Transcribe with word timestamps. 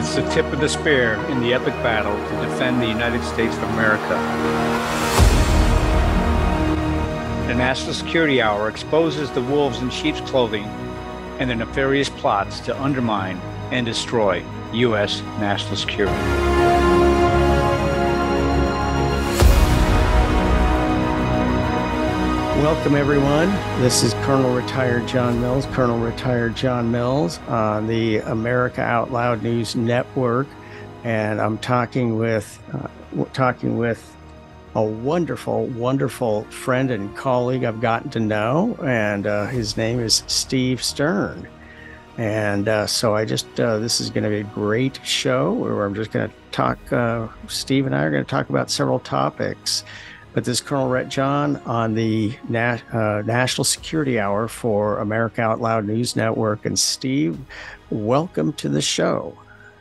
It's 0.00 0.14
the 0.14 0.26
tip 0.30 0.46
of 0.46 0.60
the 0.60 0.68
spear 0.70 1.16
in 1.26 1.42
the 1.42 1.52
epic 1.52 1.74
battle 1.82 2.16
to 2.16 2.48
defend 2.48 2.80
the 2.80 2.86
United 2.86 3.22
States 3.22 3.54
of 3.54 3.64
America. 3.64 4.08
The 7.46 7.54
National 7.54 7.92
Security 7.92 8.40
Hour 8.40 8.70
exposes 8.70 9.30
the 9.30 9.42
wolves 9.42 9.82
in 9.82 9.90
sheep's 9.90 10.22
clothing 10.22 10.64
and 11.38 11.50
their 11.50 11.56
nefarious 11.58 12.08
plots 12.08 12.60
to 12.60 12.82
undermine 12.82 13.36
and 13.72 13.84
destroy 13.84 14.42
U.S. 14.72 15.20
national 15.38 15.76
security. 15.76 16.49
Welcome, 22.60 22.94
everyone. 22.94 23.48
This 23.80 24.02
is 24.02 24.12
Colonel 24.22 24.54
Retired 24.54 25.08
John 25.08 25.40
Mills, 25.40 25.64
Colonel 25.72 25.98
Retired 25.98 26.54
John 26.54 26.90
Mills 26.90 27.38
on 27.48 27.86
the 27.86 28.18
America 28.18 28.82
Out 28.82 29.10
Loud 29.10 29.42
News 29.42 29.74
Network, 29.74 30.46
and 31.02 31.40
I'm 31.40 31.56
talking 31.56 32.18
with 32.18 32.62
uh, 32.74 33.24
talking 33.32 33.78
with 33.78 34.14
a 34.74 34.82
wonderful, 34.82 35.68
wonderful 35.68 36.44
friend 36.44 36.90
and 36.90 37.16
colleague 37.16 37.64
I've 37.64 37.80
gotten 37.80 38.10
to 38.10 38.20
know, 38.20 38.76
and 38.84 39.26
uh, 39.26 39.46
his 39.46 39.78
name 39.78 39.98
is 39.98 40.22
Steve 40.26 40.82
Stern. 40.82 41.48
And 42.18 42.68
uh, 42.68 42.86
so 42.86 43.14
I 43.14 43.24
just 43.24 43.58
uh, 43.58 43.78
this 43.78 44.02
is 44.02 44.10
going 44.10 44.24
to 44.24 44.28
be 44.28 44.40
a 44.40 44.54
great 44.54 45.00
show 45.02 45.54
where 45.54 45.82
I'm 45.86 45.94
just 45.94 46.10
going 46.10 46.28
to 46.28 46.34
talk. 46.52 46.92
Uh, 46.92 47.28
Steve 47.48 47.86
and 47.86 47.96
I 47.96 48.02
are 48.02 48.10
going 48.10 48.22
to 48.22 48.30
talk 48.30 48.50
about 48.50 48.70
several 48.70 48.98
topics. 48.98 49.82
But 50.32 50.44
this 50.44 50.58
is 50.58 50.60
Colonel 50.60 50.88
Rhett 50.88 51.08
John 51.08 51.56
on 51.66 51.94
the 51.94 52.32
Nat, 52.48 52.82
uh, 52.94 53.22
National 53.26 53.64
Security 53.64 54.20
Hour 54.20 54.46
for 54.46 54.98
America 54.98 55.42
Out 55.42 55.60
Loud 55.60 55.86
News 55.86 56.14
Network. 56.14 56.66
And 56.66 56.78
Steve, 56.78 57.36
welcome 57.90 58.52
to 58.52 58.68
the 58.68 58.80
show. 58.80 59.36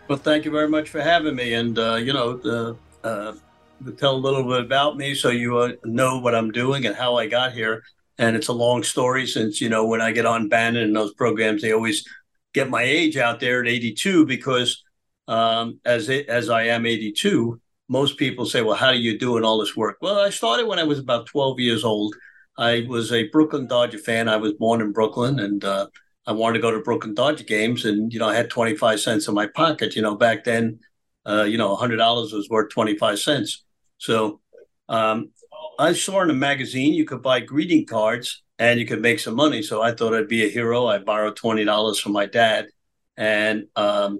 Well, 0.07 0.17
thank 0.17 0.45
you 0.45 0.51
very 0.51 0.67
much 0.67 0.89
for 0.89 1.01
having 1.01 1.35
me. 1.35 1.53
And, 1.53 1.77
uh, 1.77 1.95
you 1.95 2.13
know, 2.13 2.75
uh, 3.03 3.33
tell 3.97 4.15
a 4.15 4.17
little 4.17 4.43
bit 4.43 4.61
about 4.61 4.97
me 4.97 5.13
so 5.13 5.29
you 5.29 5.59
uh, 5.59 5.73
know 5.85 6.17
what 6.17 6.33
I'm 6.33 6.51
doing 6.51 6.87
and 6.87 6.95
how 6.95 7.15
I 7.15 7.27
got 7.27 7.53
here. 7.53 7.83
And 8.17 8.35
it's 8.35 8.47
a 8.47 8.53
long 8.53 8.81
story 8.81 9.27
since, 9.27 9.61
you 9.61 9.69
know, 9.69 9.85
when 9.85 10.01
I 10.01 10.11
get 10.11 10.25
on 10.25 10.49
Bannon 10.49 10.81
and 10.81 10.95
those 10.95 11.13
programs, 11.13 11.61
they 11.61 11.73
always 11.73 12.03
get 12.55 12.71
my 12.71 12.81
age 12.81 13.17
out 13.17 13.39
there 13.39 13.61
at 13.61 13.67
82 13.67 14.25
because 14.25 14.83
um, 15.27 15.79
as, 15.85 16.09
as 16.09 16.49
I 16.49 16.63
am 16.63 16.87
82, 16.87 17.61
most 17.89 18.17
people 18.17 18.45
say, 18.45 18.61
well, 18.61 18.75
how 18.75 18.91
do 18.91 18.99
you 18.99 19.17
do 19.17 19.35
in 19.37 19.43
all 19.43 19.59
this 19.59 19.75
work? 19.75 19.97
Well, 19.99 20.19
I 20.19 20.29
started 20.29 20.67
when 20.67 20.79
I 20.79 20.83
was 20.83 20.99
about 20.99 21.25
12 21.25 21.59
years 21.59 21.83
old. 21.83 22.15
I 22.57 22.85
was 22.87 23.11
a 23.11 23.27
Brooklyn 23.29 23.67
Dodger 23.67 23.97
fan. 23.97 24.29
I 24.29 24.37
was 24.37 24.53
born 24.53 24.79
in 24.79 24.93
Brooklyn 24.93 25.39
and 25.39 25.63
uh, 25.65 25.87
I 26.27 26.31
wanted 26.31 26.59
to 26.59 26.61
go 26.61 26.71
to 26.71 26.81
Brooklyn 26.81 27.15
Dodger 27.15 27.43
games. 27.43 27.85
And, 27.85 28.13
you 28.13 28.19
know, 28.19 28.29
I 28.29 28.35
had 28.35 28.51
25 28.51 28.99
cents 28.99 29.27
in 29.27 29.33
my 29.33 29.47
pocket. 29.47 29.95
You 29.95 30.03
know, 30.03 30.15
back 30.15 30.43
then, 30.43 30.79
uh, 31.25 31.43
you 31.43 31.57
know, 31.57 31.75
$100 31.75 31.97
was 31.97 32.47
worth 32.49 32.69
25 32.69 33.19
cents. 33.19 33.63
So 33.97 34.39
um, 34.87 35.31
I 35.79 35.93
saw 35.93 36.21
in 36.21 36.29
a 36.29 36.33
magazine 36.33 36.93
you 36.93 37.05
could 37.05 37.23
buy 37.23 37.39
greeting 37.39 37.87
cards 37.87 38.43
and 38.59 38.79
you 38.79 38.85
could 38.85 39.01
make 39.01 39.19
some 39.19 39.35
money. 39.35 39.63
So 39.63 39.81
I 39.81 39.93
thought 39.93 40.13
I'd 40.13 40.27
be 40.27 40.45
a 40.45 40.49
hero. 40.49 40.85
I 40.85 40.99
borrowed 40.99 41.37
$20 41.37 41.99
from 41.99 42.11
my 42.11 42.27
dad. 42.27 42.67
And 43.17 43.65
um, 43.75 44.19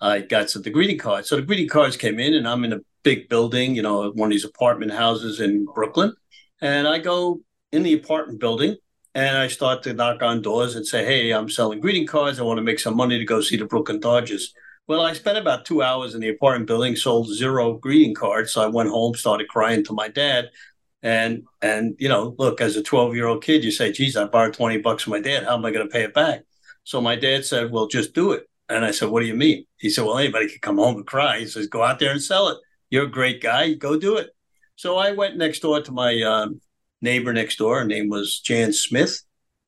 I 0.00 0.20
got 0.20 0.50
some 0.50 0.62
the 0.62 0.70
greeting 0.70 0.98
cards. 0.98 1.28
So 1.28 1.36
the 1.36 1.42
greeting 1.42 1.68
cards 1.68 1.96
came 1.96 2.20
in, 2.20 2.34
and 2.34 2.46
I'm 2.46 2.64
in 2.64 2.74
a 2.74 2.80
big 3.06 3.28
building, 3.28 3.76
you 3.76 3.82
know, 3.82 4.10
one 4.10 4.30
of 4.30 4.32
these 4.32 4.44
apartment 4.44 4.90
houses 4.90 5.38
in 5.38 5.64
Brooklyn. 5.64 6.12
And 6.60 6.88
I 6.88 6.98
go 6.98 7.40
in 7.70 7.84
the 7.84 7.94
apartment 7.94 8.40
building 8.40 8.74
and 9.14 9.38
I 9.38 9.46
start 9.46 9.84
to 9.84 9.94
knock 9.94 10.24
on 10.24 10.42
doors 10.42 10.74
and 10.74 10.84
say, 10.84 11.04
Hey, 11.04 11.30
I'm 11.30 11.48
selling 11.48 11.78
greeting 11.78 12.08
cards. 12.08 12.40
I 12.40 12.42
want 12.42 12.58
to 12.58 12.64
make 12.64 12.80
some 12.80 12.96
money 12.96 13.16
to 13.16 13.24
go 13.24 13.40
see 13.40 13.56
the 13.56 13.64
Brooklyn 13.64 14.00
Dodgers. 14.00 14.52
Well, 14.88 15.02
I 15.02 15.12
spent 15.12 15.38
about 15.38 15.64
two 15.64 15.82
hours 15.82 16.16
in 16.16 16.20
the 16.20 16.30
apartment 16.30 16.66
building, 16.66 16.96
sold 16.96 17.28
zero 17.32 17.74
greeting 17.74 18.12
cards. 18.12 18.52
So 18.52 18.60
I 18.60 18.66
went 18.66 18.90
home, 18.90 19.14
started 19.14 19.46
crying 19.46 19.84
to 19.84 19.92
my 19.92 20.08
dad. 20.08 20.50
And 21.00 21.44
and 21.62 21.94
you 22.00 22.08
know, 22.08 22.34
look, 22.40 22.60
as 22.60 22.74
a 22.74 22.82
12 22.82 23.14
year 23.14 23.28
old 23.28 23.44
kid, 23.44 23.62
you 23.62 23.70
say, 23.70 23.92
geez, 23.92 24.16
I 24.16 24.24
borrowed 24.24 24.54
20 24.54 24.78
bucks 24.78 25.04
from 25.04 25.12
my 25.12 25.20
dad. 25.20 25.44
How 25.44 25.54
am 25.54 25.64
I 25.64 25.70
going 25.70 25.86
to 25.86 25.92
pay 25.92 26.02
it 26.02 26.12
back? 26.12 26.42
So 26.82 27.00
my 27.00 27.14
dad 27.14 27.44
said, 27.44 27.70
Well, 27.70 27.86
just 27.86 28.14
do 28.14 28.32
it. 28.32 28.48
And 28.68 28.84
I 28.84 28.90
said, 28.90 29.10
What 29.10 29.20
do 29.20 29.26
you 29.26 29.36
mean? 29.36 29.64
He 29.76 29.90
said, 29.90 30.04
Well, 30.04 30.18
anybody 30.18 30.48
can 30.48 30.58
come 30.60 30.78
home 30.78 30.96
and 30.96 31.06
cry. 31.06 31.38
He 31.38 31.46
says, 31.46 31.68
Go 31.68 31.84
out 31.84 32.00
there 32.00 32.10
and 32.10 32.20
sell 32.20 32.48
it. 32.48 32.58
You're 32.90 33.04
a 33.04 33.10
great 33.10 33.42
guy. 33.42 33.74
Go 33.74 33.98
do 33.98 34.16
it. 34.16 34.30
So 34.76 34.96
I 34.96 35.12
went 35.12 35.36
next 35.36 35.60
door 35.60 35.80
to 35.80 35.92
my 35.92 36.20
um, 36.22 36.60
neighbor 37.00 37.32
next 37.32 37.56
door. 37.56 37.78
Her 37.80 37.84
name 37.84 38.08
was 38.08 38.40
Jan 38.40 38.72
Smith. 38.72 39.22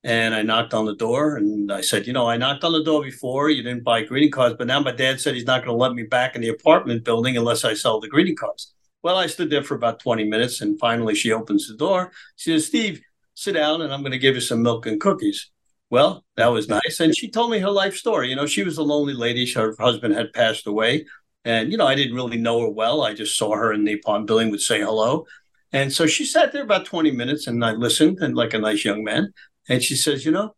And 0.05 0.33
I 0.34 0.43
knocked 0.43 0.75
on 0.75 0.87
the 0.87 0.95
door 0.95 1.37
and 1.37 1.73
I 1.73 1.81
said, 1.81 2.06
You 2.06 2.12
know, 2.12 2.29
I 2.29 2.37
knocked 2.37 2.62
on 2.62 2.73
the 2.73 2.84
door 2.84 3.03
before. 3.03 3.51
You 3.51 3.65
didn't 3.65 3.83
buy 3.83 4.03
greeting 4.05 4.31
cards, 4.31 4.55
but 4.56 4.69
now 4.69 4.79
my 4.79 4.93
dad 4.93 5.21
said 5.21 5.34
he's 5.34 5.45
not 5.45 5.65
going 5.65 5.77
to 5.77 5.81
let 5.81 5.93
me 5.93 6.05
back 6.05 6.37
in 6.37 6.41
the 6.41 6.49
apartment 6.49 7.05
building 7.05 7.37
unless 7.37 7.65
I 7.65 7.75
sell 7.75 7.99
the 7.99 8.09
greeting 8.09 8.37
cards. 8.37 8.73
Well, 9.03 9.17
I 9.17 9.27
stood 9.27 9.50
there 9.50 9.65
for 9.65 9.75
about 9.75 10.00
20 10.00 10.25
minutes 10.25 10.61
and 10.61 10.79
finally 10.79 11.15
she 11.15 11.33
opens 11.33 11.67
the 11.67 11.77
door. 11.77 12.12
She 12.37 12.53
says, 12.53 12.67
Steve, 12.67 13.00
sit 13.35 13.53
down 13.53 13.83
and 13.83 13.93
I'm 13.93 14.00
going 14.03 14.12
to 14.12 14.19
give 14.19 14.37
you 14.37 14.41
some 14.41 14.62
milk 14.62 14.87
and 14.87 15.00
cookies. 15.00 15.50
Well, 15.91 16.25
that 16.37 16.49
was 16.49 16.69
nice. 16.69 17.00
And 17.00 17.17
she 17.17 17.31
told 17.31 17.50
me 17.50 17.59
her 17.59 17.71
life 17.71 17.97
story. 17.97 18.29
You 18.29 18.37
know, 18.37 18.47
she 18.47 18.62
was 18.62 18.79
a 18.79 18.83
lonely 18.83 19.15
lady. 19.15 19.50
Her 19.53 19.75
husband 19.79 20.15
had 20.15 20.33
passed 20.33 20.67
away. 20.67 21.06
And, 21.44 21.71
you 21.71 21.78
know, 21.78 21.87
I 21.87 21.94
didn't 21.94 22.16
really 22.16 22.37
know 22.37 22.60
her 22.60 22.71
well. 22.71 23.03
I 23.03 23.15
just 23.15 23.37
saw 23.37 23.54
her 23.54 23.72
in 23.72 23.84
the 23.84 23.94
apartment 23.94 24.26
building, 24.26 24.50
would 24.50 24.60
say 24.60 24.81
hello. 24.81 25.25
And 25.72 25.93
so 25.93 26.06
she 26.06 26.25
sat 26.25 26.53
there 26.53 26.62
about 26.62 26.87
20 26.87 27.10
minutes 27.10 27.47
and 27.47 27.65
I 27.65 27.72
listened 27.72 28.19
and 28.21 28.34
like 28.34 28.54
a 28.54 28.59
nice 28.59 28.84
young 28.84 29.04
man. 29.04 29.32
And 29.69 29.82
she 29.82 29.97
says, 29.97 30.25
you 30.25 30.32
know, 30.32 30.54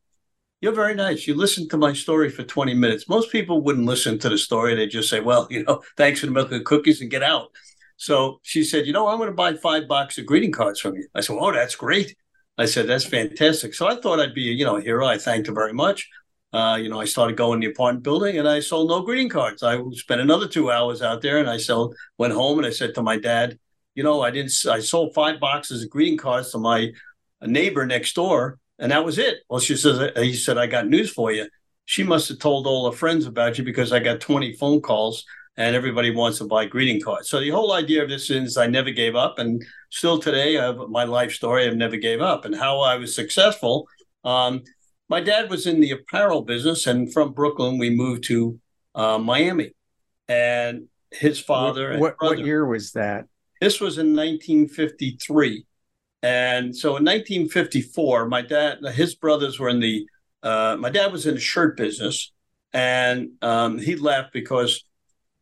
you're 0.61 0.73
very 0.73 0.95
nice. 0.95 1.27
You 1.27 1.35
listened 1.35 1.71
to 1.71 1.77
my 1.77 1.93
story 1.93 2.29
for 2.29 2.43
20 2.45 2.75
minutes. 2.75 3.09
Most 3.09 3.33
people 3.33 3.63
wouldn't 3.63 3.87
listen 3.87 4.19
to 4.19 4.29
the 4.29 4.39
story. 4.39 4.75
They 4.75 4.87
just 4.87 5.09
say, 5.09 5.21
well, 5.21 5.47
you 5.51 5.65
know, 5.65 5.83
thanks 5.97 6.21
for 6.21 6.27
the 6.27 6.33
milk 6.33 6.53
and 6.53 6.65
cookies 6.65 7.01
and 7.01 7.11
get 7.11 7.23
out. 7.23 7.49
So 7.97 8.41
she 8.43 8.65
said, 8.65 8.87
you 8.87 8.93
know, 8.93 9.09
I'm 9.09 9.19
going 9.19 9.29
to 9.29 9.35
buy 9.35 9.55
five 9.55 9.87
boxes 9.87 10.23
of 10.23 10.27
greeting 10.27 10.53
cards 10.53 10.81
from 10.81 10.97
you. 10.97 11.07
I 11.15 11.21
said, 11.21 11.37
oh, 11.39 11.53
that's 11.53 11.75
great. 11.75 12.17
I 12.57 12.65
said, 12.65 12.87
that's 12.87 13.05
fantastic. 13.05 13.75
So 13.75 13.87
I 13.87 13.97
thought 13.97 14.21
I'd 14.21 14.35
be, 14.35 14.43
you 14.43 14.65
know, 14.65 14.77
a 14.77 14.81
hero. 14.81 15.07
I 15.07 15.19
thanked 15.19 15.49
her 15.49 15.55
very 15.55 15.73
much 15.73 16.09
uh, 16.53 16.79
you 16.81 16.89
know, 16.89 17.01
I 17.01 17.05
started 17.05 17.37
going 17.37 17.61
to 17.61 17.67
the 17.67 17.73
apartment 17.73 18.03
building 18.03 18.39
and 18.39 18.49
I 18.49 18.61
sold 18.61 18.89
no 18.89 19.03
greeting 19.03 19.29
cards. 19.29 19.63
I 19.63 19.81
spent 19.93 20.21
another 20.21 20.49
two 20.49 20.71
hours 20.71 21.01
out 21.01 21.23
there 21.23 21.39
and 21.39 21.49
I 21.49 21.59
sold, 21.59 21.95
went 22.19 22.33
home 22.33 22.59
and 22.59 22.67
I 22.67 22.71
said 22.71 22.95
to 22.97 23.03
my 23.03 23.19
dad, 23.19 23.59
you 23.95 24.03
know, 24.03 24.23
I 24.23 24.31
didn't, 24.31 24.53
I 24.69 24.81
sold 24.81 25.15
five 25.15 25.39
boxes 25.39 25.85
of 25.85 25.91
greeting 25.91 26.19
cards 26.19 26.51
to 26.53 26.59
my 26.59 26.93
neighbor 27.43 27.87
next 27.87 28.15
door 28.15 28.59
and 28.79 28.91
that 28.91 29.05
was 29.05 29.19
it. 29.19 29.39
Well, 29.49 29.61
she 29.61 29.77
says, 29.77 30.11
he 30.17 30.35
said, 30.35 30.59
I 30.59 30.67
got 30.67 30.89
news 30.89 31.11
for 31.11 31.31
you. 31.31 31.47
She 31.85 32.03
must 32.03 32.29
have 32.29 32.39
told 32.39 32.67
all 32.67 32.91
her 32.91 32.97
friends 32.97 33.27
about 33.27 33.59
you 33.59 33.65
because 33.65 33.93
I 33.93 34.01
got 34.01 34.21
20 34.21 34.55
phone 34.55 34.81
calls 34.81 35.25
and 35.57 35.77
everybody 35.77 36.11
wants 36.11 36.39
to 36.39 36.45
buy 36.45 36.65
greeting 36.65 37.01
cards. 37.01 37.29
So 37.29 37.41
the 37.41 37.51
whole 37.51 37.73
idea 37.73 38.03
of 38.03 38.09
this 38.09 38.31
is 38.31 38.57
I 38.57 38.67
never 38.67 38.91
gave 38.91 39.15
up. 39.15 39.39
And 39.39 39.63
still 39.91 40.19
today, 40.19 40.59
I 40.59 40.67
have 40.67 40.79
my 40.89 41.05
life 41.05 41.33
story, 41.33 41.67
I've 41.67 41.77
never 41.77 41.97
gave 41.97 42.21
up. 42.21 42.45
And 42.45 42.55
how 42.55 42.81
I 42.81 42.97
was 42.97 43.15
successful, 43.15 43.87
um, 44.25 44.63
my 45.11 45.21
dad 45.21 45.51
was 45.51 45.67
in 45.67 45.81
the 45.81 45.91
apparel 45.91 46.43
business, 46.43 46.87
and 46.87 47.13
from 47.13 47.33
Brooklyn, 47.33 47.77
we 47.77 47.91
moved 47.91 48.25
to 48.25 48.59
uh, 48.95 49.19
Miami. 49.19 49.73
And 50.29 50.89
his 51.11 51.41
father. 51.41 51.99
What, 51.99 52.17
what, 52.19 52.37
what 52.37 52.39
year 52.39 52.67
was 52.67 52.93
that? 52.93 53.27
This 53.61 53.81
was 53.81 53.99
in 53.99 54.15
1953. 54.15 55.65
And 56.23 56.77
so 56.77 56.91
in 56.91 57.05
1954, 57.05 58.29
my 58.29 58.43
dad, 58.43 58.79
his 58.93 59.15
brothers 59.15 59.59
were 59.59 59.69
in 59.69 59.81
the, 59.81 60.07
uh, 60.43 60.77
my 60.79 60.91
dad 60.91 61.13
was 61.13 61.27
in 61.27 61.35
the 61.35 61.41
shirt 61.41 61.77
business 61.77 62.33
and 62.73 63.31
um, 63.43 63.79
he 63.79 63.97
left 63.97 64.33
because 64.33 64.85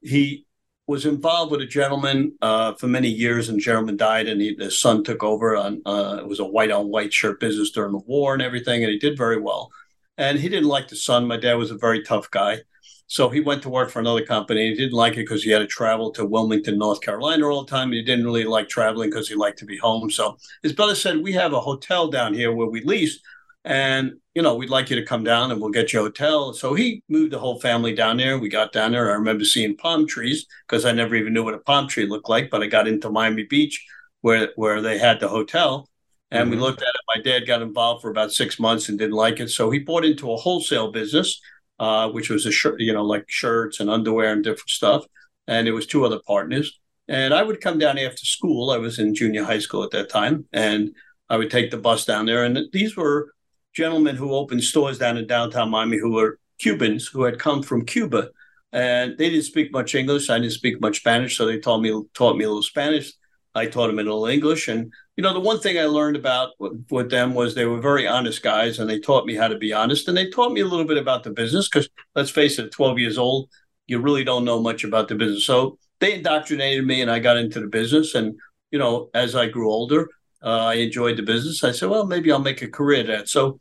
he 0.01 0.47
was 0.89 1.05
involved 1.05 1.53
with 1.53 1.61
a 1.61 1.67
gentleman 1.67 2.33
uh, 2.41 2.73
for 2.73 2.89
many 2.89 3.09
years, 3.09 3.51
and 3.51 3.61
gentleman 3.61 3.99
died, 3.99 4.27
and 4.27 4.41
he, 4.41 4.57
his 4.59 4.81
son 4.81 5.05
took 5.05 5.23
over. 5.23 5.55
On 5.55 5.83
uh, 5.85 6.17
it 6.21 6.27
was 6.27 6.41
a 6.41 6.45
white 6.45 6.71
on 6.71 6.89
white 6.89 7.13
shirt 7.13 7.39
business 7.39 7.71
during 7.71 7.93
the 7.93 7.99
war 7.99 8.33
and 8.33 8.43
everything, 8.43 8.83
and 8.83 8.91
he 8.91 8.99
did 8.99 9.17
very 9.17 9.39
well. 9.39 9.71
And 10.17 10.39
he 10.39 10.49
didn't 10.49 10.69
like 10.69 10.89
the 10.89 10.97
son. 10.97 11.29
My 11.29 11.37
dad 11.37 11.55
was 11.55 11.71
a 11.71 11.77
very 11.77 12.03
tough 12.03 12.31
guy, 12.31 12.63
so 13.07 13.29
he 13.29 13.41
went 13.41 13.63
to 13.63 13.69
work 13.69 13.91
for 13.91 14.01
another 14.01 14.25
company. 14.25 14.71
He 14.71 14.75
didn't 14.75 14.95
like 14.95 15.13
it 15.13 15.29
because 15.29 15.43
he 15.45 15.51
had 15.51 15.59
to 15.59 15.67
travel 15.67 16.11
to 16.13 16.25
Wilmington, 16.25 16.79
North 16.79 17.03
Carolina 17.03 17.47
all 17.47 17.65
the 17.65 17.71
time. 17.71 17.93
He 17.93 18.03
didn't 18.03 18.25
really 18.25 18.45
like 18.45 18.71
traveling 18.71 19.11
because 19.11 19.29
he 19.29 19.35
liked 19.35 19.59
to 19.59 19.67
be 19.67 19.77
home. 19.77 20.11
So 20.11 20.39
his 20.63 20.73
brother 20.73 20.95
said, 20.95 21.23
"We 21.23 21.33
have 21.33 21.53
a 21.53 21.61
hotel 21.61 22.09
down 22.09 22.33
here 22.33 22.51
where 22.53 22.67
we 22.67 22.81
lease." 22.81 23.21
And, 23.65 24.13
you 24.35 24.43
know, 24.43 24.55
we'd 24.55 24.71
like 24.71 24.89
you 24.89 24.97
to 24.97 25.05
come 25.05 25.25
down 25.25 25.51
and 25.51 25.61
we'll 25.61 25.71
get 25.71 25.93
you 25.93 26.01
a 26.01 26.05
hotel. 26.05 26.53
So 26.55 26.75
he 26.75 27.03
moved 27.09 27.33
the 27.33 27.39
whole 27.39 27.61
family 27.61 27.95
down 27.95 28.17
there. 28.17 28.39
We 28.39 28.49
got 28.49 28.73
down 28.73 28.93
there. 28.93 29.11
I 29.11 29.15
remember 29.15 29.45
seeing 29.45 29.77
palm 29.77 30.07
trees 30.07 30.47
because 30.67 30.85
I 30.85 30.93
never 30.93 31.15
even 31.17 31.33
knew 31.33 31.45
what 31.45 31.55
a 31.55 31.59
palm 31.59 31.89
tree 31.89 32.07
looked 32.07 32.29
like, 32.29 32.51
but 32.51 32.63
I 32.63 32.67
got 32.67 32.89
into 32.89 33.11
Miami 33.11 33.45
Beach 33.45 33.85
where 34.21 34.51
where 34.57 34.81
they 34.81 34.99
had 34.99 35.21
the 35.21 35.29
hotel. 35.29 35.89
And 36.31 36.43
mm-hmm. 36.43 36.51
we 36.51 36.57
looked 36.57 36.83
at 36.83 36.89
it. 36.89 37.17
My 37.17 37.23
dad 37.23 37.47
got 37.47 37.63
involved 37.63 38.03
for 38.03 38.11
about 38.11 38.33
six 38.33 38.59
months 38.61 38.89
and 38.89 38.99
didn't 38.99 39.17
like 39.17 39.41
it. 39.41 39.49
So 39.49 39.71
he 39.71 39.79
bought 39.79 40.05
into 40.05 40.33
a 40.33 40.37
wholesale 40.37 40.93
business, 40.93 41.41
uh, 41.79 42.09
which 42.11 42.31
was 42.31 42.47
a 42.47 42.53
shirt, 42.53 42.81
you 42.81 42.93
know, 42.93 43.05
like 43.05 43.25
shirts 43.29 43.81
and 43.81 43.91
underwear 43.91 44.33
and 44.33 44.45
different 44.45 44.71
stuff. 44.71 45.07
And 45.47 45.67
it 45.67 45.73
was 45.73 45.87
two 45.87 46.05
other 46.05 46.21
partners. 46.27 46.79
And 47.09 47.33
I 47.33 47.43
would 47.43 47.63
come 47.63 47.79
down 47.79 47.99
after 47.99 48.27
school. 48.27 48.71
I 48.71 48.77
was 48.77 48.99
in 48.99 49.15
junior 49.15 49.45
high 49.45 49.61
school 49.61 49.83
at 49.83 49.91
that 49.93 50.11
time. 50.11 50.45
And 50.53 50.95
I 51.31 51.37
would 51.37 51.51
take 51.51 51.71
the 51.71 51.79
bus 51.79 52.05
down 52.05 52.27
there. 52.27 52.45
And 52.45 52.59
these 52.73 52.97
were 52.97 53.33
gentlemen 53.79 54.17
who 54.17 54.35
opened 54.35 54.65
stores 54.65 54.99
down 54.99 55.17
in 55.17 55.27
downtown 55.29 55.71
Miami 55.71 55.99
who 55.99 56.13
were 56.13 56.41
Cubans 56.59 57.07
who 57.07 57.23
had 57.23 57.39
come 57.39 57.63
from 57.63 57.85
Cuba 57.85 58.29
and 58.73 59.17
they 59.17 59.31
didn't 59.31 59.45
speak 59.45 59.73
much 59.73 59.95
English. 59.95 60.29
I 60.29 60.41
didn't 60.41 60.53
speak 60.53 60.81
much 60.81 60.99
Spanish, 60.99 61.37
so 61.37 61.47
they 61.47 61.61
taught 61.61 61.81
me 61.81 61.91
taught 62.13 62.37
me 62.37 62.45
a 62.45 62.49
little 62.49 62.63
Spanish. 62.63 63.13
I 63.55 63.67
taught 63.67 63.87
them 63.87 63.99
a 63.99 64.03
little 64.03 64.27
English, 64.27 64.69
and 64.69 64.93
you 65.17 65.23
know 65.23 65.33
the 65.33 65.41
one 65.41 65.61
thing 65.61 65.79
I 65.79 65.85
learned 65.85 66.17
about 66.17 66.51
with 66.91 67.09
them 67.11 67.35
was 67.35 67.55
they 67.55 67.65
were 67.67 67.81
very 67.81 68.07
honest 68.07 68.43
guys, 68.43 68.79
and 68.79 68.91
they 68.91 68.99
taught 68.99 69.27
me 69.27 69.35
how 69.35 69.49
to 69.49 69.57
be 69.57 69.73
honest, 69.73 70.09
and 70.09 70.17
they 70.17 70.29
taught 70.29 70.53
me 70.53 70.61
a 70.61 70.67
little 70.67 70.85
bit 70.85 70.99
about 70.99 71.23
the 71.25 71.31
business 71.31 71.69
because 71.69 71.89
let's 72.15 72.31
face 72.31 72.59
it, 72.59 72.73
12 72.73 72.99
years 72.99 73.17
old, 73.17 73.49
you 73.87 74.01
really 74.01 74.25
don't 74.25 74.45
know 74.45 74.61
much 74.61 74.85
about 74.85 75.09
the 75.09 75.15
business. 75.15 75.47
So 75.47 75.79
they 76.01 76.15
indoctrinated 76.15 76.85
me, 76.87 77.01
and 77.01 77.11
I 77.11 77.21
got 77.21 77.39
into 77.39 77.61
the 77.61 77.69
business. 77.69 78.15
And 78.15 78.39
you 78.71 78.79
know, 78.79 79.09
as 79.15 79.35
I 79.35 79.47
grew 79.47 79.71
older, 79.71 80.09
uh, 80.43 80.67
I 80.67 80.75
enjoyed 80.75 81.17
the 81.17 81.23
business. 81.23 81.65
I 81.65 81.73
said, 81.73 81.89
well, 81.89 82.07
maybe 82.07 82.31
I'll 82.31 82.39
make 82.39 82.63
a 82.63 82.69
career 82.69 83.03
that. 83.05 83.29
So 83.29 83.59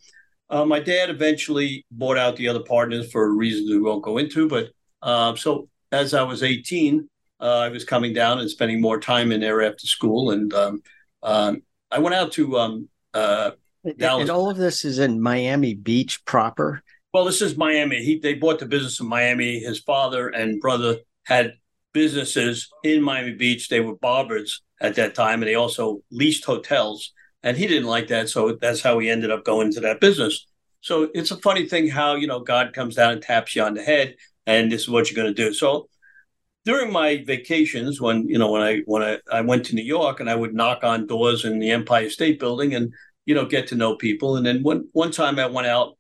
uh, 0.50 0.66
my 0.66 0.80
dad 0.80 1.10
eventually 1.10 1.86
bought 1.92 2.18
out 2.18 2.36
the 2.36 2.48
other 2.48 2.62
partners 2.62 3.12
for 3.12 3.34
reasons 3.34 3.70
we 3.70 3.82
won't 3.82 4.04
go 4.04 4.18
into, 4.18 4.48
but 4.48 4.70
uh, 5.02 5.36
so 5.36 5.70
as 5.92 6.14
I 6.14 6.24
was 6.24 6.44
18, 6.44 7.08
uh, 7.40 7.44
I 7.44 7.70
was 7.70 7.84
coming 7.84 8.14
down 8.14 8.40
and 8.40 8.50
spending 8.50 8.82
more 8.82 9.00
time 9.00 9.32
in 9.32 9.42
there 9.42 9.62
after 9.62 9.86
school, 9.86 10.32
and 10.32 10.54
um, 10.54 10.82
um, 11.24 11.62
I 11.92 12.00
went 12.00 12.16
out 12.16 12.32
to 12.34 12.58
um, 12.58 12.90
uh, 13.14 13.52
Dallas. 13.98 14.22
And 14.22 14.30
all 14.30 14.50
of 14.50 14.58
this 14.58 14.84
is 14.84 15.00
in 15.00 15.22
Miami 15.22 15.74
Beach 15.74 16.24
proper. 16.26 16.82
Well, 17.14 17.26
this 17.26 17.42
is 17.42 17.58
Miami. 17.58 18.04
He 18.04 18.20
they 18.20 18.34
bought 18.34 18.60
the 18.60 18.66
business 18.66 19.00
in 19.00 19.08
Miami. 19.08 19.60
His 19.60 19.80
father 19.80 20.30
and 20.30 20.60
brother 20.60 20.98
had 21.26 21.54
businesses 21.98 22.70
in 22.84 23.02
Miami 23.02 23.34
Beach. 23.34 23.70
They 23.70 23.80
were 23.80 23.96
barbers 23.96 24.62
at 24.80 24.96
that 24.96 25.16
time, 25.16 25.42
and 25.42 25.50
they 25.50 25.56
also 25.56 26.02
leased 26.12 26.46
hotels. 26.46 27.12
And 27.44 27.58
he 27.58 27.66
didn't 27.68 27.88
like 27.88 28.08
that, 28.10 28.30
so 28.30 28.58
that's 28.62 28.82
how 28.82 29.00
he 29.00 29.10
ended 29.10 29.32
up 29.32 29.44
going 29.44 29.68
into 29.68 29.80
that 29.82 30.00
business. 30.00 30.46
So 30.82 31.10
it's 31.14 31.32
a 31.32 31.38
funny 31.38 31.68
thing 31.68 31.90
how 31.90 32.16
you 32.16 32.28
know 32.28 32.40
God 32.40 32.74
comes 32.74 32.96
down 32.96 33.14
and 33.14 33.22
taps 33.22 33.56
you 33.56 33.64
on 33.64 33.74
the 33.74 33.84
head 33.84 34.16
and 34.48 34.72
this 34.72 34.84
is 34.84 34.90
what 34.90 35.12
you're 35.12 35.22
going 35.22 35.36
to 35.36 35.44
do. 35.44 35.54
So 35.54 35.90
during 36.66 36.92
my 36.92 37.24
vacations, 37.26 38.02
when 38.02 38.28
you 38.28 38.40
know 38.40 38.52
when 38.52 38.62
I 38.62 38.80
when 38.86 39.04
I, 39.04 39.20
I 39.32 39.42
went 39.42 39.66
to 39.68 39.76
New 39.76 39.84
York 39.84 40.20
and 40.20 40.30
I 40.30 40.36
would 40.36 40.56
knock 40.56 40.84
on 40.84 41.06
doors 41.06 41.46
in 41.46 41.60
the 41.60 41.72
Empire 41.72 42.10
State 42.10 42.40
Building 42.40 42.74
and 42.74 42.92
you 43.26 43.36
know 43.36 43.46
get 43.46 43.68
to 43.68 43.76
know 43.76 43.96
people, 43.96 44.38
and 44.38 44.46
then 44.46 44.64
one 44.64 44.88
one 44.94 45.12
time 45.12 45.38
I 45.38 45.46
went 45.46 45.68
out 45.68 45.98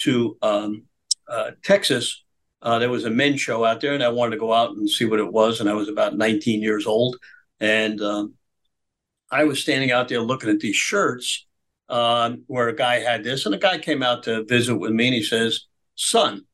to 0.00 0.36
um, 0.42 0.84
uh, 1.28 1.52
Texas. 1.62 2.24
Uh, 2.62 2.78
there 2.78 2.90
was 2.90 3.04
a 3.04 3.10
men's 3.10 3.40
show 3.40 3.64
out 3.64 3.80
there, 3.80 3.94
and 3.94 4.02
I 4.02 4.08
wanted 4.08 4.32
to 4.32 4.40
go 4.40 4.52
out 4.52 4.70
and 4.70 4.88
see 4.88 5.04
what 5.04 5.20
it 5.20 5.32
was. 5.32 5.60
And 5.60 5.68
I 5.68 5.74
was 5.74 5.88
about 5.88 6.16
19 6.16 6.62
years 6.62 6.86
old, 6.86 7.16
and 7.58 8.00
um, 8.00 8.34
I 9.30 9.44
was 9.44 9.60
standing 9.60 9.90
out 9.90 10.08
there 10.08 10.20
looking 10.20 10.50
at 10.50 10.60
these 10.60 10.76
shirts 10.76 11.46
um, 11.88 12.44
where 12.46 12.68
a 12.68 12.76
guy 12.76 13.00
had 13.00 13.24
this, 13.24 13.46
and 13.46 13.54
a 13.54 13.58
guy 13.58 13.78
came 13.78 14.02
out 14.02 14.24
to 14.24 14.44
visit 14.44 14.76
with 14.76 14.92
me, 14.92 15.06
and 15.06 15.14
he 15.14 15.22
says, 15.22 15.66
"Son, 15.94 16.44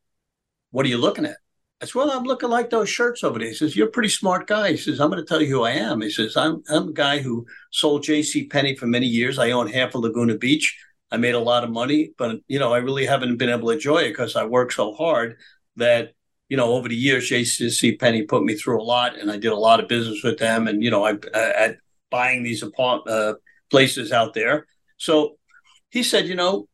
what 0.71 0.85
are 0.85 0.89
you 0.89 0.97
looking 0.97 1.25
at? 1.25 1.37
I 1.81 1.85
said, 1.85 1.95
Well, 1.95 2.11
I'm 2.11 2.23
looking 2.23 2.49
like 2.49 2.69
those 2.69 2.89
shirts 2.89 3.23
over 3.23 3.39
there. 3.39 3.49
He 3.49 3.53
says, 3.53 3.75
You're 3.75 3.87
a 3.87 3.91
pretty 3.91 4.09
smart 4.09 4.47
guy. 4.47 4.71
He 4.71 4.77
says, 4.77 4.99
I'm 4.99 5.09
going 5.09 5.21
to 5.23 5.27
tell 5.27 5.41
you 5.41 5.49
who 5.49 5.63
I 5.63 5.71
am. 5.71 6.01
He 6.01 6.09
says, 6.09 6.35
I'm, 6.35 6.63
I'm 6.69 6.89
a 6.89 6.93
guy 6.93 7.19
who 7.19 7.45
sold 7.71 8.03
J.C. 8.03 8.47
Penney 8.47 8.75
for 8.75 8.87
many 8.87 9.05
years. 9.05 9.37
I 9.37 9.51
own 9.51 9.67
half 9.67 9.95
of 9.95 10.01
Laguna 10.01 10.37
Beach. 10.37 10.77
I 11.11 11.17
made 11.17 11.35
a 11.35 11.39
lot 11.39 11.63
of 11.63 11.69
money, 11.69 12.11
but 12.17 12.37
you 12.47 12.59
know, 12.59 12.73
I 12.73 12.79
really 12.79 13.05
haven't 13.05 13.37
been 13.37 13.49
able 13.49 13.69
to 13.69 13.75
enjoy 13.75 13.99
it 13.99 14.09
because 14.09 14.35
I 14.35 14.43
work 14.45 14.71
so 14.71 14.93
hard 14.93 15.37
that, 15.77 16.13
you 16.49 16.57
know, 16.57 16.73
over 16.73 16.87
the 16.87 16.95
years, 16.95 17.29
J.C. 17.29 17.95
Penney 17.95 18.23
put 18.23 18.43
me 18.43 18.55
through 18.55 18.81
a 18.81 18.83
lot 18.83 19.17
and 19.17 19.31
I 19.31 19.37
did 19.37 19.51
a 19.51 19.57
lot 19.57 19.79
of 19.79 19.87
business 19.87 20.23
with 20.23 20.37
them. 20.37 20.67
And, 20.67 20.83
you 20.83 20.91
know, 20.91 21.05
I, 21.05 21.17
at 21.33 21.77
buying 22.09 22.43
these 22.43 22.63
apartment 22.63 23.15
uh, 23.15 23.35
places 23.69 24.11
out 24.11 24.33
there. 24.33 24.67
So 24.97 25.37
he 25.89 26.03
said, 26.03 26.27
you 26.27 26.35
know, 26.35 26.67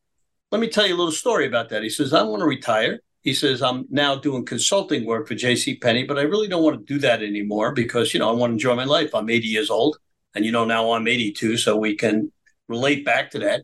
let 0.52 0.62
me 0.62 0.70
tell 0.70 0.86
you 0.86 0.96
a 0.96 0.98
little 0.98 1.12
story 1.12 1.48
about 1.48 1.70
that. 1.70 1.84
He 1.84 1.90
says, 1.90 2.14
I 2.14 2.22
want 2.24 2.42
to 2.42 2.46
retire 2.46 3.00
he 3.24 3.34
says 3.34 3.62
i'm 3.62 3.86
now 3.90 4.16
doing 4.16 4.46
consulting 4.46 5.06
work 5.06 5.28
for 5.28 5.34
jc 5.34 5.82
penney 5.82 6.04
but 6.04 6.20
i 6.20 6.22
really 6.22 6.48
don't 6.48 6.64
want 6.64 6.78
to 6.78 6.94
do 6.94 7.00
that 7.00 7.24
anymore 7.24 7.72
because 7.72 8.14
you 8.14 8.20
know 8.20 8.30
i 8.30 8.34
want 8.34 8.52
to 8.52 8.54
enjoy 8.54 8.76
my 8.76 8.84
life 8.84 9.16
i'm 9.16 9.30
80 9.30 9.48
years 9.48 9.70
old 9.70 9.98
and 10.36 10.46
you 10.46 10.52
know 10.52 10.66
now 10.66 10.92
i'm 10.92 11.08
82 11.08 11.58
so 11.58 11.76
we 11.76 11.96
can 11.96 12.32
relate 12.68 13.04
back 13.04 13.32
to 13.32 13.40
that 13.40 13.64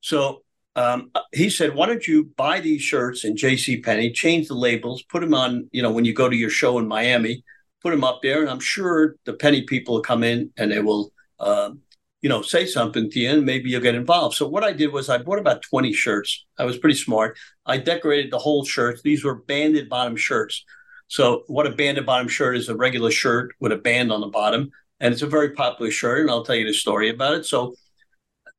so 0.00 0.42
um, 0.76 1.10
he 1.32 1.50
said 1.50 1.74
why 1.74 1.86
don't 1.86 2.06
you 2.06 2.24
buy 2.36 2.60
these 2.60 2.82
shirts 2.82 3.24
in 3.24 3.34
jc 3.34 3.82
penney 3.82 4.12
change 4.12 4.48
the 4.48 4.54
labels 4.54 5.02
put 5.02 5.20
them 5.20 5.34
on 5.34 5.68
you 5.72 5.82
know 5.82 5.90
when 5.90 6.04
you 6.04 6.12
go 6.12 6.28
to 6.28 6.36
your 6.36 6.50
show 6.50 6.78
in 6.78 6.86
miami 6.86 7.42
put 7.82 7.90
them 7.90 8.04
up 8.04 8.20
there 8.22 8.40
and 8.40 8.50
i'm 8.50 8.60
sure 8.60 9.16
the 9.24 9.32
Penney 9.32 9.62
people 9.62 9.94
will 9.94 10.02
come 10.02 10.22
in 10.22 10.50
and 10.56 10.70
they 10.70 10.80
will 10.80 11.12
um, 11.40 11.80
you 12.20 12.28
know, 12.28 12.42
say 12.42 12.66
something 12.66 13.10
to 13.10 13.20
you 13.20 13.30
and 13.30 13.46
maybe 13.46 13.70
you'll 13.70 13.80
get 13.80 13.94
involved. 13.94 14.36
So 14.36 14.48
what 14.48 14.64
I 14.64 14.72
did 14.72 14.92
was 14.92 15.08
I 15.08 15.18
bought 15.18 15.38
about 15.38 15.62
20 15.62 15.92
shirts. 15.92 16.46
I 16.58 16.64
was 16.64 16.78
pretty 16.78 16.96
smart. 16.96 17.38
I 17.64 17.78
decorated 17.78 18.32
the 18.32 18.38
whole 18.38 18.64
shirts. 18.64 19.02
These 19.02 19.24
were 19.24 19.36
banded 19.36 19.88
bottom 19.88 20.16
shirts. 20.16 20.64
So 21.06 21.44
what 21.46 21.66
a 21.66 21.70
banded 21.70 22.06
bottom 22.06 22.28
shirt 22.28 22.56
is 22.56 22.68
a 22.68 22.76
regular 22.76 23.10
shirt 23.10 23.54
with 23.60 23.72
a 23.72 23.76
band 23.76 24.10
on 24.10 24.20
the 24.20 24.26
bottom. 24.26 24.70
And 25.00 25.12
it's 25.12 25.22
a 25.22 25.28
very 25.28 25.50
popular 25.52 25.92
shirt. 25.92 26.22
And 26.22 26.30
I'll 26.30 26.44
tell 26.44 26.56
you 26.56 26.66
the 26.66 26.74
story 26.74 27.08
about 27.08 27.34
it. 27.34 27.46
So 27.46 27.74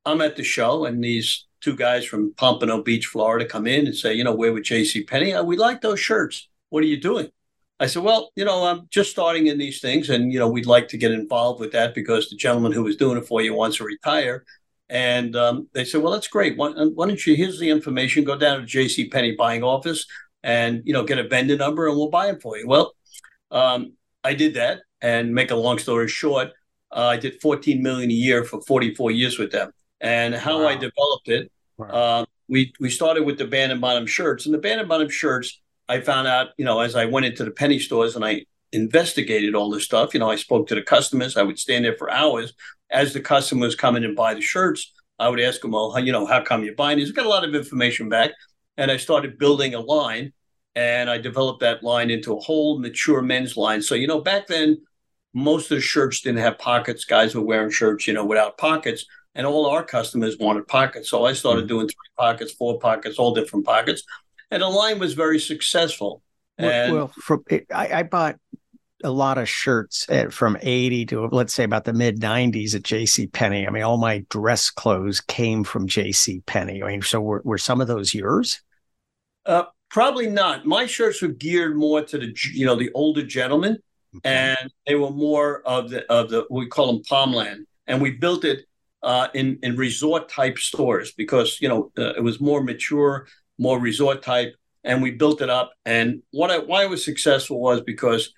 I'm 0.06 0.22
at 0.22 0.36
the 0.36 0.44
show 0.44 0.86
and 0.86 1.04
these 1.04 1.46
two 1.60 1.76
guys 1.76 2.04
from 2.04 2.34
Pompano 2.34 2.82
Beach, 2.82 3.06
Florida 3.06 3.44
come 3.44 3.66
in 3.66 3.86
and 3.86 3.94
say, 3.94 4.14
you 4.14 4.24
know, 4.24 4.34
we're 4.34 4.52
with 4.52 4.64
JC 4.64 5.06
Penney. 5.06 5.34
We 5.42 5.56
like 5.56 5.80
those 5.80 6.00
shirts. 6.00 6.48
What 6.70 6.82
are 6.82 6.86
you 6.86 7.00
doing? 7.00 7.30
I 7.78 7.86
said, 7.86 8.02
well, 8.02 8.30
you 8.36 8.44
know, 8.44 8.64
I'm 8.64 8.88
just 8.90 9.10
starting 9.10 9.46
in 9.46 9.56
these 9.56 9.80
things, 9.80 10.10
and 10.10 10.32
you 10.32 10.38
know, 10.38 10.48
we'd 10.48 10.66
like 10.66 10.88
to 10.88 10.98
get 10.98 11.12
involved 11.12 11.60
with 11.60 11.72
that 11.72 11.94
because 11.94 12.28
the 12.28 12.36
gentleman 12.36 12.72
who 12.72 12.82
was 12.82 12.96
doing 12.96 13.16
it 13.16 13.26
for 13.26 13.40
you 13.40 13.54
wants 13.54 13.78
to 13.78 13.84
retire. 13.84 14.44
And 14.90 15.34
um, 15.36 15.68
they 15.72 15.84
said, 15.84 16.02
well, 16.02 16.12
that's 16.12 16.28
great. 16.28 16.58
Why, 16.58 16.72
why, 16.72 17.06
don't 17.06 17.26
you? 17.26 17.36
Here's 17.36 17.58
the 17.58 17.70
information. 17.70 18.24
Go 18.24 18.36
down 18.36 18.60
to 18.60 18.66
J.C. 18.66 19.08
Penney 19.08 19.34
buying 19.36 19.62
office, 19.62 20.04
and 20.42 20.82
you 20.84 20.92
know, 20.92 21.04
get 21.04 21.18
a 21.18 21.28
vendor 21.28 21.56
number, 21.56 21.88
and 21.88 21.96
we'll 21.96 22.10
buy 22.10 22.26
them 22.26 22.40
for 22.40 22.58
you. 22.58 22.66
Well, 22.66 22.92
um, 23.50 23.94
I 24.22 24.34
did 24.34 24.54
that, 24.54 24.80
and 25.00 25.34
make 25.34 25.50
a 25.50 25.56
long 25.56 25.78
story 25.78 26.08
short, 26.08 26.50
uh, 26.92 27.06
I 27.06 27.16
did 27.16 27.40
14 27.40 27.82
million 27.82 28.10
a 28.10 28.14
year 28.14 28.44
for 28.44 28.60
44 28.62 29.10
years 29.10 29.38
with 29.38 29.52
them. 29.52 29.72
And 30.00 30.34
how 30.34 30.62
wow. 30.62 30.68
I 30.68 30.74
developed 30.74 31.28
it, 31.28 31.52
wow. 31.76 31.86
uh, 31.86 32.24
we 32.48 32.72
we 32.80 32.90
started 32.90 33.24
with 33.24 33.38
the 33.38 33.46
band 33.46 33.72
and 33.72 33.80
bottom 33.80 34.06
shirts, 34.06 34.46
and 34.46 34.54
the 34.54 34.58
band 34.58 34.80
and 34.80 34.88
bottom 34.88 35.08
shirts 35.08 35.60
I 35.90 36.00
found 36.00 36.28
out, 36.28 36.50
you 36.56 36.64
know, 36.64 36.78
as 36.78 36.94
I 36.94 37.06
went 37.06 37.26
into 37.26 37.44
the 37.44 37.50
Penney 37.50 37.80
stores 37.80 38.14
and 38.14 38.24
I 38.24 38.46
investigated 38.70 39.56
all 39.56 39.70
this 39.70 39.84
stuff, 39.84 40.14
you 40.14 40.20
know, 40.20 40.30
I 40.30 40.36
spoke 40.36 40.68
to 40.68 40.76
the 40.76 40.82
customers. 40.82 41.36
I 41.36 41.42
would 41.42 41.58
stand 41.58 41.84
there 41.84 41.96
for 41.96 42.08
hours 42.08 42.54
as 42.92 43.12
the 43.12 43.20
customers 43.20 43.74
come 43.74 43.96
in 43.96 44.04
and 44.04 44.14
buy 44.14 44.34
the 44.34 44.40
shirts. 44.40 44.92
I 45.18 45.28
would 45.28 45.40
ask 45.40 45.60
them, 45.60 45.72
well, 45.72 45.98
you 45.98 46.12
know, 46.12 46.26
how 46.26 46.42
come 46.42 46.62
you're 46.62 46.76
buying 46.76 46.98
these? 46.98 47.10
I 47.10 47.14
got 47.14 47.26
a 47.26 47.28
lot 47.28 47.44
of 47.44 47.56
information 47.56 48.08
back. 48.08 48.30
And 48.76 48.88
I 48.88 48.98
started 48.98 49.36
building 49.36 49.74
a 49.74 49.80
line 49.80 50.32
and 50.76 51.10
I 51.10 51.18
developed 51.18 51.60
that 51.60 51.82
line 51.82 52.08
into 52.08 52.36
a 52.36 52.40
whole 52.40 52.78
mature 52.78 53.20
men's 53.20 53.56
line. 53.56 53.82
So, 53.82 53.96
you 53.96 54.06
know, 54.06 54.20
back 54.20 54.46
then, 54.46 54.80
most 55.34 55.72
of 55.72 55.76
the 55.76 55.82
shirts 55.82 56.20
didn't 56.20 56.38
have 56.38 56.58
pockets. 56.58 57.04
Guys 57.04 57.34
were 57.34 57.42
wearing 57.42 57.70
shirts, 57.70 58.06
you 58.06 58.14
know, 58.14 58.24
without 58.24 58.58
pockets. 58.58 59.06
And 59.34 59.46
all 59.46 59.66
our 59.66 59.84
customers 59.84 60.36
wanted 60.38 60.66
pockets. 60.66 61.08
So 61.08 61.24
I 61.24 61.34
started 61.34 61.62
mm-hmm. 61.62 61.68
doing 61.68 61.86
three 61.86 62.10
pockets, 62.18 62.52
four 62.52 62.78
pockets, 62.80 63.18
all 63.18 63.32
different 63.32 63.64
pockets 63.64 64.02
and 64.50 64.62
the 64.62 64.68
line 64.68 64.98
was 64.98 65.14
very 65.14 65.38
successful. 65.38 66.22
And 66.58 66.92
well, 66.92 67.08
from 67.08 67.44
I, 67.74 68.00
I 68.00 68.02
bought 68.02 68.36
a 69.02 69.10
lot 69.10 69.38
of 69.38 69.48
shirts 69.48 70.06
at, 70.10 70.32
from 70.32 70.58
80 70.60 71.06
to 71.06 71.26
let's 71.26 71.54
say 71.54 71.64
about 71.64 71.84
the 71.84 71.92
mid 71.92 72.20
90s 72.20 72.74
at 72.74 72.82
JC 72.82 73.32
Penney. 73.32 73.66
I 73.66 73.70
mean, 73.70 73.82
all 73.82 73.96
my 73.96 74.24
dress 74.28 74.70
clothes 74.70 75.20
came 75.20 75.64
from 75.64 75.88
JC 75.88 76.44
Penney. 76.44 76.82
I 76.82 76.88
mean, 76.88 77.02
so 77.02 77.20
were, 77.20 77.40
were 77.44 77.58
some 77.58 77.80
of 77.80 77.88
those 77.88 78.12
yours? 78.12 78.60
Uh, 79.46 79.64
probably 79.90 80.28
not. 80.28 80.66
My 80.66 80.86
shirts 80.86 81.22
were 81.22 81.28
geared 81.28 81.76
more 81.76 82.02
to 82.02 82.18
the 82.18 82.36
you 82.52 82.66
know 82.66 82.76
the 82.76 82.90
older 82.92 83.22
gentlemen, 83.22 83.78
and 84.24 84.70
they 84.86 84.96
were 84.96 85.10
more 85.10 85.62
of 85.62 85.90
the 85.90 86.04
of 86.12 86.28
the 86.28 86.46
we 86.50 86.66
call 86.66 86.92
them 86.92 87.02
Palmland, 87.10 87.64
and 87.86 88.02
we 88.02 88.10
built 88.10 88.44
it 88.44 88.66
uh, 89.02 89.28
in 89.34 89.58
in 89.62 89.76
resort 89.76 90.28
type 90.28 90.58
stores 90.58 91.12
because 91.12 91.58
you 91.60 91.68
know 91.68 91.90
uh, 91.98 92.14
it 92.16 92.22
was 92.22 92.40
more 92.40 92.62
mature 92.62 93.26
more 93.60 93.78
resort 93.78 94.22
type, 94.22 94.56
and 94.82 95.02
we 95.02 95.12
built 95.12 95.42
it 95.42 95.50
up. 95.50 95.72
And 95.84 96.22
what 96.32 96.50
I 96.50 96.58
why 96.58 96.82
I 96.82 96.86
was 96.86 97.04
successful 97.04 97.60
was 97.60 97.82
because 97.82 98.32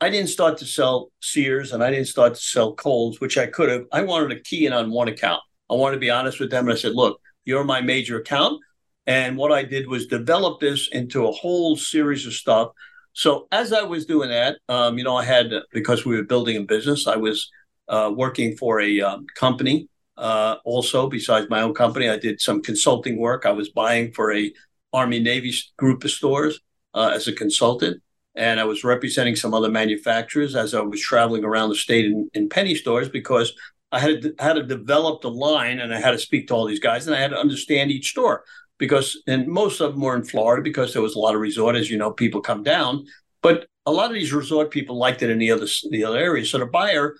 I 0.00 0.08
didn't 0.08 0.30
start 0.30 0.56
to 0.58 0.64
sell 0.64 1.10
Sears 1.20 1.72
and 1.72 1.82
I 1.82 1.90
didn't 1.90 2.06
start 2.06 2.34
to 2.34 2.40
sell 2.40 2.74
Kohl's, 2.74 3.20
which 3.20 3.36
I 3.36 3.46
could 3.46 3.68
have. 3.68 3.84
I 3.92 4.02
wanted 4.02 4.30
to 4.30 4.40
key 4.40 4.66
in 4.66 4.72
on 4.72 4.90
one 4.90 5.08
account. 5.08 5.42
I 5.68 5.74
wanted 5.74 5.96
to 5.96 6.00
be 6.00 6.10
honest 6.10 6.40
with 6.40 6.50
them, 6.50 6.68
and 6.68 6.76
I 6.76 6.80
said, 6.80 6.94
"Look, 6.94 7.20
you're 7.44 7.64
my 7.64 7.80
major 7.80 8.18
account." 8.18 8.60
And 9.06 9.36
what 9.36 9.50
I 9.50 9.64
did 9.64 9.88
was 9.88 10.06
develop 10.06 10.60
this 10.60 10.88
into 10.88 11.26
a 11.26 11.32
whole 11.32 11.76
series 11.76 12.24
of 12.24 12.34
stuff. 12.34 12.70
So 13.14 13.48
as 13.50 13.72
I 13.72 13.82
was 13.82 14.06
doing 14.06 14.30
that, 14.30 14.58
um, 14.68 14.96
you 14.96 15.02
know, 15.04 15.16
I 15.16 15.24
had 15.24 15.52
because 15.72 16.06
we 16.06 16.16
were 16.16 16.22
building 16.22 16.56
a 16.56 16.62
business, 16.62 17.08
I 17.08 17.16
was 17.16 17.50
uh, 17.88 18.12
working 18.14 18.56
for 18.56 18.80
a 18.80 19.00
um, 19.00 19.26
company 19.34 19.88
also, 20.64 21.08
besides 21.08 21.48
my 21.50 21.62
own 21.62 21.74
company, 21.74 22.08
I 22.08 22.18
did 22.18 22.40
some 22.40 22.62
consulting 22.62 23.18
work. 23.18 23.44
I 23.44 23.52
was 23.52 23.70
buying 23.70 24.12
for 24.12 24.32
a 24.32 24.52
Army 24.92 25.20
Navy 25.20 25.52
group 25.76 26.04
of 26.04 26.10
stores 26.10 26.60
uh, 26.94 27.12
as 27.14 27.26
a 27.28 27.32
consultant, 27.32 28.02
and 28.34 28.60
I 28.60 28.64
was 28.64 28.84
representing 28.84 29.36
some 29.36 29.54
other 29.54 29.70
manufacturers 29.70 30.54
as 30.54 30.74
I 30.74 30.80
was 30.80 31.00
traveling 31.00 31.44
around 31.44 31.70
the 31.70 31.74
state 31.74 32.04
in, 32.04 32.30
in 32.34 32.48
Penney 32.48 32.74
stores 32.74 33.08
because 33.08 33.52
I 33.90 33.98
had 33.98 34.22
to, 34.22 34.34
had 34.38 34.54
to 34.54 34.62
develop 34.62 35.22
the 35.22 35.30
line 35.30 35.80
and 35.80 35.94
I 35.94 36.00
had 36.00 36.12
to 36.12 36.18
speak 36.18 36.48
to 36.48 36.54
all 36.54 36.66
these 36.66 36.80
guys 36.80 37.06
and 37.06 37.14
I 37.14 37.20
had 37.20 37.30
to 37.30 37.38
understand 37.38 37.90
each 37.90 38.10
store 38.10 38.44
because 38.78 39.22
and 39.26 39.46
most 39.46 39.80
of 39.80 39.92
them 39.92 40.02
were 40.02 40.16
in 40.16 40.24
Florida 40.24 40.62
because 40.62 40.92
there 40.92 41.02
was 41.02 41.14
a 41.14 41.18
lot 41.18 41.34
of 41.34 41.40
resort 41.40 41.76
as 41.76 41.90
you 41.90 41.98
know 41.98 42.10
people 42.10 42.40
come 42.40 42.62
down 42.62 43.04
But 43.42 43.66
a 43.84 43.92
lot 43.92 44.10
of 44.10 44.14
these 44.14 44.32
resort 44.32 44.70
people 44.70 44.96
liked 44.96 45.22
it 45.22 45.30
in 45.30 45.38
the 45.38 45.50
other 45.50 45.66
the 45.90 46.04
other 46.04 46.18
areas. 46.18 46.50
So 46.50 46.58
the 46.58 46.66
buyer, 46.66 47.16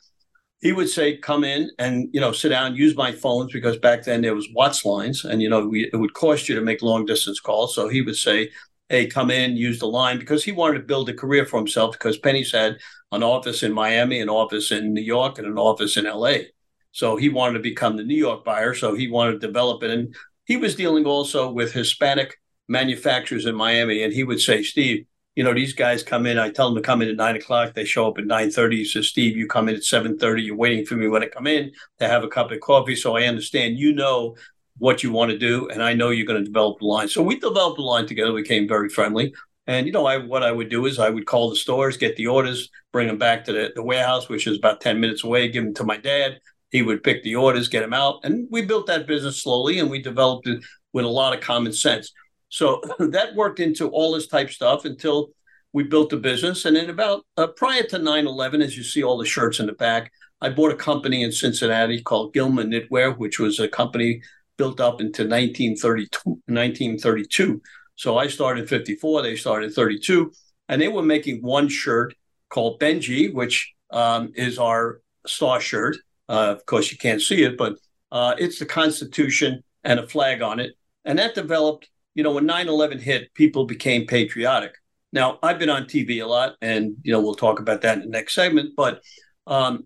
he 0.62 0.72
would 0.72 0.88
say, 0.88 1.16
"Come 1.16 1.44
in 1.44 1.70
and 1.78 2.08
you 2.12 2.20
know 2.20 2.32
sit 2.32 2.50
down, 2.50 2.76
use 2.76 2.96
my 2.96 3.12
phones 3.12 3.52
because 3.52 3.76
back 3.78 4.04
then 4.04 4.22
there 4.22 4.34
was 4.34 4.48
WATS 4.54 4.84
lines, 4.84 5.24
and 5.24 5.42
you 5.42 5.48
know 5.50 5.66
we, 5.66 5.90
it 5.92 5.96
would 5.96 6.14
cost 6.14 6.48
you 6.48 6.54
to 6.54 6.62
make 6.62 6.80
long 6.82 7.04
distance 7.04 7.40
calls." 7.40 7.74
So 7.74 7.88
he 7.88 8.00
would 8.00 8.16
say, 8.16 8.50
"Hey, 8.88 9.06
come 9.08 9.30
in, 9.30 9.56
use 9.56 9.80
the 9.80 9.88
line," 9.88 10.18
because 10.18 10.44
he 10.44 10.52
wanted 10.52 10.78
to 10.78 10.84
build 10.84 11.08
a 11.08 11.14
career 11.14 11.44
for 11.44 11.58
himself. 11.58 11.92
Because 11.92 12.16
Penney's 12.18 12.52
had 12.52 12.78
an 13.10 13.22
office 13.24 13.62
in 13.64 13.72
Miami, 13.72 14.20
an 14.20 14.28
office 14.30 14.70
in 14.70 14.94
New 14.94 15.02
York, 15.02 15.38
and 15.38 15.46
an 15.48 15.58
office 15.58 15.96
in 15.96 16.06
L.A. 16.06 16.48
So 16.92 17.16
he 17.16 17.28
wanted 17.28 17.54
to 17.54 17.60
become 17.70 17.96
the 17.96 18.04
New 18.04 18.16
York 18.16 18.44
buyer. 18.44 18.74
So 18.74 18.94
he 18.94 19.08
wanted 19.08 19.40
to 19.40 19.46
develop 19.46 19.82
it, 19.82 19.90
and 19.90 20.14
he 20.44 20.56
was 20.56 20.76
dealing 20.76 21.06
also 21.06 21.50
with 21.50 21.72
Hispanic 21.72 22.38
manufacturers 22.68 23.46
in 23.46 23.56
Miami, 23.56 24.02
and 24.04 24.12
he 24.12 24.22
would 24.24 24.40
say, 24.40 24.62
"Steve." 24.62 25.06
You 25.34 25.44
know, 25.44 25.54
these 25.54 25.72
guys 25.72 26.02
come 26.02 26.26
in. 26.26 26.38
I 26.38 26.50
tell 26.50 26.68
them 26.68 26.82
to 26.82 26.86
come 26.86 27.00
in 27.02 27.08
at 27.08 27.16
nine 27.16 27.36
o'clock. 27.36 27.74
They 27.74 27.84
show 27.84 28.08
up 28.08 28.18
at 28.18 28.26
nine 28.26 28.50
thirty. 28.50 28.78
He 28.78 28.84
says, 28.84 29.08
"Steve, 29.08 29.36
you 29.36 29.46
come 29.46 29.68
in 29.68 29.76
at 29.76 29.84
seven 29.84 30.18
thirty. 30.18 30.42
You're 30.42 30.56
waiting 30.56 30.84
for 30.84 30.96
me 30.96 31.08
when 31.08 31.22
I 31.22 31.26
come 31.26 31.46
in 31.46 31.72
to 32.00 32.08
have 32.08 32.24
a 32.24 32.28
cup 32.28 32.50
of 32.50 32.60
coffee." 32.60 32.96
So 32.96 33.16
I 33.16 33.24
understand 33.24 33.78
you 33.78 33.94
know 33.94 34.36
what 34.78 35.02
you 35.02 35.12
want 35.12 35.30
to 35.30 35.38
do, 35.38 35.68
and 35.68 35.82
I 35.82 35.94
know 35.94 36.10
you're 36.10 36.26
going 36.26 36.40
to 36.40 36.44
develop 36.44 36.80
the 36.80 36.86
line. 36.86 37.08
So 37.08 37.22
we 37.22 37.38
developed 37.38 37.76
the 37.76 37.82
line 37.82 38.06
together. 38.06 38.32
We 38.32 38.42
became 38.42 38.68
very 38.68 38.88
friendly. 38.88 39.32
And 39.66 39.86
you 39.86 39.92
know, 39.92 40.06
I 40.06 40.18
what 40.18 40.42
I 40.42 40.52
would 40.52 40.68
do 40.68 40.86
is 40.86 40.98
I 40.98 41.10
would 41.10 41.26
call 41.26 41.48
the 41.48 41.56
stores, 41.56 41.96
get 41.96 42.16
the 42.16 42.26
orders, 42.26 42.68
bring 42.92 43.06
them 43.06 43.18
back 43.18 43.44
to 43.44 43.52
the, 43.52 43.72
the 43.74 43.82
warehouse, 43.82 44.28
which 44.28 44.46
is 44.46 44.58
about 44.58 44.80
ten 44.80 45.00
minutes 45.00 45.24
away, 45.24 45.48
give 45.48 45.64
them 45.64 45.74
to 45.74 45.84
my 45.84 45.96
dad. 45.96 46.40
He 46.70 46.82
would 46.82 47.02
pick 47.02 47.22
the 47.22 47.36
orders, 47.36 47.68
get 47.68 47.80
them 47.80 47.92
out, 47.92 48.20
and 48.24 48.48
we 48.50 48.62
built 48.62 48.86
that 48.86 49.06
business 49.06 49.42
slowly, 49.42 49.78
and 49.78 49.90
we 49.90 50.02
developed 50.02 50.48
it 50.48 50.64
with 50.92 51.04
a 51.04 51.08
lot 51.08 51.34
of 51.34 51.40
common 51.42 51.72
sense. 51.72 52.12
So 52.52 52.82
that 52.98 53.34
worked 53.34 53.60
into 53.60 53.88
all 53.88 54.12
this 54.12 54.26
type 54.26 54.50
stuff 54.50 54.84
until 54.84 55.30
we 55.72 55.84
built 55.84 56.10
the 56.10 56.18
business. 56.18 56.66
And 56.66 56.76
then 56.76 56.90
about 56.90 57.24
uh, 57.38 57.46
prior 57.46 57.82
to 57.84 57.98
9 57.98 58.26
11, 58.26 58.60
as 58.60 58.76
you 58.76 58.84
see 58.84 59.02
all 59.02 59.16
the 59.16 59.24
shirts 59.24 59.58
in 59.58 59.66
the 59.66 59.72
back, 59.72 60.12
I 60.42 60.50
bought 60.50 60.70
a 60.70 60.76
company 60.76 61.22
in 61.22 61.32
Cincinnati 61.32 62.02
called 62.02 62.34
Gilman 62.34 62.70
Knitwear, 62.70 63.16
which 63.16 63.38
was 63.38 63.58
a 63.58 63.68
company 63.68 64.22
built 64.58 64.80
up 64.80 65.00
into 65.00 65.22
1932. 65.22 66.08
1932. 66.24 67.62
So 67.96 68.18
I 68.18 68.26
started 68.26 68.62
in 68.62 68.66
54, 68.68 69.22
they 69.22 69.36
started 69.36 69.66
in 69.66 69.72
32, 69.72 70.32
and 70.68 70.80
they 70.80 70.88
were 70.88 71.02
making 71.02 71.40
one 71.40 71.68
shirt 71.68 72.14
called 72.50 72.80
Benji, 72.80 73.32
which 73.32 73.72
um, 73.90 74.32
is 74.34 74.58
our 74.58 75.00
star 75.26 75.58
shirt. 75.60 75.96
Uh, 76.28 76.54
of 76.56 76.66
course, 76.66 76.92
you 76.92 76.98
can't 76.98 77.22
see 77.22 77.44
it, 77.44 77.56
but 77.56 77.76
uh, 78.10 78.34
it's 78.38 78.58
the 78.58 78.66
Constitution 78.66 79.62
and 79.84 80.00
a 80.00 80.06
flag 80.06 80.42
on 80.42 80.60
it. 80.60 80.72
And 81.04 81.18
that 81.18 81.34
developed, 81.34 81.88
you 82.14 82.22
know, 82.22 82.32
when 82.32 82.46
9 82.46 82.68
11 82.68 82.98
hit, 82.98 83.32
people 83.34 83.64
became 83.64 84.06
patriotic. 84.06 84.74
Now, 85.12 85.38
I've 85.42 85.58
been 85.58 85.70
on 85.70 85.84
TV 85.84 86.22
a 86.22 86.26
lot, 86.26 86.56
and 86.62 86.96
you 87.02 87.12
know 87.12 87.20
we'll 87.20 87.34
talk 87.34 87.60
about 87.60 87.82
that 87.82 87.98
in 87.98 88.04
the 88.04 88.10
next 88.10 88.34
segment. 88.34 88.74
But 88.76 89.02
um, 89.46 89.84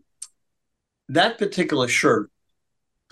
that 1.08 1.38
particular 1.38 1.88
shirt 1.88 2.30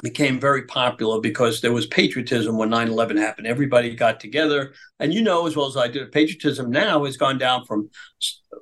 became 0.02 0.40
very 0.40 0.62
popular 0.66 1.20
because 1.20 1.60
there 1.60 1.72
was 1.72 1.86
patriotism 1.86 2.58
when 2.58 2.68
9-11 2.68 3.16
happened 3.16 3.46
everybody 3.46 3.94
got 3.94 4.18
together 4.18 4.74
and 4.98 5.14
you 5.14 5.22
know 5.22 5.46
as 5.46 5.56
well 5.56 5.66
as 5.66 5.76
i 5.76 5.86
do 5.86 6.04
patriotism 6.06 6.70
now 6.70 7.04
has 7.04 7.16
gone 7.16 7.38
down 7.38 7.64
from 7.64 7.88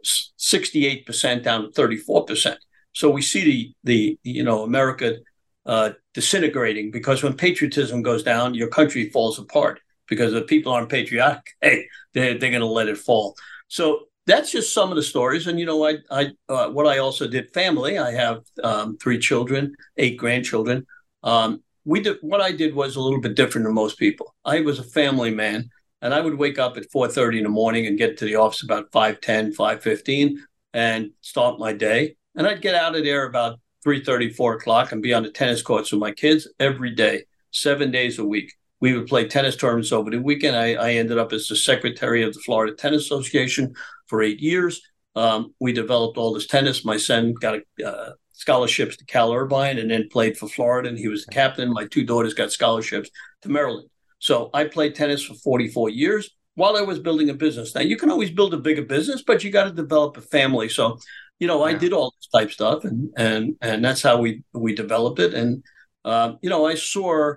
68% 0.04 1.42
down 1.42 1.62
to 1.62 1.68
34% 1.68 2.56
so 2.92 3.10
we 3.10 3.22
see 3.22 3.44
the 3.44 3.74
the 3.84 4.18
you 4.22 4.44
know 4.44 4.62
america 4.62 5.16
uh, 5.64 5.90
disintegrating 6.12 6.90
because 6.90 7.22
when 7.22 7.34
patriotism 7.34 8.02
goes 8.02 8.22
down 8.22 8.54
your 8.54 8.68
country 8.68 9.08
falls 9.08 9.38
apart 9.38 9.80
because 10.08 10.34
if 10.34 10.46
people 10.46 10.72
aren't 10.72 10.88
patriotic, 10.88 11.46
hey, 11.60 11.86
they're, 12.14 12.38
they're 12.38 12.50
going 12.50 12.60
to 12.60 12.66
let 12.66 12.88
it 12.88 12.98
fall. 12.98 13.34
So 13.68 14.06
that's 14.26 14.52
just 14.52 14.72
some 14.72 14.90
of 14.90 14.96
the 14.96 15.02
stories. 15.02 15.46
And 15.46 15.58
you 15.58 15.66
know, 15.66 15.86
I, 15.86 15.98
I, 16.10 16.30
uh, 16.48 16.68
what 16.70 16.86
I 16.86 16.98
also 16.98 17.26
did 17.26 17.52
family. 17.52 17.98
I 17.98 18.12
have 18.12 18.42
um, 18.62 18.96
three 18.98 19.18
children, 19.18 19.74
eight 19.96 20.16
grandchildren. 20.16 20.86
Um, 21.22 21.62
we 21.84 22.00
did 22.00 22.18
what 22.20 22.40
I 22.40 22.52
did 22.52 22.74
was 22.74 22.96
a 22.96 23.00
little 23.00 23.20
bit 23.20 23.34
different 23.34 23.66
than 23.66 23.74
most 23.74 23.98
people. 23.98 24.34
I 24.44 24.60
was 24.60 24.78
a 24.78 24.84
family 24.84 25.34
man, 25.34 25.68
and 26.00 26.14
I 26.14 26.20
would 26.20 26.38
wake 26.38 26.58
up 26.58 26.76
at 26.76 26.90
four 26.92 27.08
thirty 27.08 27.38
in 27.38 27.44
the 27.44 27.50
morning 27.50 27.86
and 27.86 27.98
get 27.98 28.16
to 28.18 28.24
the 28.24 28.36
office 28.36 28.62
about 28.62 28.92
5.10, 28.92 29.56
5.15 29.56 30.36
and 30.74 31.10
start 31.20 31.58
my 31.58 31.72
day. 31.72 32.16
And 32.36 32.46
I'd 32.46 32.62
get 32.62 32.74
out 32.74 32.96
of 32.96 33.04
there 33.04 33.26
about 33.26 33.58
3.30, 33.84 34.34
4 34.34 34.54
o'clock 34.54 34.92
and 34.92 35.02
be 35.02 35.12
on 35.12 35.22
the 35.22 35.30
tennis 35.30 35.60
courts 35.60 35.92
with 35.92 36.00
my 36.00 36.12
kids 36.12 36.48
every 36.58 36.94
day, 36.94 37.24
seven 37.50 37.90
days 37.90 38.18
a 38.18 38.24
week 38.24 38.54
we 38.82 38.94
would 38.94 39.06
play 39.06 39.26
tennis 39.26 39.54
tournaments 39.54 39.92
over 39.92 40.10
the 40.10 40.20
weekend. 40.20 40.56
I, 40.56 40.74
I 40.74 40.90
ended 40.94 41.16
up 41.16 41.32
as 41.32 41.46
the 41.46 41.54
secretary 41.54 42.24
of 42.24 42.34
the 42.34 42.40
Florida 42.40 42.74
Tennis 42.74 43.04
Association 43.04 43.74
for 44.08 44.22
eight 44.22 44.40
years. 44.40 44.82
Um, 45.14 45.54
we 45.60 45.72
developed 45.72 46.18
all 46.18 46.34
this 46.34 46.48
tennis. 46.48 46.84
My 46.84 46.96
son 46.96 47.32
got 47.40 47.60
uh, 47.86 48.10
scholarships 48.32 48.96
to 48.96 49.04
Cal 49.04 49.32
Irvine 49.32 49.78
and 49.78 49.88
then 49.88 50.08
played 50.10 50.36
for 50.36 50.48
Florida, 50.48 50.88
and 50.88 50.98
he 50.98 51.06
was 51.06 51.24
the 51.24 51.32
captain. 51.32 51.72
My 51.72 51.86
two 51.86 52.04
daughters 52.04 52.34
got 52.34 52.50
scholarships 52.50 53.08
to 53.42 53.48
Maryland. 53.48 53.88
So 54.18 54.50
I 54.52 54.64
played 54.64 54.96
tennis 54.96 55.22
for 55.22 55.34
44 55.34 55.90
years 55.90 56.30
while 56.56 56.76
I 56.76 56.82
was 56.82 56.98
building 56.98 57.30
a 57.30 57.34
business. 57.34 57.76
Now 57.76 57.82
you 57.82 57.96
can 57.96 58.10
always 58.10 58.32
build 58.32 58.52
a 58.52 58.58
bigger 58.58 58.82
business, 58.82 59.22
but 59.22 59.44
you 59.44 59.52
got 59.52 59.64
to 59.64 59.72
develop 59.72 60.16
a 60.16 60.22
family. 60.22 60.68
So, 60.68 60.98
you 61.38 61.46
know, 61.46 61.62
I 61.62 61.72
did 61.72 61.92
all 61.92 62.14
this 62.18 62.28
type 62.34 62.50
stuff, 62.50 62.82
and 62.82 63.10
and 63.16 63.54
and 63.60 63.84
that's 63.84 64.02
how 64.02 64.20
we 64.20 64.42
we 64.52 64.74
developed 64.74 65.20
it. 65.20 65.34
And 65.34 65.62
uh, 66.04 66.32
you 66.42 66.50
know, 66.50 66.66
I 66.66 66.74
saw 66.74 67.34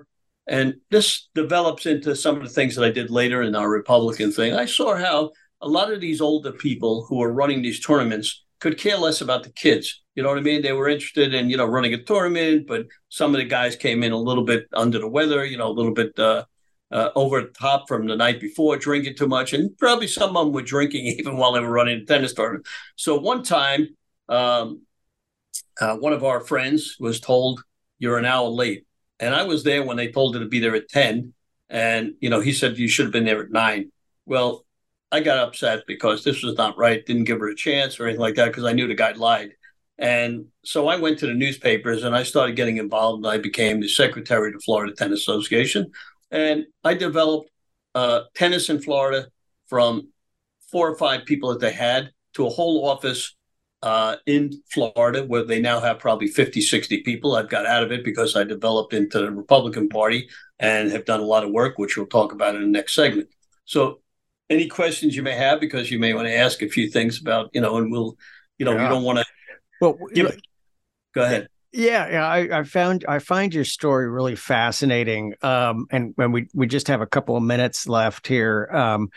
and 0.48 0.76
this 0.92 1.28
develops 1.34 1.86
into 1.86 2.16
some 2.16 2.38
of 2.38 2.44
the 2.44 2.50
things 2.50 2.76
that 2.76 2.86
I 2.86 2.92
did 2.92 3.10
later 3.10 3.42
in 3.42 3.56
our 3.56 3.70
Republican 3.70 4.32
thing. 4.32 4.54
I 4.54 4.66
saw 4.66 4.96
how 4.96 5.32
a 5.62 5.68
lot 5.68 5.92
of 5.92 6.02
these 6.02 6.22
older 6.22 6.52
people 6.52 7.06
who 7.06 7.18
were 7.18 7.34
running 7.34 7.62
these 7.62 7.84
tournaments 7.84 8.44
could 8.60 8.78
care 8.78 8.98
less 8.98 9.22
about 9.22 9.44
the 9.44 9.52
kids. 9.52 10.04
You 10.14 10.24
know 10.24 10.30
what 10.30 10.38
I 10.38 10.42
mean? 10.42 10.62
They 10.62 10.72
were 10.72 10.88
interested 10.88 11.34
in, 11.34 11.50
you 11.50 11.58
know, 11.58 11.66
running 11.66 11.94
a 11.94 12.02
tournament, 12.02 12.68
but 12.68 12.86
some 13.10 13.34
of 13.34 13.40
the 13.40 13.48
guys 13.48 13.76
came 13.76 14.04
in 14.04 14.12
a 14.12 14.18
little 14.18 14.44
bit 14.44 14.68
under 14.74 15.00
the 15.00 15.08
weather, 15.08 15.46
you 15.46 15.58
know, 15.58 15.68
a 15.68 15.74
little 15.74 15.94
bit 15.94 16.18
uh, 16.18 16.46
uh, 16.92 17.10
over 17.16 17.42
the 17.42 17.48
top 17.48 17.88
from 17.88 18.08
the 18.08 18.16
night 18.16 18.40
before, 18.40 18.78
drinking 18.78 19.16
too 19.16 19.28
much. 19.28 19.54
And 19.54 19.76
probably 19.78 20.08
some 20.08 20.38
of 20.38 20.46
them 20.46 20.54
were 20.54 20.62
drinking 20.62 21.06
even 21.20 21.38
while 21.38 21.54
they 21.54 21.60
were 21.60 21.70
running 21.70 22.02
a 22.02 22.06
tennis 22.06 22.34
tournament. 22.34 22.66
So 22.96 23.20
one 23.20 23.44
time, 23.44 23.90
um, 24.30 24.82
uh, 25.80 25.98
one 25.98 26.14
of 26.14 26.24
our 26.24 26.40
friends 26.40 26.96
was 27.00 27.20
told, 27.20 27.62
You're 28.00 28.18
an 28.18 28.26
hour 28.26 28.48
late. 28.48 28.86
And 29.20 29.34
I 29.34 29.44
was 29.44 29.64
there 29.64 29.84
when 29.84 29.98
they 29.98 30.12
told 30.12 30.36
her 30.36 30.42
to 30.42 30.48
be 30.48 30.60
there 30.60 30.76
at 30.76 30.90
10. 30.90 31.34
And, 31.70 32.14
you 32.20 32.30
know, 32.30 32.42
he 32.42 32.54
said, 32.54 32.78
you 32.78 32.88
should 32.88 33.06
have 33.06 33.14
been 33.14 33.26
there 33.26 33.42
at 33.42 33.52
nine. 33.52 33.92
Well, 34.26 34.66
I 35.12 35.22
got 35.22 35.40
upset 35.40 35.84
because 35.88 36.24
this 36.24 36.44
was 36.44 36.58
not 36.58 36.78
right. 36.78 37.06
Didn't 37.06 37.24
give 37.24 37.40
her 37.40 37.50
a 37.50 37.56
chance 37.56 38.00
or 38.00 38.06
anything 38.06 38.22
like 38.22 38.36
that 38.36 38.48
because 38.48 38.66
I 38.66 38.74
knew 38.74 38.88
the 38.88 38.96
guy 38.96 39.14
lied. 39.14 39.52
And 39.98 40.48
so 40.64 40.88
I 40.88 40.98
went 40.98 41.20
to 41.20 41.28
the 41.28 41.34
newspapers 41.34 42.04
and 42.04 42.16
I 42.16 42.24
started 42.24 42.56
getting 42.56 42.78
involved. 42.78 43.24
And 43.24 43.34
I 43.34 43.38
became 43.38 43.80
the 43.80 43.88
secretary 43.88 44.50
of 44.50 44.56
the 44.56 44.60
Florida 44.60 44.94
Tennis 44.94 45.22
Association. 45.22 45.92
And 46.32 46.66
I 46.84 46.96
developed 46.96 47.50
uh, 47.94 48.22
tennis 48.36 48.70
in 48.70 48.82
Florida 48.82 49.28
from 49.68 50.10
four 50.72 50.90
or 50.90 50.98
five 50.98 51.26
people 51.26 51.50
that 51.50 51.62
they 51.62 51.72
had 51.72 52.12
to 52.34 52.46
a 52.46 52.50
whole 52.50 52.88
office 52.88 53.36
uh, 53.82 54.16
in 54.26 54.52
Florida, 54.72 55.24
where 55.24 55.44
they 55.44 55.62
now 55.62 55.80
have 55.80 56.00
probably 56.00 56.28
50, 56.28 56.62
60 56.62 57.04
people. 57.04 57.36
I've 57.36 57.50
got 57.50 57.66
out 57.66 57.84
of 57.84 57.92
it 57.92 58.04
because 58.04 58.36
I 58.36 58.44
developed 58.44 58.94
into 58.94 59.20
the 59.20 59.32
Republican 59.32 59.90
Party 59.90 60.28
and 60.60 60.92
have 60.92 61.06
done 61.06 61.20
a 61.20 61.26
lot 61.26 61.44
of 61.44 61.52
work, 61.52 61.78
which 61.78 61.98
we'll 61.98 62.08
talk 62.08 62.32
about 62.32 62.56
in 62.56 62.62
the 62.62 62.68
next 62.68 62.96
segment. 62.96 63.30
So, 63.66 64.00
any 64.50 64.68
questions 64.68 65.16
you 65.16 65.24
may 65.24 65.36
have, 65.36 65.60
because 65.60 65.90
you 65.90 65.98
may 65.98 66.14
want 66.14 66.28
to 66.28 66.36
ask 66.36 66.62
a 66.62 66.70
few 66.70 66.90
things 66.90 67.20
about, 67.20 67.50
you 67.54 67.62
know, 67.62 67.78
and 67.78 67.92
we'll, 67.92 68.16
you 68.60 68.66
know, 68.66 68.74
yeah. 68.74 68.84
we 68.84 68.90
don't 68.90 69.04
want 69.04 69.20
to. 69.20 69.26
Well, 69.82 69.98
give 70.14 70.28
it. 70.28 70.42
Go 71.14 71.24
ahead. 71.24 71.50
Yeah, 71.72 72.10
yeah, 72.10 72.26
I, 72.26 72.60
I, 72.60 72.64
found 72.64 73.04
I 73.06 73.20
find 73.20 73.54
your 73.54 73.66
story 73.66 74.10
really 74.10 74.38
fascinating, 74.38 75.34
um, 75.42 75.88
and 75.92 76.14
when 76.16 76.32
we 76.32 76.48
we 76.54 76.68
just 76.68 76.88
have 76.88 77.02
a 77.02 77.06
couple 77.06 77.36
of 77.36 77.44
minutes 77.44 77.86
left 77.86 78.28
here. 78.28 78.70
Um, 78.72 79.10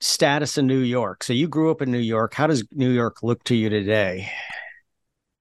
status 0.00 0.58
in 0.58 0.66
New 0.66 0.80
York. 0.80 1.24
So 1.24 1.32
you 1.32 1.48
grew 1.48 1.70
up 1.70 1.82
in 1.82 1.90
New 1.90 1.98
York. 1.98 2.34
How 2.34 2.46
does 2.46 2.64
New 2.72 2.90
York 2.90 3.22
look 3.22 3.42
to 3.44 3.54
you 3.54 3.68
today? 3.68 4.30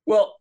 Well, 0.06 0.36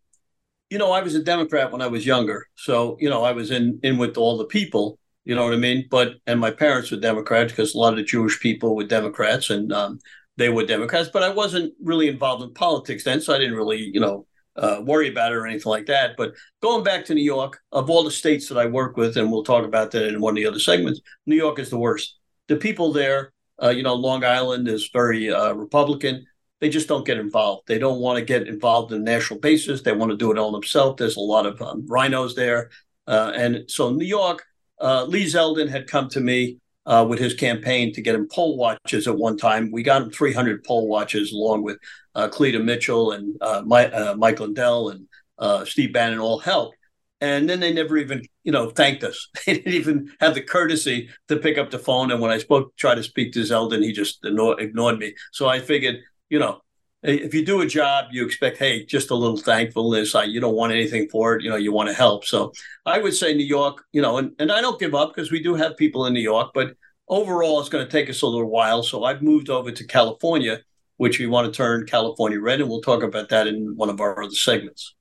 you 0.70 0.78
know, 0.78 0.92
I 0.92 1.02
was 1.02 1.14
a 1.14 1.22
Democrat 1.22 1.72
when 1.72 1.82
I 1.82 1.86
was 1.86 2.06
younger. 2.06 2.46
So, 2.56 2.96
you 3.00 3.10
know, 3.10 3.22
I 3.24 3.32
was 3.32 3.50
in 3.50 3.78
in 3.82 3.98
with 3.98 4.16
all 4.16 4.36
the 4.36 4.46
people, 4.46 4.98
you 5.24 5.34
know 5.34 5.44
what 5.44 5.54
I 5.54 5.58
mean? 5.58 5.86
But 5.90 6.14
and 6.26 6.40
my 6.40 6.50
parents 6.50 6.90
were 6.90 6.96
Democrats 6.96 7.52
because 7.52 7.74
a 7.74 7.78
lot 7.78 7.92
of 7.92 7.96
the 7.96 8.04
Jewish 8.04 8.40
people 8.40 8.74
were 8.74 8.84
Democrats 8.84 9.50
and 9.50 9.72
um, 9.72 9.98
they 10.36 10.48
were 10.48 10.66
Democrats, 10.66 11.10
but 11.12 11.22
I 11.22 11.28
wasn't 11.28 11.74
really 11.82 12.08
involved 12.08 12.42
in 12.42 12.52
politics 12.54 13.04
then, 13.04 13.20
so 13.20 13.34
I 13.34 13.38
didn't 13.38 13.54
really, 13.54 13.90
you 13.92 14.00
know, 14.00 14.26
uh, 14.56 14.80
worry 14.84 15.08
about 15.08 15.32
it 15.32 15.36
or 15.36 15.46
anything 15.46 15.70
like 15.70 15.86
that. 15.86 16.16
But 16.16 16.34
going 16.60 16.84
back 16.84 17.04
to 17.06 17.14
New 17.14 17.22
York, 17.22 17.60
of 17.72 17.90
all 17.90 18.04
the 18.04 18.10
states 18.10 18.48
that 18.48 18.58
I 18.58 18.66
work 18.66 18.96
with, 18.96 19.16
and 19.16 19.30
we'll 19.30 19.44
talk 19.44 19.64
about 19.64 19.90
that 19.92 20.08
in 20.08 20.20
one 20.20 20.32
of 20.32 20.36
the 20.36 20.46
other 20.46 20.58
segments, 20.58 21.00
New 21.26 21.36
York 21.36 21.58
is 21.58 21.70
the 21.70 21.78
worst. 21.78 22.18
The 22.48 22.56
people 22.56 22.92
there 22.92 23.32
uh, 23.62 23.70
you 23.70 23.82
know, 23.82 23.94
Long 23.94 24.24
Island 24.24 24.68
is 24.68 24.90
very 24.92 25.32
uh, 25.32 25.52
Republican. 25.52 26.24
They 26.60 26.68
just 26.68 26.88
don't 26.88 27.06
get 27.06 27.18
involved. 27.18 27.66
They 27.66 27.78
don't 27.78 28.00
want 28.00 28.18
to 28.18 28.24
get 28.24 28.48
involved 28.48 28.92
in 28.92 29.04
national 29.04 29.40
basis. 29.40 29.82
They 29.82 29.92
want 29.92 30.10
to 30.10 30.16
do 30.16 30.32
it 30.32 30.38
all 30.38 30.52
themselves. 30.52 30.96
There's 30.98 31.16
a 31.16 31.20
lot 31.20 31.46
of 31.46 31.60
um, 31.60 31.86
RINOs 31.86 32.34
there. 32.34 32.70
Uh, 33.06 33.32
and 33.34 33.70
so 33.70 33.90
New 33.90 34.06
York, 34.06 34.44
uh, 34.80 35.04
Lee 35.04 35.26
Zeldin 35.26 35.68
had 35.68 35.86
come 35.86 36.08
to 36.10 36.20
me 36.20 36.58
uh, 36.86 37.04
with 37.08 37.18
his 37.18 37.34
campaign 37.34 37.92
to 37.92 38.02
get 38.02 38.14
him 38.14 38.28
poll 38.30 38.56
watches 38.56 39.06
at 39.06 39.16
one 39.16 39.36
time. 39.36 39.70
We 39.72 39.82
got 39.82 40.02
him 40.02 40.10
300 40.10 40.64
poll 40.64 40.88
watches 40.88 41.32
along 41.32 41.62
with 41.64 41.78
uh, 42.14 42.28
Cleta 42.28 42.58
Mitchell 42.58 43.12
and 43.12 43.36
My, 43.66 44.14
Mike 44.16 44.40
Lindell 44.40 44.90
and 44.90 45.68
Steve 45.68 45.92
Bannon 45.92 46.18
all 46.18 46.38
helped. 46.38 46.76
And 47.24 47.48
then 47.48 47.60
they 47.60 47.72
never 47.72 47.96
even, 47.96 48.22
you 48.42 48.52
know, 48.52 48.68
thanked 48.68 49.02
us. 49.02 49.28
They 49.46 49.54
didn't 49.54 49.72
even 49.72 50.12
have 50.20 50.34
the 50.34 50.42
courtesy 50.42 51.08
to 51.28 51.36
pick 51.36 51.56
up 51.56 51.70
the 51.70 51.78
phone. 51.78 52.10
And 52.10 52.20
when 52.20 52.30
I 52.30 52.36
spoke, 52.38 52.76
tried 52.76 52.96
to 52.96 53.02
speak 53.02 53.32
to 53.32 53.40
Zeldin, 53.40 53.82
he 53.82 53.92
just 53.92 54.24
ignored 54.24 54.98
me. 54.98 55.14
So 55.32 55.48
I 55.48 55.60
figured, 55.60 55.96
you 56.28 56.38
know, 56.38 56.60
if 57.02 57.32
you 57.32 57.44
do 57.44 57.62
a 57.62 57.66
job, 57.66 58.06
you 58.12 58.26
expect, 58.26 58.58
hey, 58.58 58.84
just 58.84 59.10
a 59.10 59.14
little 59.14 59.38
thankfulness. 59.38 60.14
I, 60.14 60.24
you 60.24 60.38
don't 60.38 60.54
want 60.54 60.72
anything 60.72 61.08
for 61.08 61.34
it. 61.34 61.42
You 61.42 61.48
know, 61.48 61.56
you 61.56 61.72
want 61.72 61.88
to 61.88 61.94
help. 61.94 62.26
So 62.26 62.52
I 62.84 62.98
would 62.98 63.14
say 63.14 63.32
New 63.32 63.44
York, 63.44 63.82
you 63.92 64.02
know, 64.02 64.18
and, 64.18 64.32
and 64.38 64.52
I 64.52 64.60
don't 64.60 64.80
give 64.80 64.94
up 64.94 65.14
because 65.14 65.32
we 65.32 65.42
do 65.42 65.54
have 65.54 65.78
people 65.78 66.04
in 66.04 66.12
New 66.12 66.20
York, 66.20 66.50
but 66.52 66.74
overall, 67.08 67.58
it's 67.60 67.70
going 67.70 67.86
to 67.86 67.90
take 67.90 68.10
us 68.10 68.20
a 68.20 68.26
little 68.26 68.50
while. 68.50 68.82
So 68.82 69.04
I've 69.04 69.22
moved 69.22 69.48
over 69.48 69.70
to 69.70 69.86
California, 69.86 70.60
which 70.98 71.18
we 71.18 71.26
want 71.26 71.46
to 71.46 71.56
turn 71.56 71.86
California 71.86 72.38
red. 72.38 72.60
And 72.60 72.68
we'll 72.68 72.82
talk 72.82 73.02
about 73.02 73.30
that 73.30 73.46
in 73.46 73.76
one 73.76 73.88
of 73.88 74.00
our 74.00 74.22
other 74.22 74.34
segments. 74.34 74.94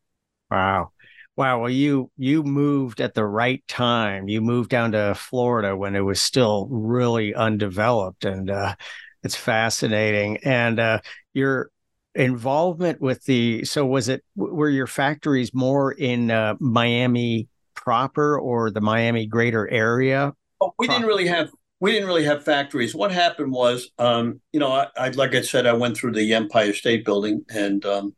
Wow. 0.49 0.92
Wow, 1.35 1.61
well 1.61 1.69
you 1.69 2.11
you 2.17 2.43
moved 2.43 3.01
at 3.01 3.15
the 3.15 3.25
right 3.25 3.63
time. 3.67 4.27
You 4.27 4.41
moved 4.41 4.69
down 4.69 4.91
to 4.91 5.15
Florida 5.15 5.75
when 5.75 5.95
it 5.95 6.01
was 6.01 6.21
still 6.21 6.67
really 6.69 7.33
undeveloped 7.33 8.25
and 8.25 8.49
uh 8.49 8.75
it's 9.23 9.35
fascinating. 9.35 10.37
And 10.43 10.79
uh 10.79 10.99
your 11.33 11.71
involvement 12.15 13.01
with 13.01 13.23
the 13.25 13.65
so 13.65 13.85
was 13.85 14.09
it 14.09 14.23
were 14.35 14.69
your 14.69 14.87
factories 14.87 15.53
more 15.53 15.91
in 15.91 16.29
uh, 16.29 16.55
Miami 16.59 17.47
proper 17.75 18.39
or 18.39 18.69
the 18.69 18.81
Miami 18.81 19.25
greater 19.25 19.69
area? 19.69 20.33
Oh, 20.61 20.73
we 20.77 20.87
didn't 20.87 21.07
really 21.07 21.27
have 21.27 21.49
we 21.79 21.91
didn't 21.91 22.07
really 22.07 22.23
have 22.23 22.45
factories. 22.45 22.95
What 22.95 23.11
happened 23.11 23.51
was, 23.51 23.89
um, 23.99 24.39
you 24.53 24.59
know, 24.59 24.71
I, 24.71 24.87
I, 24.95 25.09
like 25.09 25.35
I 25.35 25.41
said, 25.41 25.65
I 25.65 25.73
went 25.73 25.97
through 25.97 26.13
the 26.13 26.33
Empire 26.33 26.73
State 26.73 27.03
Building, 27.03 27.43
and 27.49 27.83
um, 27.85 28.15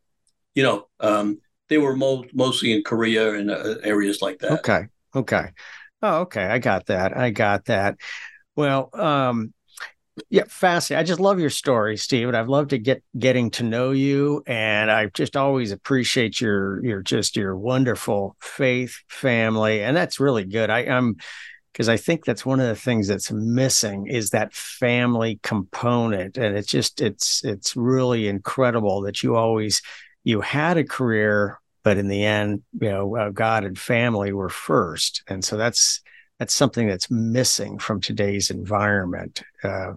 you 0.54 0.62
know, 0.62 0.86
um, 1.00 1.38
they 1.68 1.78
were 1.78 1.96
mo- 1.96 2.24
mostly 2.32 2.72
in 2.72 2.82
Korea 2.82 3.34
and 3.34 3.50
uh, 3.50 3.76
areas 3.82 4.22
like 4.22 4.38
that. 4.40 4.52
Okay, 4.60 4.86
okay, 5.14 5.50
oh, 6.02 6.20
okay, 6.20 6.44
I 6.44 6.58
got 6.58 6.86
that. 6.86 7.16
I 7.16 7.30
got 7.30 7.66
that. 7.66 7.96
Well, 8.54 8.90
um, 8.94 9.52
yeah, 10.30 10.44
fascinating. 10.48 11.00
I 11.00 11.06
just 11.06 11.20
love 11.20 11.38
your 11.38 11.50
story, 11.50 11.96
Steve, 11.96 12.28
and 12.28 12.36
I've 12.36 12.48
loved 12.48 12.70
to 12.70 12.78
get 12.78 13.02
getting 13.18 13.50
to 13.52 13.62
know 13.62 13.90
you. 13.90 14.42
And 14.46 14.90
I 14.90 15.06
just 15.06 15.36
always 15.36 15.72
appreciate 15.72 16.40
your 16.40 16.84
your 16.84 17.02
just 17.02 17.36
your 17.36 17.56
wonderful 17.56 18.36
faith 18.40 18.98
family, 19.08 19.82
and 19.82 19.96
that's 19.96 20.20
really 20.20 20.44
good. 20.44 20.70
I, 20.70 20.80
I'm 20.80 21.16
because 21.72 21.90
I 21.90 21.98
think 21.98 22.24
that's 22.24 22.46
one 22.46 22.58
of 22.58 22.68
the 22.68 22.74
things 22.74 23.06
that's 23.08 23.30
missing 23.30 24.06
is 24.06 24.30
that 24.30 24.54
family 24.54 25.38
component, 25.42 26.38
and 26.38 26.56
it's 26.56 26.68
just 26.68 27.02
it's 27.02 27.44
it's 27.44 27.76
really 27.76 28.28
incredible 28.28 29.02
that 29.02 29.22
you 29.22 29.36
always 29.36 29.82
you 30.26 30.40
had 30.40 30.76
a 30.76 30.82
career, 30.82 31.60
but 31.84 31.98
in 31.98 32.08
the 32.08 32.24
end, 32.24 32.64
you 32.80 32.88
know, 32.88 33.16
uh, 33.16 33.30
God 33.30 33.64
and 33.64 33.78
family 33.78 34.32
were 34.32 34.48
first, 34.48 35.22
and 35.28 35.44
so 35.44 35.56
that's 35.56 36.00
that's 36.40 36.52
something 36.52 36.88
that's 36.88 37.10
missing 37.12 37.78
from 37.78 38.00
today's 38.00 38.50
environment. 38.50 39.44
Uh, 39.62 39.92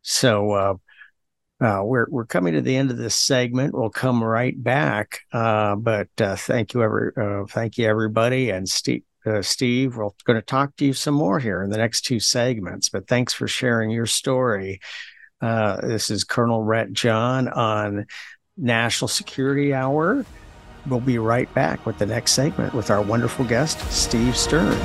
so 0.00 0.50
uh, 0.52 0.74
uh, 1.62 1.82
we're 1.84 2.06
we're 2.08 2.24
coming 2.24 2.54
to 2.54 2.62
the 2.62 2.74
end 2.74 2.90
of 2.90 2.96
this 2.96 3.14
segment. 3.14 3.74
We'll 3.74 3.90
come 3.90 4.24
right 4.24 4.60
back. 4.60 5.20
Uh, 5.30 5.76
but 5.76 6.08
uh, 6.18 6.36
thank 6.36 6.72
you, 6.72 6.82
every 6.82 7.12
uh, 7.14 7.44
thank 7.44 7.76
you 7.76 7.86
everybody, 7.86 8.48
and 8.50 8.66
Steve. 8.66 9.02
Steve, 9.42 9.96
we're 9.96 10.08
going 10.24 10.38
to 10.38 10.42
talk 10.42 10.74
to 10.76 10.86
you 10.86 10.94
some 10.94 11.12
more 11.12 11.38
here 11.38 11.62
in 11.62 11.68
the 11.68 11.76
next 11.76 12.06
two 12.06 12.18
segments. 12.18 12.88
But 12.88 13.06
thanks 13.06 13.34
for 13.34 13.46
sharing 13.46 13.90
your 13.90 14.06
story. 14.06 14.80
this 15.42 16.08
is 16.08 16.24
Colonel 16.24 16.62
Rhett 16.62 16.90
John 16.92 17.46
on 17.46 18.06
National 18.60 19.08
Security 19.08 19.74
Hour. 19.74 20.24
We'll 20.86 21.00
be 21.00 21.18
right 21.18 21.52
back 21.54 21.84
with 21.86 21.98
the 21.98 22.06
next 22.06 22.32
segment 22.32 22.74
with 22.74 22.90
our 22.90 23.02
wonderful 23.02 23.44
guest, 23.44 23.80
Steve 23.90 24.36
Stern. 24.36 24.78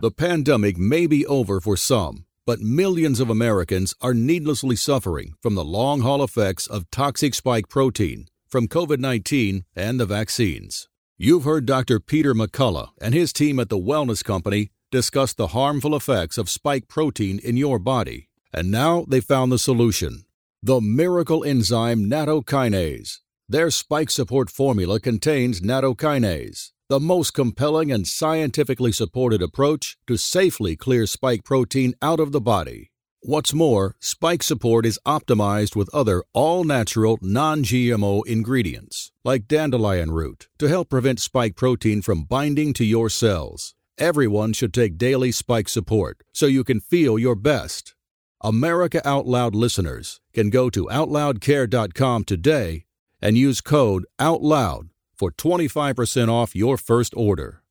The 0.00 0.12
pandemic 0.12 0.78
may 0.78 1.08
be 1.08 1.26
over 1.26 1.60
for 1.60 1.76
some, 1.76 2.24
but 2.46 2.60
millions 2.60 3.18
of 3.18 3.30
Americans 3.30 3.94
are 4.00 4.14
needlessly 4.14 4.76
suffering 4.76 5.34
from 5.42 5.56
the 5.56 5.64
long 5.64 6.02
haul 6.02 6.22
effects 6.22 6.68
of 6.68 6.88
toxic 6.90 7.34
spike 7.34 7.68
protein 7.68 8.26
from 8.48 8.68
COVID 8.68 9.00
19 9.00 9.64
and 9.74 9.98
the 9.98 10.06
vaccines. 10.06 10.88
You've 11.16 11.42
heard 11.42 11.66
Dr. 11.66 11.98
Peter 11.98 12.32
McCullough 12.32 12.90
and 13.00 13.12
his 13.12 13.32
team 13.32 13.58
at 13.58 13.70
the 13.70 13.76
Wellness 13.76 14.22
Company 14.22 14.70
discuss 14.92 15.34
the 15.34 15.48
harmful 15.48 15.96
effects 15.96 16.38
of 16.38 16.48
spike 16.48 16.86
protein 16.86 17.40
in 17.40 17.56
your 17.56 17.80
body, 17.80 18.27
and 18.52 18.70
now 18.70 19.04
they 19.08 19.20
found 19.20 19.52
the 19.52 19.58
solution 19.58 20.24
the 20.62 20.80
miracle 20.80 21.44
enzyme 21.44 22.10
nattokinase. 22.10 23.18
Their 23.48 23.70
spike 23.70 24.10
support 24.10 24.50
formula 24.50 24.98
contains 24.98 25.60
nattokinase 25.60 26.72
the 26.88 26.98
most 26.98 27.34
compelling 27.34 27.92
and 27.92 28.06
scientifically 28.06 28.92
supported 28.92 29.42
approach 29.42 29.98
to 30.06 30.16
safely 30.16 30.74
clear 30.74 31.06
spike 31.06 31.44
protein 31.44 31.92
out 32.00 32.18
of 32.18 32.32
the 32.32 32.40
body. 32.40 32.90
What's 33.20 33.52
more, 33.52 33.96
spike 34.00 34.42
support 34.42 34.86
is 34.86 34.98
optimized 35.04 35.76
with 35.76 35.90
other 35.92 36.24
all 36.32 36.64
natural, 36.64 37.18
non 37.20 37.62
GMO 37.62 38.24
ingredients, 38.26 39.12
like 39.22 39.48
dandelion 39.48 40.12
root, 40.12 40.48
to 40.58 40.68
help 40.68 40.88
prevent 40.88 41.20
spike 41.20 41.56
protein 41.56 42.00
from 42.00 42.24
binding 42.24 42.72
to 42.74 42.84
your 42.84 43.10
cells. 43.10 43.74
Everyone 43.98 44.54
should 44.54 44.72
take 44.72 44.96
daily 44.96 45.32
spike 45.32 45.68
support 45.68 46.22
so 46.32 46.46
you 46.46 46.64
can 46.64 46.80
feel 46.80 47.18
your 47.18 47.34
best. 47.34 47.94
America 48.40 49.02
Out 49.04 49.26
Loud 49.26 49.56
listeners 49.56 50.20
can 50.32 50.48
go 50.48 50.70
to 50.70 50.86
OutLoudCare.com 50.86 52.22
today 52.22 52.84
and 53.20 53.36
use 53.36 53.60
code 53.60 54.06
OUTLOUD 54.20 54.90
for 55.12 55.32
25% 55.32 56.28
off 56.28 56.54
your 56.54 56.76
first 56.76 57.14
order. 57.16 57.64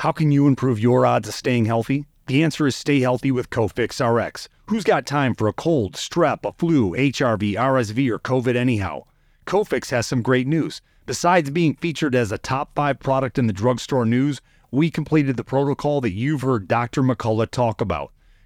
How 0.00 0.12
can 0.12 0.30
you 0.30 0.46
improve 0.46 0.78
your 0.78 1.06
odds 1.06 1.28
of 1.28 1.34
staying 1.34 1.64
healthy? 1.64 2.04
The 2.26 2.42
answer 2.42 2.66
is 2.66 2.76
stay 2.76 3.00
healthy 3.00 3.30
with 3.30 3.48
Cofix 3.48 3.98
RX. 4.04 4.46
Who's 4.66 4.84
got 4.84 5.06
time 5.06 5.34
for 5.34 5.48
a 5.48 5.54
cold, 5.54 5.94
strep, 5.94 6.44
a 6.44 6.52
flu, 6.52 6.90
HRV, 6.90 7.54
RSV, 7.54 8.10
or 8.10 8.18
COVID 8.18 8.56
anyhow? 8.56 9.04
Cofix 9.46 9.88
has 9.88 10.06
some 10.06 10.20
great 10.20 10.46
news. 10.46 10.82
Besides 11.06 11.48
being 11.48 11.76
featured 11.76 12.14
as 12.14 12.30
a 12.30 12.36
top 12.36 12.74
five 12.74 13.00
product 13.00 13.38
in 13.38 13.46
the 13.46 13.54
drugstore 13.54 14.04
news, 14.04 14.42
we 14.70 14.90
completed 14.90 15.38
the 15.38 15.44
protocol 15.44 16.02
that 16.02 16.12
you've 16.12 16.42
heard 16.42 16.68
Dr. 16.68 17.02
McCullough 17.02 17.50
talk 17.50 17.80
about. 17.80 18.12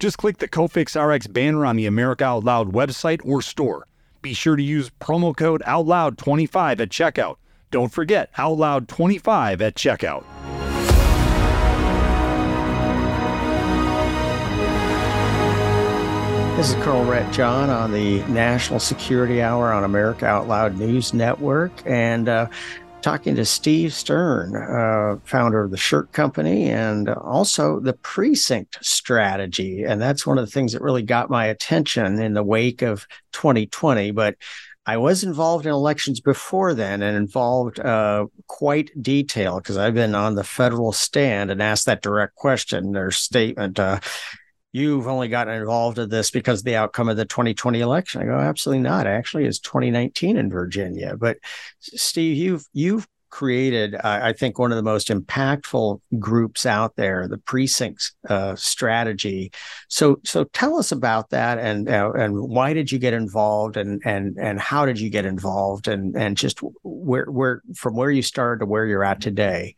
Just 0.00 0.18
click 0.18 0.38
the 0.38 0.48
Cofix 0.48 0.94
RX 0.94 1.26
banner 1.26 1.66
on 1.66 1.76
the 1.76 1.86
America 1.86 2.24
Out 2.24 2.44
Loud 2.44 2.72
website 2.72 3.20
or 3.24 3.42
store. 3.42 3.86
Be 4.22 4.32
sure 4.32 4.56
to 4.56 4.62
use 4.62 4.90
promo 5.00 5.36
code 5.36 5.62
OUTLOUD25 5.66 6.80
at 6.80 6.88
checkout 6.88 7.36
don't 7.70 7.92
forget 7.92 8.30
Out 8.38 8.56
Loud 8.56 8.88
25 8.88 9.60
at 9.60 9.74
checkout. 9.74 10.24
This 16.56 16.70
is 16.70 16.74
Colonel 16.76 17.04
Rhett 17.04 17.32
John 17.32 17.70
on 17.70 17.92
the 17.92 18.20
National 18.24 18.80
Security 18.80 19.42
Hour 19.42 19.72
on 19.72 19.84
America 19.84 20.26
Out 20.26 20.48
Loud 20.48 20.76
News 20.76 21.14
Network. 21.14 21.72
And 21.86 22.28
uh, 22.28 22.48
talking 23.00 23.36
to 23.36 23.44
Steve 23.44 23.92
Stern, 23.92 24.56
uh, 24.56 25.18
founder 25.24 25.64
of 25.64 25.70
the 25.70 25.76
Shirt 25.76 26.12
Company 26.12 26.70
and 26.70 27.08
also 27.08 27.80
the 27.80 27.92
Precinct 27.92 28.78
Strategy. 28.84 29.84
And 29.84 30.00
that's 30.00 30.26
one 30.26 30.38
of 30.38 30.44
the 30.44 30.50
things 30.50 30.72
that 30.72 30.82
really 30.82 31.02
got 31.02 31.30
my 31.30 31.46
attention 31.46 32.20
in 32.20 32.34
the 32.34 32.42
wake 32.42 32.82
of 32.82 33.06
2020. 33.32 34.10
But 34.10 34.36
I 34.88 34.96
was 34.96 35.22
involved 35.22 35.66
in 35.66 35.72
elections 35.72 36.20
before 36.20 36.72
then 36.72 37.02
and 37.02 37.16
involved 37.16 37.78
uh, 37.78 38.26
quite 38.46 38.90
detailed 39.00 39.62
because 39.62 39.76
I've 39.76 39.94
been 39.94 40.14
on 40.14 40.34
the 40.34 40.44
federal 40.44 40.92
stand 40.92 41.50
and 41.50 41.62
asked 41.62 41.86
that 41.86 42.02
direct 42.02 42.34
question. 42.36 42.92
Their 42.92 43.10
statement, 43.10 43.78
uh, 43.78 44.00
you've 44.72 45.08
only 45.08 45.28
gotten 45.28 45.54
involved 45.54 45.98
in 45.98 46.08
this 46.08 46.30
because 46.30 46.60
of 46.60 46.64
the 46.64 46.76
outcome 46.76 47.08
of 47.08 47.16
the 47.16 47.24
2020 47.24 47.80
election. 47.80 48.22
I 48.22 48.26
go, 48.26 48.38
absolutely 48.38 48.82
not. 48.82 49.06
Actually, 49.06 49.46
it's 49.46 49.58
2019 49.58 50.36
in 50.36 50.50
Virginia. 50.50 51.16
But 51.16 51.38
Steve, 51.80 52.36
you've 52.36 52.66
you've 52.72 53.08
created, 53.30 53.94
I 53.94 54.32
think, 54.32 54.58
one 54.58 54.72
of 54.72 54.76
the 54.76 54.82
most 54.82 55.08
impactful 55.08 56.00
groups 56.18 56.64
out 56.64 56.96
there, 56.96 57.28
the 57.28 57.38
precincts 57.38 58.12
uh, 58.28 58.56
strategy. 58.56 59.52
So, 59.88 60.20
so 60.24 60.44
tell 60.44 60.78
us 60.78 60.92
about 60.92 61.30
that, 61.30 61.58
and 61.58 61.88
uh, 61.88 62.12
and 62.12 62.38
why 62.40 62.72
did 62.72 62.90
you 62.90 62.98
get 62.98 63.14
involved, 63.14 63.76
and 63.76 64.02
and 64.04 64.36
and 64.38 64.60
how 64.60 64.86
did 64.86 64.98
you 64.98 65.10
get 65.10 65.26
involved, 65.26 65.88
and 65.88 66.16
and 66.16 66.36
just 66.36 66.60
where 66.82 67.26
where 67.26 67.62
from 67.74 67.96
where 67.96 68.10
you 68.10 68.22
started 68.22 68.60
to 68.60 68.66
where 68.66 68.86
you're 68.86 69.04
at 69.04 69.20
today. 69.20 69.76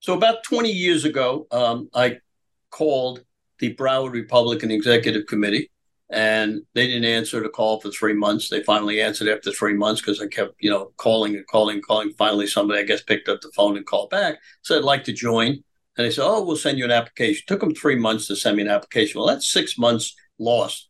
So, 0.00 0.14
about 0.14 0.42
20 0.44 0.70
years 0.70 1.04
ago, 1.04 1.46
um, 1.50 1.88
I 1.94 2.18
called 2.70 3.24
the 3.68 3.76
Broward 3.76 4.12
Republican 4.12 4.70
Executive 4.70 5.26
Committee 5.26 5.70
and 6.10 6.62
they 6.74 6.86
didn't 6.86 7.06
answer 7.06 7.40
the 7.40 7.48
call 7.48 7.80
for 7.80 7.90
three 7.90 8.12
months. 8.12 8.48
They 8.48 8.62
finally 8.62 9.00
answered 9.00 9.28
after 9.28 9.50
three 9.50 9.74
months 9.74 10.00
because 10.00 10.20
I 10.20 10.26
kept, 10.26 10.54
you 10.60 10.70
know, 10.70 10.92
calling 10.96 11.34
and 11.34 11.46
calling, 11.46 11.76
and 11.76 11.86
calling. 11.86 12.12
Finally, 12.12 12.46
somebody 12.46 12.80
I 12.80 12.84
guess 12.84 13.02
picked 13.02 13.28
up 13.28 13.40
the 13.40 13.50
phone 13.54 13.76
and 13.76 13.86
called 13.86 14.10
back. 14.10 14.38
Said 14.62 14.78
I'd 14.78 14.84
like 14.84 15.04
to 15.04 15.12
join, 15.12 15.48
and 15.48 16.06
they 16.06 16.10
said, 16.10 16.24
"Oh, 16.24 16.44
we'll 16.44 16.56
send 16.56 16.78
you 16.78 16.84
an 16.84 16.90
application." 16.90 17.44
Took 17.46 17.60
them 17.60 17.74
three 17.74 17.96
months 17.96 18.26
to 18.28 18.36
send 18.36 18.56
me 18.56 18.62
an 18.62 18.68
application. 18.68 19.18
Well, 19.18 19.28
that's 19.28 19.50
six 19.50 19.78
months 19.78 20.14
lost. 20.38 20.88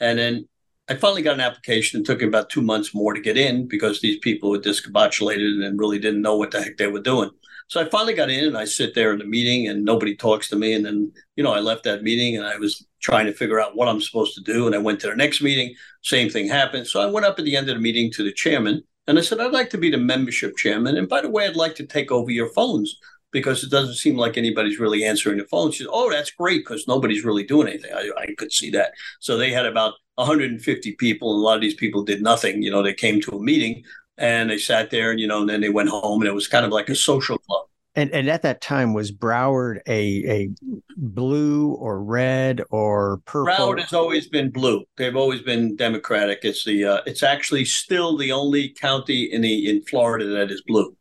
And 0.00 0.18
then 0.18 0.48
I 0.88 0.94
finally 0.96 1.22
got 1.22 1.34
an 1.34 1.40
application. 1.40 2.00
It 2.00 2.06
took 2.06 2.22
about 2.22 2.50
two 2.50 2.62
months 2.62 2.94
more 2.94 3.14
to 3.14 3.20
get 3.20 3.38
in 3.38 3.68
because 3.68 4.00
these 4.00 4.18
people 4.18 4.50
were 4.50 4.58
discombobulated 4.58 5.64
and 5.64 5.78
really 5.78 5.98
didn't 5.98 6.22
know 6.22 6.36
what 6.36 6.50
the 6.50 6.62
heck 6.62 6.76
they 6.76 6.86
were 6.88 7.00
doing. 7.00 7.30
So 7.68 7.80
I 7.80 7.88
finally 7.88 8.14
got 8.14 8.30
in 8.30 8.44
and 8.44 8.56
I 8.56 8.64
sit 8.64 8.94
there 8.94 9.12
in 9.12 9.18
the 9.18 9.24
meeting 9.24 9.68
and 9.68 9.84
nobody 9.84 10.14
talks 10.14 10.48
to 10.48 10.56
me. 10.56 10.72
And 10.72 10.84
then, 10.84 11.12
you 11.34 11.42
know, 11.42 11.52
I 11.52 11.60
left 11.60 11.84
that 11.84 12.02
meeting 12.02 12.36
and 12.36 12.46
I 12.46 12.56
was 12.56 12.86
trying 13.00 13.26
to 13.26 13.32
figure 13.32 13.60
out 13.60 13.76
what 13.76 13.88
I'm 13.88 14.00
supposed 14.00 14.34
to 14.36 14.40
do. 14.40 14.66
And 14.66 14.74
I 14.74 14.78
went 14.78 15.00
to 15.00 15.08
the 15.08 15.16
next 15.16 15.42
meeting, 15.42 15.74
same 16.02 16.30
thing 16.30 16.48
happened. 16.48 16.86
So 16.86 17.00
I 17.00 17.06
went 17.06 17.26
up 17.26 17.38
at 17.38 17.44
the 17.44 17.56
end 17.56 17.68
of 17.68 17.76
the 17.76 17.82
meeting 17.82 18.10
to 18.12 18.22
the 18.22 18.32
chairman 18.32 18.82
and 19.06 19.18
I 19.18 19.22
said, 19.22 19.40
I'd 19.40 19.52
like 19.52 19.70
to 19.70 19.78
be 19.78 19.90
the 19.90 19.98
membership 19.98 20.56
chairman. 20.56 20.96
And 20.96 21.08
by 21.08 21.20
the 21.20 21.30
way, 21.30 21.46
I'd 21.46 21.56
like 21.56 21.74
to 21.76 21.86
take 21.86 22.12
over 22.12 22.30
your 22.30 22.52
phones 22.52 22.96
because 23.32 23.62
it 23.62 23.70
doesn't 23.70 23.96
seem 23.96 24.16
like 24.16 24.36
anybody's 24.36 24.78
really 24.78 25.04
answering 25.04 25.38
the 25.38 25.44
phone. 25.44 25.70
She 25.70 25.84
said, 25.84 25.90
Oh, 25.92 26.10
that's 26.10 26.30
great 26.30 26.64
because 26.64 26.88
nobody's 26.88 27.24
really 27.24 27.44
doing 27.44 27.68
anything. 27.68 27.92
I, 27.92 28.10
I 28.18 28.34
could 28.38 28.52
see 28.52 28.70
that. 28.70 28.92
So 29.20 29.36
they 29.36 29.50
had 29.50 29.66
about 29.66 29.94
150 30.14 30.92
people, 30.92 31.32
and 31.34 31.40
a 31.40 31.44
lot 31.44 31.56
of 31.56 31.60
these 31.60 31.74
people 31.74 32.02
did 32.02 32.22
nothing. 32.22 32.62
You 32.62 32.70
know, 32.70 32.82
they 32.82 32.94
came 32.94 33.20
to 33.22 33.32
a 33.32 33.42
meeting 33.42 33.84
and 34.18 34.50
they 34.50 34.58
sat 34.58 34.90
there 34.90 35.10
and, 35.10 35.20
you 35.20 35.26
know, 35.26 35.40
and 35.40 35.48
then 35.48 35.60
they 35.60 35.68
went 35.68 35.88
home 35.88 36.20
and 36.20 36.28
it 36.28 36.34
was 36.34 36.48
kind 36.48 36.64
of 36.64 36.72
like 36.72 36.88
a 36.88 36.94
social 36.94 37.38
club. 37.38 37.66
And, 37.94 38.10
and 38.10 38.28
at 38.28 38.42
that 38.42 38.60
time, 38.60 38.92
was 38.92 39.10
Broward 39.10 39.78
a 39.88 40.30
a 40.30 40.50
blue 40.98 41.72
or 41.72 42.02
red 42.02 42.60
or 42.68 43.22
purple? 43.24 43.54
Broward 43.54 43.80
has 43.80 43.94
always 43.94 44.28
been 44.28 44.50
blue. 44.50 44.84
They've 44.98 45.16
always 45.16 45.40
been 45.40 45.76
Democratic. 45.76 46.40
It's 46.42 46.62
the 46.62 46.84
uh, 46.84 47.00
it's 47.06 47.22
actually 47.22 47.64
still 47.64 48.18
the 48.18 48.32
only 48.32 48.68
county 48.68 49.24
in 49.32 49.40
the 49.40 49.70
in 49.70 49.82
Florida 49.82 50.26
that 50.26 50.50
is 50.50 50.62
blue. 50.66 50.94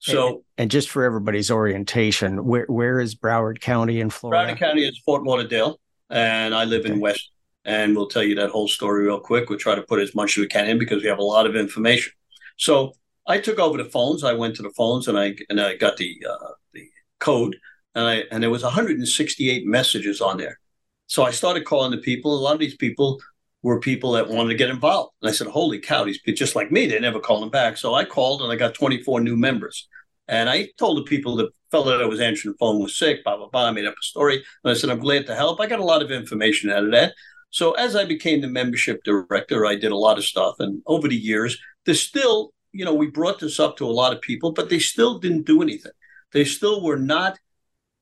So 0.00 0.26
and, 0.26 0.38
and 0.58 0.70
just 0.70 0.90
for 0.90 1.04
everybody's 1.04 1.48
orientation, 1.48 2.44
where 2.44 2.66
where 2.66 2.98
is 2.98 3.14
Broward 3.14 3.60
County 3.60 4.00
in 4.00 4.10
Florida? 4.10 4.52
Broward 4.52 4.58
County 4.58 4.82
is 4.82 4.98
Fort 5.06 5.22
Lauderdale, 5.22 5.78
and 6.10 6.56
I 6.56 6.64
live 6.64 6.86
okay. 6.86 6.92
in 6.92 6.98
West. 6.98 7.30
And 7.64 7.96
we'll 7.96 8.08
tell 8.08 8.24
you 8.24 8.34
that 8.36 8.50
whole 8.50 8.66
story 8.66 9.06
real 9.06 9.20
quick. 9.20 9.48
We'll 9.48 9.60
try 9.60 9.76
to 9.76 9.82
put 9.82 10.00
as 10.00 10.12
much 10.12 10.36
as 10.36 10.42
we 10.42 10.48
can 10.48 10.68
in 10.68 10.78
because 10.78 11.02
we 11.02 11.08
have 11.08 11.18
a 11.18 11.24
lot 11.24 11.46
of 11.46 11.54
information. 11.54 12.12
So 12.56 12.92
I 13.26 13.38
took 13.38 13.58
over 13.58 13.78
the 13.78 13.90
phones. 13.90 14.24
I 14.24 14.32
went 14.32 14.56
to 14.56 14.62
the 14.62 14.70
phones 14.70 15.08
and 15.08 15.18
I 15.18 15.34
and 15.48 15.60
I 15.60 15.76
got 15.76 15.96
the 15.96 16.16
uh, 16.28 16.52
the 16.72 16.88
code 17.18 17.56
and 17.94 18.06
I 18.06 18.24
and 18.30 18.42
there 18.42 18.50
was 18.50 18.62
168 18.62 19.66
messages 19.66 20.20
on 20.20 20.38
there. 20.38 20.58
So 21.06 21.24
I 21.24 21.30
started 21.30 21.64
calling 21.64 21.90
the 21.90 21.98
people. 21.98 22.36
A 22.36 22.40
lot 22.40 22.54
of 22.54 22.60
these 22.60 22.76
people 22.76 23.20
were 23.62 23.80
people 23.80 24.12
that 24.12 24.28
wanted 24.28 24.50
to 24.50 24.54
get 24.56 24.70
involved. 24.70 25.12
And 25.22 25.28
I 25.28 25.32
said, 25.32 25.48
"Holy 25.48 25.78
cow, 25.78 26.04
these 26.04 26.20
people 26.20 26.36
just 26.36 26.56
like 26.56 26.70
me. 26.70 26.86
They 26.86 27.00
never 27.00 27.20
call 27.20 27.40
them 27.40 27.50
back." 27.50 27.76
So 27.76 27.94
I 27.94 28.04
called 28.04 28.42
and 28.42 28.52
I 28.52 28.56
got 28.56 28.74
24 28.74 29.20
new 29.20 29.36
members. 29.36 29.88
And 30.28 30.48
I 30.48 30.68
told 30.78 30.98
the 30.98 31.02
people 31.02 31.36
the 31.36 31.50
fellow 31.70 31.96
that 31.98 32.08
was 32.08 32.20
answering 32.20 32.52
the 32.52 32.58
phone 32.58 32.80
was 32.80 32.98
sick. 32.98 33.24
Blah 33.24 33.36
blah 33.36 33.48
blah. 33.48 33.66
I 33.66 33.70
made 33.72 33.86
up 33.86 33.94
a 33.94 34.04
story 34.04 34.36
and 34.36 34.70
I 34.70 34.74
said, 34.74 34.90
"I'm 34.90 35.00
glad 35.00 35.26
to 35.26 35.34
help." 35.34 35.60
I 35.60 35.66
got 35.66 35.80
a 35.80 35.84
lot 35.84 36.02
of 36.02 36.10
information 36.10 36.70
out 36.70 36.84
of 36.84 36.92
that. 36.92 37.14
So 37.50 37.72
as 37.72 37.96
I 37.96 38.04
became 38.04 38.40
the 38.40 38.48
membership 38.48 39.02
director, 39.04 39.64
I 39.64 39.76
did 39.76 39.92
a 39.92 39.96
lot 39.96 40.18
of 40.18 40.24
stuff. 40.24 40.56
And 40.58 40.82
over 40.86 41.08
the 41.08 41.16
years, 41.16 41.58
there's 41.86 42.02
still 42.02 42.52
you 42.76 42.84
know, 42.84 42.92
we 42.92 43.06
brought 43.06 43.40
this 43.40 43.58
up 43.58 43.78
to 43.78 43.86
a 43.86 43.90
lot 43.90 44.12
of 44.12 44.20
people, 44.20 44.52
but 44.52 44.68
they 44.68 44.78
still 44.78 45.18
didn't 45.18 45.46
do 45.46 45.62
anything. 45.62 45.92
They 46.32 46.44
still 46.44 46.82
were 46.82 46.98
not 46.98 47.38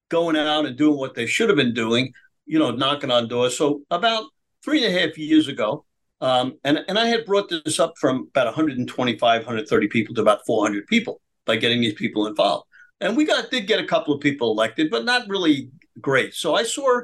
going 0.08 0.36
out 0.36 0.66
and 0.66 0.76
doing 0.76 0.98
what 0.98 1.14
they 1.14 1.26
should 1.26 1.48
have 1.48 1.56
been 1.56 1.74
doing, 1.74 2.12
you 2.44 2.58
know, 2.58 2.72
knocking 2.72 3.12
on 3.12 3.28
doors. 3.28 3.56
So 3.56 3.82
about 3.90 4.24
three 4.64 4.84
and 4.84 4.92
a 4.92 5.00
half 5.00 5.16
years 5.16 5.46
ago, 5.46 5.84
um, 6.20 6.58
and, 6.64 6.80
and 6.88 6.98
I 6.98 7.06
had 7.06 7.24
brought 7.24 7.48
this 7.48 7.78
up 7.78 7.94
from 8.00 8.26
about 8.30 8.46
125, 8.46 9.40
130 9.40 9.88
people 9.88 10.14
to 10.16 10.22
about 10.22 10.44
400 10.44 10.86
people 10.88 11.20
by 11.44 11.56
getting 11.56 11.80
these 11.80 11.94
people 11.94 12.26
involved. 12.26 12.66
And 13.00 13.16
we 13.16 13.24
got 13.24 13.50
did 13.52 13.68
get 13.68 13.78
a 13.78 13.86
couple 13.86 14.12
of 14.12 14.20
people 14.20 14.50
elected, 14.50 14.90
but 14.90 15.04
not 15.04 15.28
really 15.28 15.70
great. 16.00 16.34
So 16.34 16.54
I 16.56 16.64
saw 16.64 17.02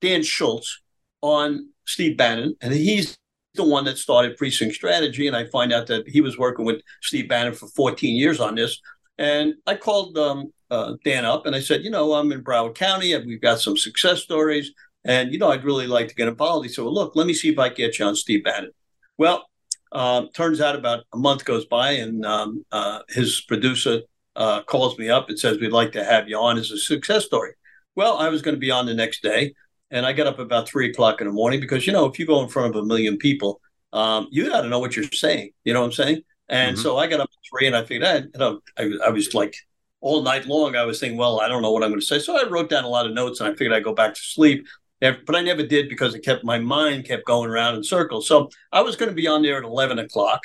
Dan 0.00 0.22
Schultz 0.22 0.80
on 1.20 1.68
Steve 1.84 2.16
Bannon, 2.16 2.56
and 2.62 2.72
he's 2.72 3.18
the 3.54 3.64
one 3.64 3.84
that 3.84 3.98
started 3.98 4.36
Precinct 4.36 4.74
Strategy, 4.74 5.26
and 5.26 5.36
I 5.36 5.46
find 5.46 5.72
out 5.72 5.86
that 5.88 6.08
he 6.08 6.20
was 6.20 6.38
working 6.38 6.64
with 6.64 6.80
Steve 7.02 7.28
Bannon 7.28 7.54
for 7.54 7.68
14 7.68 8.14
years 8.14 8.40
on 8.40 8.54
this. 8.54 8.80
And 9.18 9.54
I 9.66 9.76
called 9.76 10.16
um, 10.16 10.52
uh, 10.70 10.94
Dan 11.04 11.24
up 11.24 11.44
and 11.46 11.54
I 11.54 11.60
said, 11.60 11.84
you 11.84 11.90
know, 11.90 12.14
I'm 12.14 12.32
in 12.32 12.42
Broward 12.42 12.74
County. 12.74 13.12
And 13.12 13.26
we've 13.26 13.40
got 13.40 13.60
some 13.60 13.76
success 13.76 14.22
stories, 14.22 14.72
and 15.04 15.32
you 15.32 15.38
know, 15.38 15.50
I'd 15.50 15.64
really 15.64 15.86
like 15.86 16.08
to 16.08 16.14
get 16.14 16.28
involved. 16.28 16.66
He 16.66 16.72
said, 16.72 16.84
well, 16.84 16.94
look, 16.94 17.16
let 17.16 17.26
me 17.26 17.34
see 17.34 17.50
if 17.50 17.58
I 17.58 17.68
can 17.68 17.76
get 17.76 17.98
you 17.98 18.06
on 18.06 18.16
Steve 18.16 18.44
Bannon. 18.44 18.72
Well, 19.18 19.46
uh, 19.92 20.26
turns 20.34 20.60
out 20.60 20.74
about 20.74 21.04
a 21.12 21.18
month 21.18 21.44
goes 21.44 21.66
by, 21.66 21.92
and 21.92 22.24
um, 22.24 22.64
uh, 22.72 23.00
his 23.10 23.42
producer 23.42 24.00
uh, 24.36 24.62
calls 24.62 24.98
me 24.98 25.10
up 25.10 25.28
and 25.28 25.38
says, 25.38 25.58
we'd 25.58 25.72
like 25.72 25.92
to 25.92 26.04
have 26.04 26.28
you 26.28 26.38
on 26.38 26.58
as 26.58 26.70
a 26.70 26.78
success 26.78 27.26
story. 27.26 27.52
Well, 27.94 28.16
I 28.16 28.28
was 28.30 28.40
going 28.40 28.54
to 28.54 28.60
be 28.60 28.70
on 28.70 28.86
the 28.86 28.94
next 28.94 29.22
day. 29.22 29.54
And 29.92 30.06
I 30.06 30.12
got 30.12 30.26
up 30.26 30.38
about 30.38 30.68
three 30.68 30.90
o'clock 30.90 31.20
in 31.20 31.26
the 31.26 31.32
morning 31.32 31.60
because, 31.60 31.86
you 31.86 31.92
know, 31.92 32.06
if 32.06 32.18
you 32.18 32.26
go 32.26 32.42
in 32.42 32.48
front 32.48 32.74
of 32.74 32.82
a 32.82 32.84
million 32.84 33.18
people, 33.18 33.60
um, 33.92 34.26
you 34.30 34.48
got 34.48 34.62
to 34.62 34.68
know 34.68 34.78
what 34.78 34.96
you're 34.96 35.04
saying. 35.12 35.50
You 35.64 35.74
know 35.74 35.80
what 35.80 35.86
I'm 35.86 35.92
saying? 35.92 36.22
And 36.48 36.76
mm-hmm. 36.76 36.82
so 36.82 36.96
I 36.96 37.06
got 37.06 37.20
up 37.20 37.28
at 37.30 37.50
three 37.50 37.66
and 37.66 37.76
I 37.76 37.84
figured, 37.84 38.08
I, 38.08 38.16
you 38.16 38.30
know, 38.36 38.60
I, 38.78 38.90
I 39.06 39.10
was 39.10 39.34
like 39.34 39.54
all 40.00 40.22
night 40.22 40.46
long, 40.46 40.76
I 40.76 40.84
was 40.84 40.98
thinking, 40.98 41.18
well, 41.18 41.40
I 41.40 41.46
don't 41.46 41.62
know 41.62 41.70
what 41.70 41.84
I'm 41.84 41.90
going 41.90 42.00
to 42.00 42.06
say. 42.06 42.18
So 42.18 42.36
I 42.36 42.48
wrote 42.48 42.70
down 42.70 42.84
a 42.84 42.88
lot 42.88 43.06
of 43.06 43.12
notes 43.12 43.40
and 43.40 43.48
I 43.48 43.52
figured 43.52 43.72
I'd 43.72 43.84
go 43.84 43.94
back 43.94 44.14
to 44.14 44.20
sleep. 44.20 44.66
But 45.00 45.34
I 45.34 45.42
never 45.42 45.64
did 45.64 45.88
because 45.88 46.14
it 46.14 46.24
kept 46.24 46.44
my 46.44 46.58
mind 46.58 47.04
kept 47.04 47.26
going 47.26 47.50
around 47.50 47.74
in 47.74 47.84
circles. 47.84 48.26
So 48.26 48.48
I 48.70 48.80
was 48.82 48.96
going 48.96 49.08
to 49.08 49.14
be 49.14 49.26
on 49.26 49.42
there 49.42 49.58
at 49.58 49.64
11 49.64 49.98
o'clock. 49.98 50.40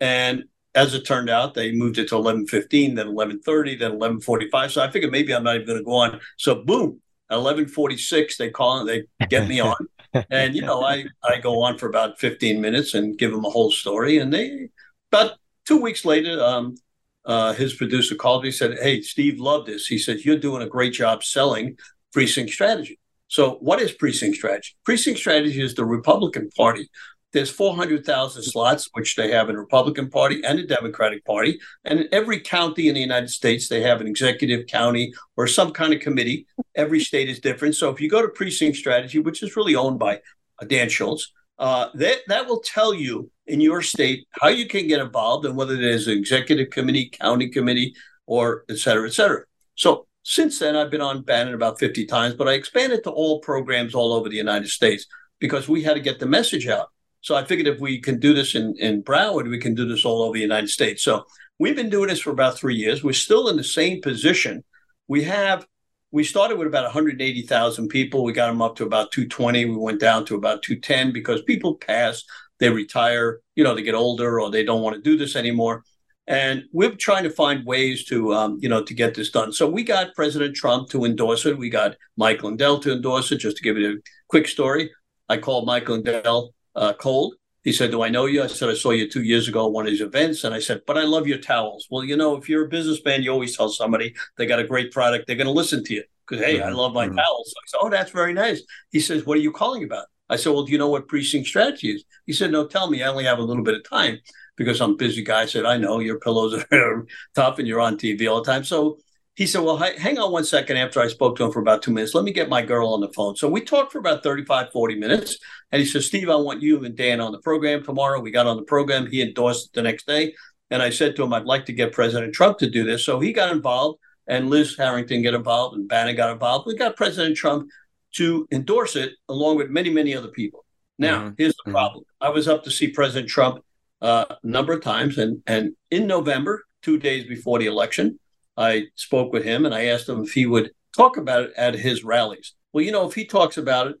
And 0.00 0.44
as 0.74 0.94
it 0.94 1.06
turned 1.06 1.30
out, 1.30 1.54
they 1.54 1.72
moved 1.72 1.98
it 1.98 2.08
to 2.08 2.16
11:15, 2.16 2.96
then 2.96 3.06
11:30, 3.06 3.78
then 3.78 3.92
11:45. 3.92 4.70
So 4.70 4.82
I 4.82 4.90
figured 4.90 5.12
maybe 5.12 5.34
I'm 5.34 5.44
not 5.44 5.56
even 5.56 5.66
going 5.66 5.78
to 5.78 5.84
go 5.84 5.94
on. 5.94 6.20
So 6.38 6.62
boom, 6.62 7.00
11:46, 7.30 8.36
they 8.36 8.50
call 8.50 8.80
and 8.80 8.88
they 8.88 9.04
get 9.28 9.48
me 9.48 9.60
on, 9.60 9.76
and 10.30 10.54
you 10.54 10.62
know 10.62 10.82
I 10.82 11.06
I 11.22 11.38
go 11.38 11.62
on 11.62 11.78
for 11.78 11.88
about 11.88 12.18
15 12.18 12.60
minutes 12.60 12.94
and 12.94 13.18
give 13.18 13.30
them 13.30 13.44
a 13.44 13.50
whole 13.50 13.70
story, 13.70 14.18
and 14.18 14.32
they 14.32 14.68
about 15.12 15.32
two 15.66 15.80
weeks 15.80 16.04
later, 16.04 16.42
um, 16.42 16.76
uh, 17.24 17.52
his 17.52 17.74
producer 17.74 18.14
called 18.14 18.44
me 18.44 18.50
said, 18.50 18.78
"Hey, 18.80 19.02
Steve 19.02 19.40
loved 19.40 19.66
this. 19.66 19.86
He 19.86 19.98
said 19.98 20.20
you're 20.24 20.38
doing 20.38 20.62
a 20.62 20.68
great 20.68 20.92
job 20.92 21.22
selling 21.22 21.76
precinct 22.12 22.52
strategy." 22.52 22.98
So, 23.28 23.58
what 23.60 23.80
is 23.80 23.92
precinct 23.92 24.36
strategy? 24.36 24.74
Precinct 24.84 25.20
strategy 25.20 25.60
is 25.60 25.74
the 25.74 25.84
Republican 25.84 26.50
Party 26.56 26.88
there's 27.32 27.50
400,000 27.50 28.42
slots, 28.42 28.88
which 28.92 29.14
they 29.16 29.30
have 29.30 29.48
in 29.48 29.54
the 29.54 29.60
Republican 29.60 30.10
Party 30.10 30.42
and 30.44 30.58
the 30.58 30.64
Democratic 30.64 31.24
Party. 31.24 31.60
And 31.84 32.00
in 32.00 32.08
every 32.12 32.40
county 32.40 32.88
in 32.88 32.94
the 32.94 33.00
United 33.00 33.30
States, 33.30 33.68
they 33.68 33.82
have 33.82 34.00
an 34.00 34.06
executive 34.06 34.66
county 34.66 35.12
or 35.36 35.46
some 35.46 35.72
kind 35.72 35.92
of 35.92 36.00
committee. 36.00 36.46
Every 36.74 37.00
state 37.00 37.28
is 37.28 37.40
different. 37.40 37.76
So 37.76 37.90
if 37.90 38.00
you 38.00 38.10
go 38.10 38.22
to 38.22 38.28
precinct 38.28 38.78
strategy, 38.78 39.20
which 39.20 39.42
is 39.42 39.56
really 39.56 39.76
owned 39.76 39.98
by 39.98 40.20
uh, 40.60 40.66
Dan 40.66 40.88
Schultz, 40.88 41.32
uh, 41.58 41.88
that, 41.94 42.18
that 42.26 42.46
will 42.46 42.60
tell 42.60 42.94
you 42.94 43.30
in 43.46 43.60
your 43.60 43.82
state 43.82 44.26
how 44.30 44.48
you 44.48 44.66
can 44.66 44.88
get 44.88 45.00
involved 45.00 45.44
and 45.44 45.56
whether 45.56 45.76
there's 45.76 46.08
an 46.08 46.16
executive 46.16 46.70
committee, 46.70 47.10
county 47.10 47.48
committee, 47.48 47.94
or 48.26 48.64
et 48.68 48.78
cetera, 48.78 49.06
et 49.06 49.12
cetera. 49.12 49.42
So 49.74 50.06
since 50.22 50.58
then, 50.58 50.76
I've 50.76 50.90
been 50.90 51.00
on 51.00 51.22
Bannon 51.22 51.54
about 51.54 51.78
50 51.78 52.06
times, 52.06 52.34
but 52.34 52.48
I 52.48 52.52
expanded 52.52 53.04
to 53.04 53.10
all 53.10 53.40
programs 53.40 53.94
all 53.94 54.12
over 54.12 54.28
the 54.28 54.36
United 54.36 54.68
States 54.68 55.06
because 55.38 55.68
we 55.68 55.82
had 55.82 55.94
to 55.94 56.00
get 56.00 56.18
the 56.18 56.26
message 56.26 56.66
out. 56.66 56.88
So 57.20 57.34
I 57.34 57.44
figured 57.44 57.66
if 57.66 57.80
we 57.80 58.00
can 58.00 58.18
do 58.18 58.32
this 58.32 58.54
in, 58.54 58.74
in 58.78 59.02
Broward, 59.02 59.48
we 59.48 59.58
can 59.58 59.74
do 59.74 59.86
this 59.86 60.04
all 60.04 60.22
over 60.22 60.34
the 60.34 60.40
United 60.40 60.70
States. 60.70 61.02
So 61.02 61.26
we've 61.58 61.76
been 61.76 61.90
doing 61.90 62.08
this 62.08 62.20
for 62.20 62.30
about 62.30 62.58
three 62.58 62.74
years. 62.74 63.04
We're 63.04 63.12
still 63.12 63.48
in 63.48 63.56
the 63.56 63.64
same 63.64 64.00
position. 64.00 64.64
We 65.08 65.24
have 65.24 65.66
we 66.12 66.24
started 66.24 66.58
with 66.58 66.66
about 66.66 66.84
180,000 66.84 67.88
people. 67.88 68.24
We 68.24 68.32
got 68.32 68.48
them 68.48 68.62
up 68.62 68.76
to 68.76 68.84
about 68.84 69.12
220. 69.12 69.66
We 69.66 69.76
went 69.76 70.00
down 70.00 70.24
to 70.26 70.34
about 70.34 70.62
210 70.62 71.12
because 71.12 71.42
people 71.42 71.76
pass, 71.76 72.24
they 72.58 72.68
retire, 72.68 73.40
you 73.54 73.62
know, 73.62 73.74
they 73.74 73.82
get 73.82 73.94
older 73.94 74.40
or 74.40 74.50
they 74.50 74.64
don't 74.64 74.82
want 74.82 74.96
to 74.96 75.02
do 75.02 75.16
this 75.16 75.36
anymore. 75.36 75.84
And 76.26 76.64
we're 76.72 76.94
trying 76.96 77.24
to 77.24 77.30
find 77.30 77.64
ways 77.64 78.04
to, 78.06 78.34
um, 78.34 78.58
you 78.60 78.68
know, 78.68 78.82
to 78.82 78.94
get 78.94 79.14
this 79.14 79.30
done. 79.30 79.52
So 79.52 79.68
we 79.68 79.84
got 79.84 80.14
President 80.14 80.56
Trump 80.56 80.88
to 80.90 81.04
endorse 81.04 81.46
it. 81.46 81.58
We 81.58 81.70
got 81.70 81.96
Mike 82.16 82.42
Lindell 82.42 82.80
to 82.80 82.92
endorse 82.92 83.30
it. 83.30 83.38
Just 83.38 83.56
to 83.58 83.62
give 83.62 83.78
you 83.78 83.90
a 83.90 84.00
quick 84.28 84.48
story, 84.48 84.90
I 85.28 85.36
called 85.38 85.66
Mike 85.66 85.88
Lindell 85.88 86.54
uh, 86.74 86.92
cold. 86.94 87.34
He 87.62 87.72
said, 87.72 87.90
Do 87.90 88.02
I 88.02 88.08
know 88.08 88.26
you? 88.26 88.42
I 88.42 88.46
said, 88.46 88.70
I 88.70 88.74
saw 88.74 88.90
you 88.90 89.08
two 89.08 89.22
years 89.22 89.48
ago 89.48 89.66
at 89.66 89.72
one 89.72 89.86
of 89.86 89.90
these 89.90 90.00
events. 90.00 90.44
And 90.44 90.54
I 90.54 90.60
said, 90.60 90.80
But 90.86 90.96
I 90.96 91.02
love 91.02 91.26
your 91.26 91.38
towels. 91.38 91.86
Well, 91.90 92.04
you 92.04 92.16
know, 92.16 92.36
if 92.36 92.48
you're 92.48 92.66
a 92.66 92.68
businessman, 92.68 93.22
you 93.22 93.30
always 93.30 93.56
tell 93.56 93.68
somebody 93.68 94.14
they 94.38 94.46
got 94.46 94.58
a 94.58 94.66
great 94.66 94.92
product, 94.92 95.26
they're 95.26 95.36
going 95.36 95.46
to 95.46 95.52
listen 95.52 95.84
to 95.84 95.94
you 95.94 96.04
because, 96.26 96.44
hey, 96.44 96.58
mm-hmm. 96.58 96.68
I 96.68 96.72
love 96.72 96.92
my 96.92 97.06
mm-hmm. 97.06 97.16
towels. 97.16 97.54
I 97.56 97.64
said, 97.66 97.78
Oh, 97.82 97.90
that's 97.90 98.10
very 98.10 98.32
nice. 98.32 98.62
He 98.90 99.00
says, 99.00 99.26
What 99.26 99.36
are 99.36 99.42
you 99.42 99.52
calling 99.52 99.84
about? 99.84 100.06
I 100.30 100.36
said, 100.36 100.52
Well, 100.52 100.64
do 100.64 100.72
you 100.72 100.78
know 100.78 100.88
what 100.88 101.08
precinct 101.08 101.48
strategy 101.48 101.90
is? 101.92 102.04
He 102.26 102.32
said, 102.32 102.50
No, 102.50 102.66
tell 102.66 102.90
me. 102.90 103.02
I 103.02 103.08
only 103.08 103.24
have 103.24 103.38
a 103.38 103.42
little 103.42 103.64
bit 103.64 103.74
of 103.74 103.88
time 103.88 104.18
because 104.56 104.80
I'm 104.80 104.92
a 104.92 104.96
busy 104.96 105.22
guy. 105.22 105.42
I 105.42 105.46
said, 105.46 105.66
I 105.66 105.76
know 105.76 106.00
your 106.00 106.18
pillows 106.18 106.64
are 106.72 107.06
tough 107.34 107.58
and 107.58 107.68
you're 107.68 107.80
on 107.80 107.98
TV 107.98 108.30
all 108.30 108.42
the 108.42 108.50
time. 108.50 108.64
So 108.64 108.98
he 109.36 109.46
said, 109.46 109.62
Well, 109.62 109.76
hang 109.76 110.18
on 110.18 110.32
one 110.32 110.44
second 110.44 110.76
after 110.76 111.00
I 111.00 111.08
spoke 111.08 111.36
to 111.36 111.44
him 111.44 111.52
for 111.52 111.60
about 111.60 111.82
two 111.82 111.92
minutes. 111.92 112.14
Let 112.14 112.24
me 112.24 112.32
get 112.32 112.48
my 112.48 112.62
girl 112.62 112.92
on 112.92 113.00
the 113.00 113.12
phone. 113.12 113.36
So 113.36 113.48
we 113.48 113.60
talked 113.60 113.92
for 113.92 113.98
about 113.98 114.22
35, 114.22 114.72
40 114.72 114.94
minutes. 114.96 115.38
And 115.72 115.80
he 115.80 115.86
said, 115.86 116.02
Steve, 116.02 116.28
I 116.28 116.36
want 116.36 116.62
you 116.62 116.84
and 116.84 116.96
Dan 116.96 117.20
on 117.20 117.32
the 117.32 117.38
program 117.38 117.82
tomorrow. 117.82 118.20
We 118.20 118.30
got 118.30 118.46
on 118.46 118.56
the 118.56 118.64
program. 118.64 119.06
He 119.06 119.22
endorsed 119.22 119.66
it 119.66 119.72
the 119.72 119.82
next 119.82 120.06
day. 120.06 120.34
And 120.70 120.82
I 120.82 120.90
said 120.90 121.16
to 121.16 121.24
him, 121.24 121.32
I'd 121.32 121.44
like 121.44 121.66
to 121.66 121.72
get 121.72 121.92
President 121.92 122.34
Trump 122.34 122.58
to 122.58 122.70
do 122.70 122.84
this. 122.84 123.04
So 123.04 123.18
he 123.20 123.32
got 123.32 123.52
involved 123.52 123.98
and 124.26 124.50
Liz 124.50 124.76
Harrington 124.76 125.22
got 125.22 125.34
involved 125.34 125.76
and 125.76 125.88
Bannon 125.88 126.16
got 126.16 126.30
involved. 126.30 126.66
We 126.66 126.76
got 126.76 126.96
President 126.96 127.36
Trump 127.36 127.68
to 128.12 128.46
endorse 128.52 128.96
it 128.96 129.12
along 129.28 129.56
with 129.56 129.70
many, 129.70 129.90
many 129.90 130.14
other 130.14 130.28
people. 130.28 130.64
Now, 130.98 131.20
mm-hmm. 131.20 131.34
here's 131.38 131.54
the 131.54 131.70
mm-hmm. 131.70 131.72
problem. 131.72 132.04
I 132.20 132.28
was 132.28 132.46
up 132.46 132.64
to 132.64 132.70
see 132.70 132.88
President 132.88 133.28
Trump 133.28 133.64
uh, 134.00 134.26
a 134.30 134.46
number 134.46 134.72
of 134.72 134.82
times. 134.82 135.18
And, 135.18 135.42
and 135.46 135.72
in 135.90 136.06
November, 136.06 136.64
two 136.82 136.98
days 136.98 137.26
before 137.26 137.58
the 137.58 137.66
election, 137.66 138.18
I 138.60 138.88
spoke 138.94 139.32
with 139.32 139.44
him 139.44 139.64
and 139.64 139.74
I 139.74 139.86
asked 139.86 140.08
him 140.08 140.22
if 140.22 140.32
he 140.32 140.44
would 140.44 140.70
talk 140.94 141.16
about 141.16 141.44
it 141.44 141.52
at 141.56 141.74
his 141.74 142.04
rallies. 142.04 142.54
Well, 142.72 142.84
you 142.84 142.92
know, 142.92 143.08
if 143.08 143.14
he 143.14 143.24
talks 143.24 143.56
about 143.56 143.86
it, 143.88 143.96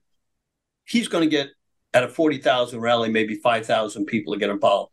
he's 0.84 1.08
going 1.08 1.28
to 1.28 1.30
get 1.30 1.48
at 1.94 2.04
a 2.04 2.08
40,000 2.08 2.78
rally, 2.78 3.08
maybe 3.08 3.36
5,000 3.36 4.04
people 4.04 4.34
to 4.34 4.38
get 4.38 4.50
involved. 4.50 4.92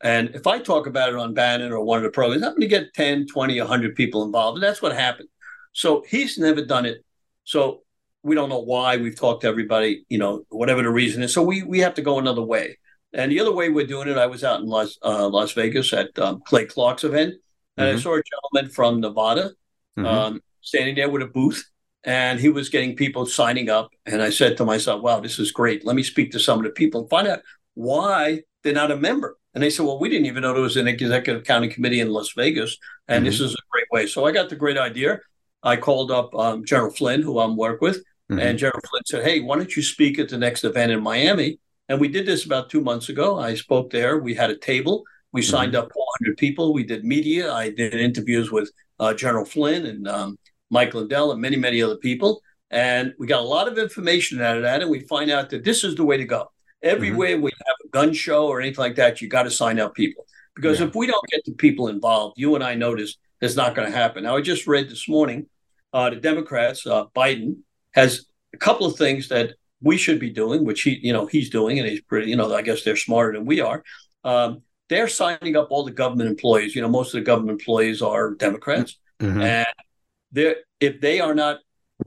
And 0.00 0.34
if 0.34 0.46
I 0.46 0.58
talk 0.58 0.86
about 0.86 1.10
it 1.10 1.16
on 1.16 1.34
Bannon 1.34 1.70
or 1.70 1.84
one 1.84 1.98
of 1.98 2.04
the 2.04 2.10
programs, 2.10 2.42
I'm 2.42 2.52
going 2.52 2.62
to 2.62 2.66
get 2.66 2.94
10, 2.94 3.26
20, 3.26 3.60
100 3.60 3.94
people 3.94 4.24
involved. 4.24 4.56
And 4.56 4.62
that's 4.62 4.82
what 4.82 4.94
happened. 4.94 5.28
So 5.72 6.04
he's 6.08 6.38
never 6.38 6.64
done 6.64 6.86
it. 6.86 7.04
So 7.44 7.82
we 8.22 8.34
don't 8.34 8.48
know 8.48 8.60
why. 8.60 8.96
We've 8.96 9.16
talked 9.18 9.42
to 9.42 9.48
everybody, 9.48 10.04
you 10.08 10.18
know, 10.18 10.44
whatever 10.48 10.82
the 10.82 10.90
reason 10.90 11.22
is. 11.22 11.32
So 11.32 11.42
we, 11.42 11.62
we 11.62 11.80
have 11.80 11.94
to 11.94 12.02
go 12.02 12.18
another 12.18 12.42
way. 12.42 12.78
And 13.12 13.30
the 13.30 13.40
other 13.40 13.52
way 13.52 13.68
we're 13.68 13.86
doing 13.86 14.08
it, 14.08 14.18
I 14.18 14.26
was 14.26 14.42
out 14.44 14.60
in 14.60 14.66
Las, 14.66 14.98
uh, 15.04 15.28
Las 15.28 15.52
Vegas 15.52 15.92
at 15.92 16.18
um, 16.18 16.42
Clay 16.46 16.64
Clark's 16.64 17.04
event 17.04 17.34
and 17.76 17.88
mm-hmm. 17.88 17.98
I 17.98 18.00
saw 18.00 18.14
a 18.14 18.22
gentleman 18.22 18.72
from 18.72 19.00
Nevada 19.00 19.52
mm-hmm. 19.98 20.06
um, 20.06 20.40
standing 20.60 20.94
there 20.94 21.10
with 21.10 21.22
a 21.22 21.26
booth, 21.26 21.64
and 22.04 22.38
he 22.38 22.48
was 22.48 22.68
getting 22.68 22.96
people 22.96 23.26
signing 23.26 23.68
up. 23.68 23.90
And 24.06 24.22
I 24.22 24.30
said 24.30 24.56
to 24.58 24.64
myself, 24.64 25.02
"Wow, 25.02 25.20
this 25.20 25.38
is 25.38 25.52
great. 25.52 25.84
Let 25.84 25.96
me 25.96 26.02
speak 26.02 26.32
to 26.32 26.40
some 26.40 26.58
of 26.58 26.64
the 26.64 26.70
people 26.70 27.02
and 27.02 27.10
find 27.10 27.28
out 27.28 27.40
why 27.74 28.42
they're 28.62 28.72
not 28.72 28.90
a 28.90 28.96
member." 28.96 29.38
And 29.54 29.62
they 29.62 29.70
said, 29.70 29.86
"Well, 29.86 29.98
we 29.98 30.08
didn't 30.08 30.26
even 30.26 30.42
know 30.42 30.52
there 30.52 30.62
was 30.62 30.76
an 30.76 30.88
executive 30.88 31.44
county 31.44 31.68
committee 31.68 32.00
in 32.00 32.10
Las 32.10 32.32
Vegas, 32.36 32.76
and 33.08 33.18
mm-hmm. 33.18 33.26
this 33.26 33.40
is 33.40 33.54
a 33.54 33.68
great 33.70 33.86
way." 33.90 34.06
So 34.06 34.24
I 34.24 34.32
got 34.32 34.48
the 34.48 34.56
great 34.56 34.78
idea. 34.78 35.20
I 35.62 35.76
called 35.76 36.10
up 36.10 36.34
um, 36.34 36.64
General 36.64 36.90
Flynn, 36.90 37.22
who 37.22 37.38
I'm 37.38 37.56
work 37.56 37.80
with, 37.80 37.98
mm-hmm. 38.30 38.38
and 38.38 38.58
General 38.58 38.80
Flynn 38.88 39.02
said, 39.06 39.24
"Hey, 39.24 39.40
why 39.40 39.56
don't 39.56 39.74
you 39.74 39.82
speak 39.82 40.18
at 40.18 40.28
the 40.28 40.38
next 40.38 40.64
event 40.64 40.92
in 40.92 41.02
Miami?" 41.02 41.58
And 41.88 42.00
we 42.00 42.08
did 42.08 42.24
this 42.24 42.46
about 42.46 42.70
two 42.70 42.80
months 42.80 43.10
ago. 43.10 43.38
I 43.38 43.54
spoke 43.54 43.90
there. 43.90 44.18
We 44.18 44.34
had 44.34 44.50
a 44.50 44.56
table 44.56 45.04
we 45.34 45.42
mm-hmm. 45.42 45.50
signed 45.50 45.74
up 45.74 45.92
400 45.92 46.38
people. 46.38 46.72
We 46.72 46.84
did 46.84 47.04
media. 47.04 47.52
I 47.52 47.68
did 47.68 47.92
interviews 47.92 48.50
with 48.50 48.70
uh, 49.00 49.12
General 49.12 49.44
Flynn 49.44 49.84
and 49.84 50.08
um, 50.08 50.38
Mike 50.70 50.94
Lindell 50.94 51.32
and 51.32 51.40
many, 51.42 51.56
many 51.56 51.82
other 51.82 51.96
people. 51.96 52.40
And 52.70 53.12
we 53.18 53.26
got 53.26 53.40
a 53.40 53.44
lot 53.44 53.68
of 53.68 53.76
information 53.76 54.40
out 54.40 54.56
of 54.56 54.62
that. 54.62 54.80
And 54.80 54.90
we 54.90 55.00
find 55.00 55.30
out 55.30 55.50
that 55.50 55.64
this 55.64 55.84
is 55.84 55.96
the 55.96 56.04
way 56.04 56.16
to 56.16 56.24
go. 56.24 56.50
Everywhere 56.82 57.30
mm-hmm. 57.30 57.42
we 57.42 57.50
have 57.66 57.76
a 57.84 57.88
gun 57.88 58.12
show 58.12 58.46
or 58.46 58.60
anything 58.60 58.82
like 58.82 58.94
that, 58.96 59.20
you 59.20 59.28
got 59.28 59.42
to 59.42 59.50
sign 59.50 59.80
up 59.80 59.94
people. 59.94 60.24
Because 60.54 60.78
yeah. 60.78 60.86
if 60.86 60.94
we 60.94 61.08
don't 61.08 61.26
get 61.30 61.44
the 61.44 61.52
people 61.52 61.88
involved, 61.88 62.38
you 62.38 62.54
and 62.54 62.62
I 62.62 62.76
notice 62.76 63.16
it's 63.40 63.56
not 63.56 63.74
going 63.74 63.90
to 63.90 63.96
happen. 63.96 64.22
Now, 64.22 64.36
I 64.36 64.40
just 64.40 64.68
read 64.68 64.88
this 64.88 65.08
morning 65.08 65.46
uh, 65.92 66.10
the 66.10 66.16
Democrats, 66.16 66.86
uh, 66.86 67.06
Biden 67.16 67.58
has 67.92 68.26
a 68.52 68.56
couple 68.56 68.86
of 68.86 68.96
things 68.96 69.28
that 69.28 69.54
we 69.80 69.96
should 69.96 70.20
be 70.20 70.30
doing, 70.30 70.64
which 70.64 70.82
he, 70.82 70.98
you 71.02 71.12
know, 71.12 71.26
he's 71.26 71.50
doing, 71.50 71.78
and 71.78 71.88
he's 71.88 72.02
pretty, 72.02 72.30
you 72.30 72.36
know, 72.36 72.52
I 72.54 72.62
guess 72.62 72.82
they're 72.82 72.96
smarter 72.96 73.32
than 73.32 73.46
we 73.46 73.60
are. 73.60 73.82
Um, 74.24 74.62
they're 74.88 75.08
signing 75.08 75.56
up 75.56 75.68
all 75.70 75.84
the 75.84 75.90
government 75.90 76.28
employees. 76.28 76.74
You 76.74 76.82
know, 76.82 76.88
most 76.88 77.14
of 77.14 77.20
the 77.20 77.24
government 77.24 77.60
employees 77.60 78.02
are 78.02 78.34
Democrats, 78.34 78.98
mm-hmm. 79.20 79.40
and 79.40 79.66
they 80.32 80.56
if 80.80 81.00
they 81.00 81.20
are 81.20 81.34
not 81.34 81.58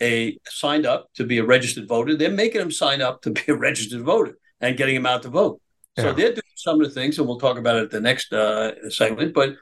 a 0.01 0.37
signed 0.45 0.85
up 0.85 1.07
to 1.15 1.23
be 1.23 1.39
a 1.39 1.45
registered 1.45 1.87
voter, 1.87 2.15
they're 2.15 2.29
making 2.29 2.59
them 2.59 2.71
sign 2.71 3.01
up 3.01 3.21
to 3.23 3.31
be 3.31 3.41
a 3.47 3.55
registered 3.55 4.03
voter 4.03 4.37
and 4.61 4.77
getting 4.77 4.95
them 4.95 5.05
out 5.05 5.23
to 5.23 5.29
vote. 5.29 5.61
Yeah. 5.97 6.03
So 6.03 6.13
they're 6.13 6.29
doing 6.29 6.41
some 6.55 6.81
of 6.81 6.87
the 6.87 6.93
things, 6.93 7.17
and 7.17 7.27
we'll 7.27 7.39
talk 7.39 7.57
about 7.57 7.77
it 7.77 7.83
at 7.83 7.91
the 7.91 8.01
next 8.01 8.31
uh, 8.33 8.89
segment. 8.89 9.33
But 9.33 9.55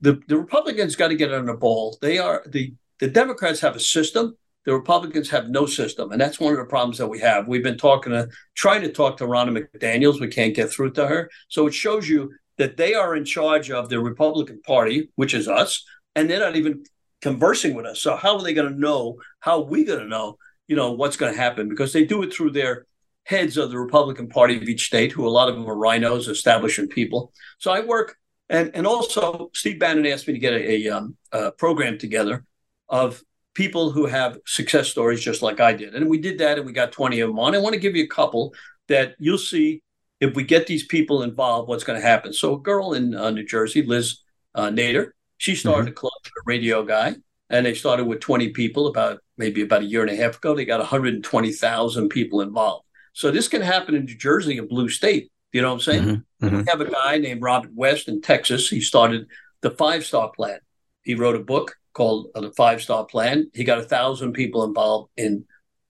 the 0.00 0.20
the 0.28 0.36
Republicans 0.36 0.96
got 0.96 1.08
to 1.08 1.16
get 1.16 1.32
on 1.32 1.46
the 1.46 1.54
ball. 1.54 1.98
They 2.00 2.18
are 2.18 2.44
the 2.46 2.74
the 3.00 3.08
Democrats 3.08 3.60
have 3.60 3.76
a 3.76 3.80
system. 3.80 4.36
The 4.64 4.72
Republicans 4.72 5.28
have 5.30 5.48
no 5.48 5.66
system, 5.66 6.12
and 6.12 6.20
that's 6.20 6.38
one 6.38 6.52
of 6.52 6.58
the 6.58 6.66
problems 6.66 6.98
that 6.98 7.08
we 7.08 7.18
have. 7.18 7.48
We've 7.48 7.64
been 7.64 7.78
talking 7.78 8.12
to, 8.12 8.28
trying 8.54 8.82
to 8.82 8.92
talk 8.92 9.16
to 9.16 9.24
Ronna 9.24 9.58
McDaniel's. 9.58 10.20
We 10.20 10.28
can't 10.28 10.54
get 10.54 10.70
through 10.70 10.92
to 10.92 11.08
her. 11.08 11.28
So 11.48 11.66
it 11.66 11.74
shows 11.74 12.08
you 12.08 12.30
that 12.58 12.76
they 12.76 12.94
are 12.94 13.16
in 13.16 13.24
charge 13.24 13.70
of 13.70 13.88
the 13.88 14.00
Republican 14.00 14.60
Party, 14.62 15.10
which 15.16 15.34
is 15.34 15.48
us, 15.48 15.84
and 16.14 16.28
they're 16.28 16.40
not 16.40 16.56
even 16.56 16.84
conversing 17.20 17.74
with 17.74 17.86
us. 17.86 18.00
So 18.00 18.16
how 18.16 18.36
are 18.36 18.42
they 18.42 18.54
going 18.54 18.72
to 18.72 18.78
know? 18.78 19.16
How 19.40 19.60
are 19.60 19.64
we 19.64 19.84
going 19.84 20.00
to 20.00 20.08
know? 20.08 20.38
You 20.68 20.76
know 20.76 20.92
what's 20.92 21.16
going 21.16 21.32
to 21.32 21.40
happen 21.40 21.68
because 21.68 21.92
they 21.92 22.04
do 22.04 22.22
it 22.22 22.32
through 22.32 22.50
their 22.52 22.86
heads 23.24 23.56
of 23.56 23.70
the 23.70 23.78
Republican 23.78 24.28
Party 24.28 24.56
of 24.56 24.64
each 24.64 24.86
state, 24.86 25.12
who 25.12 25.26
a 25.26 25.30
lot 25.30 25.48
of 25.48 25.54
them 25.54 25.68
are 25.68 25.76
rhinos, 25.76 26.28
establishment 26.28 26.90
people. 26.90 27.32
So 27.58 27.70
I 27.72 27.80
work, 27.80 28.16
and 28.48 28.70
and 28.74 28.86
also 28.86 29.50
Steve 29.54 29.78
Bannon 29.78 30.06
asked 30.06 30.26
me 30.26 30.34
to 30.34 30.40
get 30.40 30.52
a, 30.52 30.86
a, 30.86 30.88
um, 30.96 31.16
a 31.30 31.52
program 31.52 31.98
together 31.98 32.44
of 32.88 33.22
people 33.54 33.90
who 33.90 34.06
have 34.06 34.38
success 34.46 34.88
stories 34.88 35.20
just 35.20 35.42
like 35.42 35.60
I 35.60 35.72
did, 35.72 35.94
and 35.94 36.08
we 36.08 36.18
did 36.18 36.38
that, 36.38 36.58
and 36.58 36.66
we 36.66 36.72
got 36.72 36.92
twenty 36.92 37.20
of 37.20 37.28
them 37.28 37.38
on. 37.38 37.54
I 37.54 37.58
want 37.58 37.74
to 37.74 37.80
give 37.80 37.96
you 37.96 38.04
a 38.04 38.08
couple 38.08 38.54
that 38.88 39.14
you'll 39.18 39.38
see 39.38 39.82
if 40.22 40.36
we 40.36 40.44
get 40.44 40.68
these 40.68 40.86
people 40.86 41.24
involved, 41.24 41.68
what's 41.68 41.82
going 41.82 42.00
to 42.00 42.06
happen? 42.06 42.32
So, 42.32 42.54
a 42.54 42.58
girl 42.58 42.94
in 42.94 43.12
uh, 43.12 43.30
New 43.30 43.44
Jersey, 43.44 43.82
Liz 43.82 44.20
uh, 44.54 44.68
Nader, 44.68 45.10
she 45.36 45.56
started 45.56 45.82
mm-hmm. 45.82 45.90
a 45.90 45.94
club, 45.94 46.12
a 46.24 46.42
radio 46.46 46.84
guy, 46.84 47.16
and 47.50 47.66
they 47.66 47.74
started 47.74 48.04
with 48.04 48.20
20 48.20 48.50
people 48.50 48.86
about 48.86 49.18
maybe 49.36 49.62
about 49.62 49.82
a 49.82 49.86
year 49.86 50.02
and 50.02 50.10
a 50.10 50.16
half 50.16 50.36
ago. 50.36 50.54
They 50.54 50.64
got 50.64 50.78
120,000 50.78 52.08
people 52.08 52.40
involved. 52.40 52.86
So, 53.14 53.32
this 53.32 53.48
can 53.48 53.62
happen 53.62 53.96
in 53.96 54.04
New 54.04 54.16
Jersey, 54.16 54.58
a 54.58 54.62
blue 54.62 54.88
state. 54.88 55.32
You 55.52 55.60
know 55.60 55.68
what 55.70 55.74
I'm 55.74 55.80
saying? 55.80 56.02
Mm-hmm. 56.02 56.46
Mm-hmm. 56.46 56.56
We 56.58 56.64
have 56.68 56.80
a 56.80 56.90
guy 56.90 57.18
named 57.18 57.42
Robert 57.42 57.72
West 57.74 58.06
in 58.06 58.22
Texas. 58.22 58.68
He 58.68 58.80
started 58.80 59.26
the 59.60 59.72
Five 59.72 60.04
Star 60.04 60.30
Plan. 60.30 60.60
He 61.02 61.16
wrote 61.16 61.34
a 61.34 61.40
book 61.40 61.74
called 61.94 62.28
uh, 62.36 62.42
The 62.42 62.52
Five 62.52 62.80
Star 62.80 63.04
Plan. 63.04 63.50
He 63.54 63.64
got 63.64 63.78
a 63.78 63.84
thousand 63.84 64.34
people 64.34 64.62
involved 64.62 65.10
in 65.16 65.46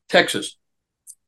Texas. 0.08 0.56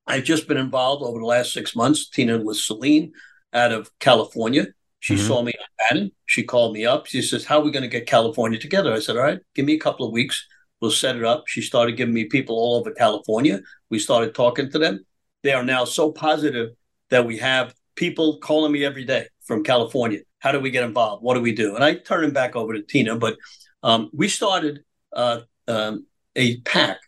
I've 0.06 0.24
just 0.24 0.48
been 0.48 0.56
involved 0.56 1.02
over 1.02 1.18
the 1.18 1.26
last 1.26 1.52
six 1.52 1.74
months. 1.74 2.08
Tina 2.08 2.38
with 2.38 2.56
Celine 2.56 3.12
out 3.52 3.72
of 3.72 3.90
California. 3.98 4.66
She 5.00 5.14
mm-hmm. 5.14 5.26
saw 5.26 5.42
me 5.42 5.52
on 5.58 5.66
Bannon. 5.78 6.12
She 6.26 6.42
called 6.42 6.74
me 6.74 6.86
up. 6.86 7.06
She 7.06 7.22
says, 7.22 7.44
How 7.44 7.60
are 7.60 7.64
we 7.64 7.70
going 7.70 7.82
to 7.82 7.88
get 7.88 8.06
California 8.06 8.58
together? 8.58 8.92
I 8.92 9.00
said, 9.00 9.16
All 9.16 9.22
right, 9.22 9.40
give 9.54 9.64
me 9.64 9.74
a 9.74 9.78
couple 9.78 10.06
of 10.06 10.12
weeks. 10.12 10.46
We'll 10.80 10.90
set 10.90 11.16
it 11.16 11.24
up. 11.24 11.44
She 11.46 11.62
started 11.62 11.96
giving 11.96 12.14
me 12.14 12.24
people 12.24 12.56
all 12.56 12.76
over 12.76 12.90
California. 12.90 13.60
We 13.90 13.98
started 13.98 14.34
talking 14.34 14.70
to 14.70 14.78
them. 14.78 15.04
They 15.42 15.52
are 15.52 15.64
now 15.64 15.84
so 15.84 16.10
positive 16.10 16.70
that 17.10 17.26
we 17.26 17.38
have 17.38 17.74
people 17.96 18.38
calling 18.38 18.72
me 18.72 18.84
every 18.84 19.04
day 19.04 19.28
from 19.44 19.62
California. 19.62 20.20
How 20.38 20.52
do 20.52 20.60
we 20.60 20.70
get 20.70 20.84
involved? 20.84 21.22
What 21.22 21.34
do 21.34 21.40
we 21.40 21.52
do? 21.52 21.74
And 21.74 21.84
I 21.84 21.94
turn 21.94 22.22
them 22.22 22.32
back 22.32 22.56
over 22.56 22.74
to 22.74 22.82
Tina. 22.82 23.16
But 23.16 23.36
um, 23.82 24.10
we 24.12 24.28
started 24.28 24.84
uh, 25.12 25.40
um, 25.68 26.06
a 26.36 26.60
pack 26.60 26.98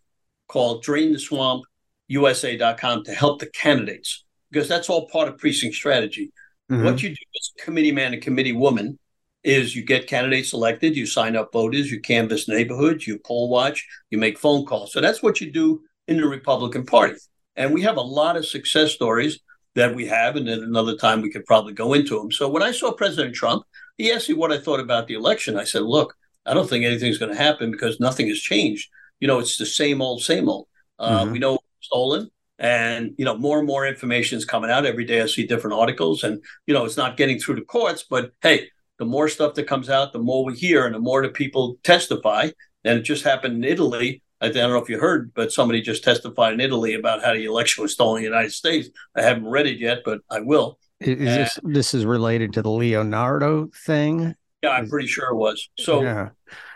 called 0.49 0.83
Drain 0.83 1.13
the 1.13 1.19
Swamp 1.19 1.65
USA.com 2.09 3.05
to 3.05 3.15
help 3.15 3.41
the 3.41 3.47
candidates 3.47 4.25
because 4.51 4.69
that's 4.69 4.89
all 4.89 5.09
part 5.09 5.29
of 5.29 5.39
precinct 5.39 5.77
strategy. 5.77 6.33
Mm-hmm. 6.71 6.85
What 6.85 7.03
you 7.03 7.11
do 7.11 7.15
as 7.15 7.51
a 7.59 7.65
committee 7.65 7.93
man 7.93 8.15
and 8.15 8.23
committee 8.23 8.53
woman 8.53 8.99
is 9.45 9.77
you 9.77 9.85
get 9.85 10.09
candidates 10.09 10.53
elected, 10.53 10.97
you 10.97 11.07
sign 11.07 11.37
up 11.37 11.53
voters, 11.53 11.91
you 11.91 12.01
canvass 12.01 12.49
neighborhoods, 12.49 13.07
you 13.07 13.19
poll 13.19 13.49
watch, 13.49 13.87
you 14.11 14.19
make 14.19 14.39
phone 14.39 14.67
calls. 14.67 14.93
So 14.93 15.01
that's 15.01 15.23
what 15.23 15.41
you 15.41 15.53
do 15.53 15.83
in 16.09 16.17
the 16.17 16.27
Republican 16.27 16.85
Party. 16.85 17.15
And 17.55 17.73
we 17.73 17.83
have 17.83 17.97
a 17.97 18.03
lot 18.03 18.37
of 18.37 18.45
success 18.45 18.93
stories 18.93 19.39
that 19.77 19.95
we 19.95 20.07
have, 20.07 20.37
and 20.37 20.49
then 20.49 20.61
another 20.61 20.97
time 20.97 21.21
we 21.21 21.31
could 21.31 21.45
probably 21.45 21.75
go 21.75 21.93
into 21.93 22.19
them. 22.19 22.33
So 22.33 22.49
when 22.49 22.63
I 22.63 22.73
saw 22.73 22.93
President 22.93 23.35
Trump, 23.35 23.65
he 23.99 24.11
asked 24.11 24.29
me 24.29 24.35
what 24.35 24.53
I 24.53 24.59
thought 24.59 24.81
about 24.81 25.07
the 25.07 25.15
election. 25.15 25.57
I 25.57 25.65
said, 25.65 25.83
look, 25.83 26.15
I 26.45 26.55
don't 26.55 26.69
think 26.69 26.85
anything's 26.85 27.19
going 27.19 27.33
to 27.33 27.41
happen 27.41 27.71
because 27.71 28.01
nothing 28.01 28.29
has 28.29 28.39
changed. 28.39 28.89
You 29.21 29.29
know, 29.29 29.39
it's 29.39 29.59
the 29.59 29.67
same 29.67 30.03
old, 30.03 30.23
same 30.23 30.49
old. 30.49 30.67
Uh, 30.99 31.21
mm-hmm. 31.21 31.33
We 31.33 31.39
know 31.39 31.59
stolen 31.87 32.29
and 32.59 33.15
you 33.19 33.25
know 33.25 33.37
more 33.37 33.59
and 33.59 33.67
more 33.67 33.87
information 33.87 34.39
is 34.39 34.45
coming 34.45 34.71
out 34.71 34.87
every 34.87 35.05
day 35.05 35.21
i 35.21 35.27
see 35.27 35.47
different 35.47 35.77
articles 35.77 36.25
and 36.25 36.43
you 36.67 36.73
know 36.73 36.85
it's 36.85 36.97
not 36.97 37.17
getting 37.17 37.39
through 37.39 37.55
the 37.55 37.61
courts 37.61 38.05
but 38.09 38.33
hey 38.43 38.69
the 38.99 39.05
more 39.05 39.29
stuff 39.29 39.55
that 39.55 39.67
comes 39.67 39.91
out 39.91 40.13
the 40.13 40.19
more 40.19 40.45
we 40.45 40.55
hear 40.55 40.87
and 40.87 40.95
the 40.95 40.99
more 40.99 41.23
the 41.23 41.29
people 41.29 41.77
testify 41.83 42.49
and 42.85 42.99
it 42.99 43.03
just 43.03 43.25
happened 43.25 43.57
in 43.57 43.65
italy 43.65 44.23
I 44.41 44.51
don't 44.51 44.71
know 44.71 44.79
if 44.79 44.91
you 44.91 44.99
heard, 44.99 45.33
but 45.35 45.51
somebody 45.51 45.81
just 45.81 46.05
testified 46.05 46.53
in 46.53 46.61
Italy 46.61 46.95
about 46.95 47.25
how 47.25 47.33
the 47.33 47.47
election 47.47 47.83
was 47.83 47.93
stolen 47.93 48.19
in 48.19 48.25
the 48.25 48.37
United 48.37 48.53
States. 48.53 48.89
I 49.17 49.23
haven't 49.23 49.47
read 49.47 49.67
it 49.67 49.79
yet, 49.79 50.03
but 50.05 50.21
I 50.31 50.41
will. 50.41 50.79
Is 51.01 51.19
this 51.19 51.59
this 51.63 51.95
is 51.95 52.05
related 52.05 52.53
to 52.55 52.63
the 52.63 52.71
Leonardo 52.71 53.69
thing? 53.85 54.35
Yeah, 54.63 54.71
I'm 54.71 54.89
pretty 54.89 55.09
sure 55.09 55.31
it 55.31 55.37
was. 55.37 55.69
So 55.79 56.03
yeah, 56.03 56.29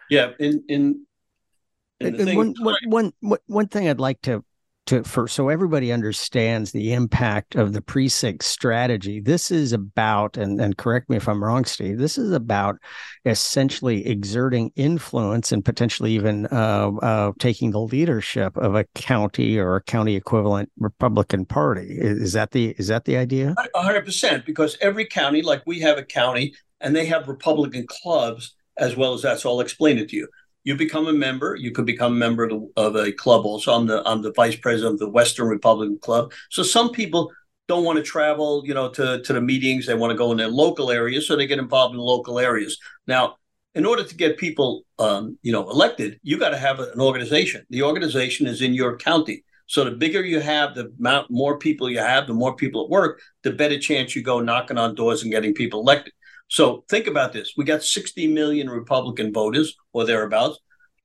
yeah 0.09 0.31
in 0.39 0.65
in, 0.69 1.07
in 2.01 2.29
and, 2.29 2.37
one, 2.37 2.55
one, 2.87 3.13
one, 3.21 3.39
one 3.47 3.69
thing 3.69 3.89
I'd 3.89 4.01
like 4.01 4.21
to 4.23 4.45
to 4.91 5.05
for 5.05 5.27
so 5.27 5.49
everybody 5.49 5.93
understands 5.93 6.73
the 6.73 6.93
impact 6.93 7.55
of 7.55 7.73
the 7.73 7.81
precinct 7.81 8.45
strategy. 8.45 9.21
This 9.21 9.51
is 9.51 9.73
about 9.73 10.37
and, 10.37 10.61
and 10.61 10.77
correct 10.77 11.09
me 11.09 11.17
if 11.17 11.29
i'm 11.29 11.43
wrong 11.43 11.65
steve 11.65 11.99
this 11.99 12.19
is 12.19 12.33
about 12.33 12.77
essentially 13.25 14.07
exerting 14.07 14.73
influence 14.77 15.53
and 15.53 15.65
potentially 15.65 16.13
even 16.13 16.47
uh, 16.47 16.91
uh, 17.03 17.33
taking 17.39 17.71
the 17.71 17.81
leadership 17.81 18.57
of 18.57 18.75
a 18.75 18.85
county 18.95 19.59
or 19.59 19.77
a 19.77 19.83
county 19.83 20.17
equivalent 20.17 20.71
republican 20.79 21.45
party. 21.45 21.87
Is, 21.99 22.33
that 22.33 22.51
the 22.51 22.75
is 22.79 22.89
that 22.89 23.05
the 23.05 23.17
idea? 23.17 23.55
100% 23.75 24.45
because 24.45 24.77
every 24.81 25.07
county 25.07 25.43
like 25.43 25.63
we 25.67 25.81
have 25.81 25.99
a 25.99 26.05
county 26.05 26.55
and 26.81 26.97
they 26.97 27.07
have 27.07 27.29
republican 27.29 27.87
clubs 27.87 28.55
as 28.77 28.97
well 28.97 29.15
as 29.15 29.23
that 29.23 29.39
so 29.39 29.51
i'll 29.51 29.61
explain 29.61 29.99
it 29.99 30.09
to 30.09 30.17
you 30.17 30.29
you 30.65 30.77
become 30.77 31.09
a 31.09 31.13
member. 31.13 31.57
You 31.57 31.71
could 31.71 31.87
become 31.87 32.13
a 32.13 32.17
member 32.17 32.45
of, 32.45 32.51
the, 32.51 32.71
of, 32.77 32.97
a 32.97 33.13
club. 33.13 33.47
Also, 33.47 33.73
I'm 33.73 33.87
the 33.87 34.03
I'm 34.07 34.23
the 34.23 34.33
vice 34.33 34.57
president 34.57 34.95
of 34.95 34.99
the 34.99 35.09
Western 35.09 35.49
Republican 35.49 35.99
Club. 35.99 36.33
So 36.51 36.63
some 36.63 36.91
people 36.91 37.33
don't 37.69 37.85
want 37.85 37.99
to 37.99 38.03
travel, 38.03 38.63
you 38.67 38.75
know, 38.75 38.89
to 38.91 39.23
to 39.23 39.33
the 39.33 39.41
meetings. 39.41 39.87
They 39.87 39.95
want 39.95 40.11
to 40.11 40.17
go 40.17 40.33
in 40.33 40.39
their 40.39 40.49
local 40.49 40.91
areas, 40.91 41.27
so 41.27 41.37
they 41.37 41.47
get 41.47 41.59
involved 41.59 41.95
in 41.95 42.01
local 42.01 42.39
areas. 42.39 42.79
Now, 43.07 43.37
in 43.75 43.87
order 43.87 44.05
to 44.05 44.15
get 44.15 44.37
people, 44.37 44.83
um, 44.99 45.39
you 45.43 45.53
know, 45.53 45.69
elected, 45.71 46.19
you 46.23 46.39
got 46.39 46.51
to 46.51 46.59
have 46.59 46.81
an 46.81 47.01
organization. 47.01 47.65
The 47.71 47.83
organization 47.83 48.47
is 48.47 48.63
in 48.63 48.75
your 48.75 48.97
county. 48.97 49.45
So 49.67 49.85
the 49.85 49.93
bigger 49.93 50.25
you 50.25 50.41
have, 50.41 50.75
the 50.75 50.93
more 51.31 51.57
people 51.57 51.89
you 51.89 52.01
have, 52.01 52.27
the 52.27 52.35
more 52.35 52.57
people 52.57 52.83
at 52.83 52.91
work, 52.91 53.23
the 53.45 53.53
better 53.53 53.79
chance 53.79 54.17
you 54.17 54.23
go 54.23 54.41
knocking 54.41 54.79
on 54.79 54.97
doors 54.97 55.23
and 55.23 55.31
getting 55.31 55.55
people 55.55 55.79
elected. 55.79 56.13
So 56.51 56.85
think 56.89 57.07
about 57.07 57.33
this. 57.33 57.55
We 57.57 57.65
got 57.65 57.85
60 57.85 58.27
million 58.27 58.69
Republican 58.69 59.33
voters 59.33 59.77
or 59.93 60.05
thereabouts, 60.05 60.59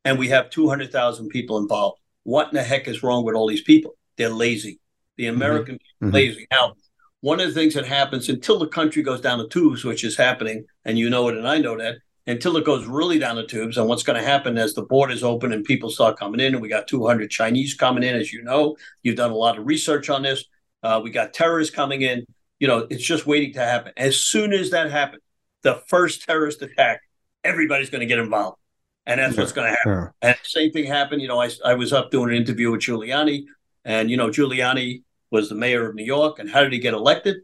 and 0.04 0.18
we 0.18 0.30
have 0.30 0.50
200,000 0.50 1.30
people 1.30 1.60
involved. 1.60 2.02
What 2.24 2.48
in 2.48 2.56
the 2.56 2.64
heck 2.64 2.88
is 2.88 3.04
wrong 3.04 3.24
with 3.24 3.36
all 3.36 3.48
these 3.48 3.62
people? 3.62 3.96
They're 4.18 4.30
lazy. 4.30 4.80
The 5.18 5.26
mm-hmm. 5.26 5.36
American 5.36 5.76
mm-hmm. 5.76 6.08
people 6.08 6.20
lazy. 6.20 6.48
Now, 6.52 6.74
one 7.22 7.40
of 7.40 7.48
the 7.48 7.54
things 7.54 7.76
that 7.76 7.86
happens 7.86 8.28
until 8.28 8.58
the 8.58 8.68
country 8.68 9.04
goes 9.04 9.22
down 9.22 9.38
the 9.38 9.48
tubes, 9.48 9.86
which 9.86 10.04
is 10.04 10.18
happening, 10.18 10.66
and 10.84 10.98
you 10.98 11.12
know 11.12 11.30
it 11.30 11.38
and 11.38 11.48
I 11.48 11.60
know 11.60 11.78
that, 11.78 11.98
until 12.26 12.58
it 12.58 12.66
goes 12.66 12.88
really 12.88 13.20
down 13.20 13.36
the 13.36 13.46
tubes, 13.46 13.78
and 13.78 13.88
what's 13.88 14.04
going 14.04 14.20
to 14.20 14.28
happen 14.28 14.58
as 14.58 14.74
the 14.74 14.82
borders 14.82 15.24
open 15.24 15.54
and 15.54 15.64
people 15.64 15.92
start 15.92 16.18
coming 16.18 16.40
in, 16.40 16.54
and 16.54 16.62
we 16.62 16.70
got 16.70 16.88
200 16.88 17.30
Chinese 17.30 17.76
coming 17.76 18.02
in, 18.02 18.16
as 18.16 18.34
you 18.34 18.42
know, 18.42 18.78
you've 19.04 19.16
done 19.16 19.30
a 19.30 19.36
lot 19.36 19.60
of 19.60 19.68
research 19.68 20.10
on 20.10 20.24
this. 20.24 20.44
Uh, 20.82 21.02
we 21.04 21.12
got 21.12 21.34
terrorists 21.34 21.74
coming 21.74 22.02
in. 22.02 22.26
You 22.58 22.68
know, 22.68 22.88
it's 22.90 23.04
just 23.04 23.28
waiting 23.28 23.54
to 23.54 23.60
happen. 23.60 23.94
As 23.96 24.18
soon 24.18 24.54
as 24.54 24.72
that 24.72 24.90
happens, 24.90 25.22
the 25.66 25.82
first 25.88 26.24
terrorist 26.24 26.62
attack, 26.62 27.02
everybody's 27.44 27.90
going 27.90 28.02
to 28.02 28.06
get 28.06 28.20
involved. 28.20 28.60
And 29.08 29.20
that's 29.20 29.36
what's 29.36 29.52
going 29.52 29.72
to 29.72 29.78
happen. 29.78 30.12
And 30.22 30.38
same 30.44 30.72
thing 30.72 30.86
happened. 30.86 31.22
You 31.22 31.28
know, 31.28 31.42
I, 31.42 31.50
I 31.66 31.74
was 31.74 31.92
up 31.92 32.12
doing 32.12 32.30
an 32.30 32.36
interview 32.36 32.72
with 32.72 32.82
Giuliani, 32.82 33.46
and, 33.84 34.10
you 34.10 34.16
know, 34.16 34.30
Giuliani 34.30 35.02
was 35.32 35.50
the 35.50 35.56
mayor 35.56 35.90
of 35.90 35.96
New 35.96 36.06
York. 36.06 36.40
And 36.40 36.50
how 36.50 36.62
did 36.62 36.72
he 36.72 36.80
get 36.80 36.94
elected? 36.94 37.38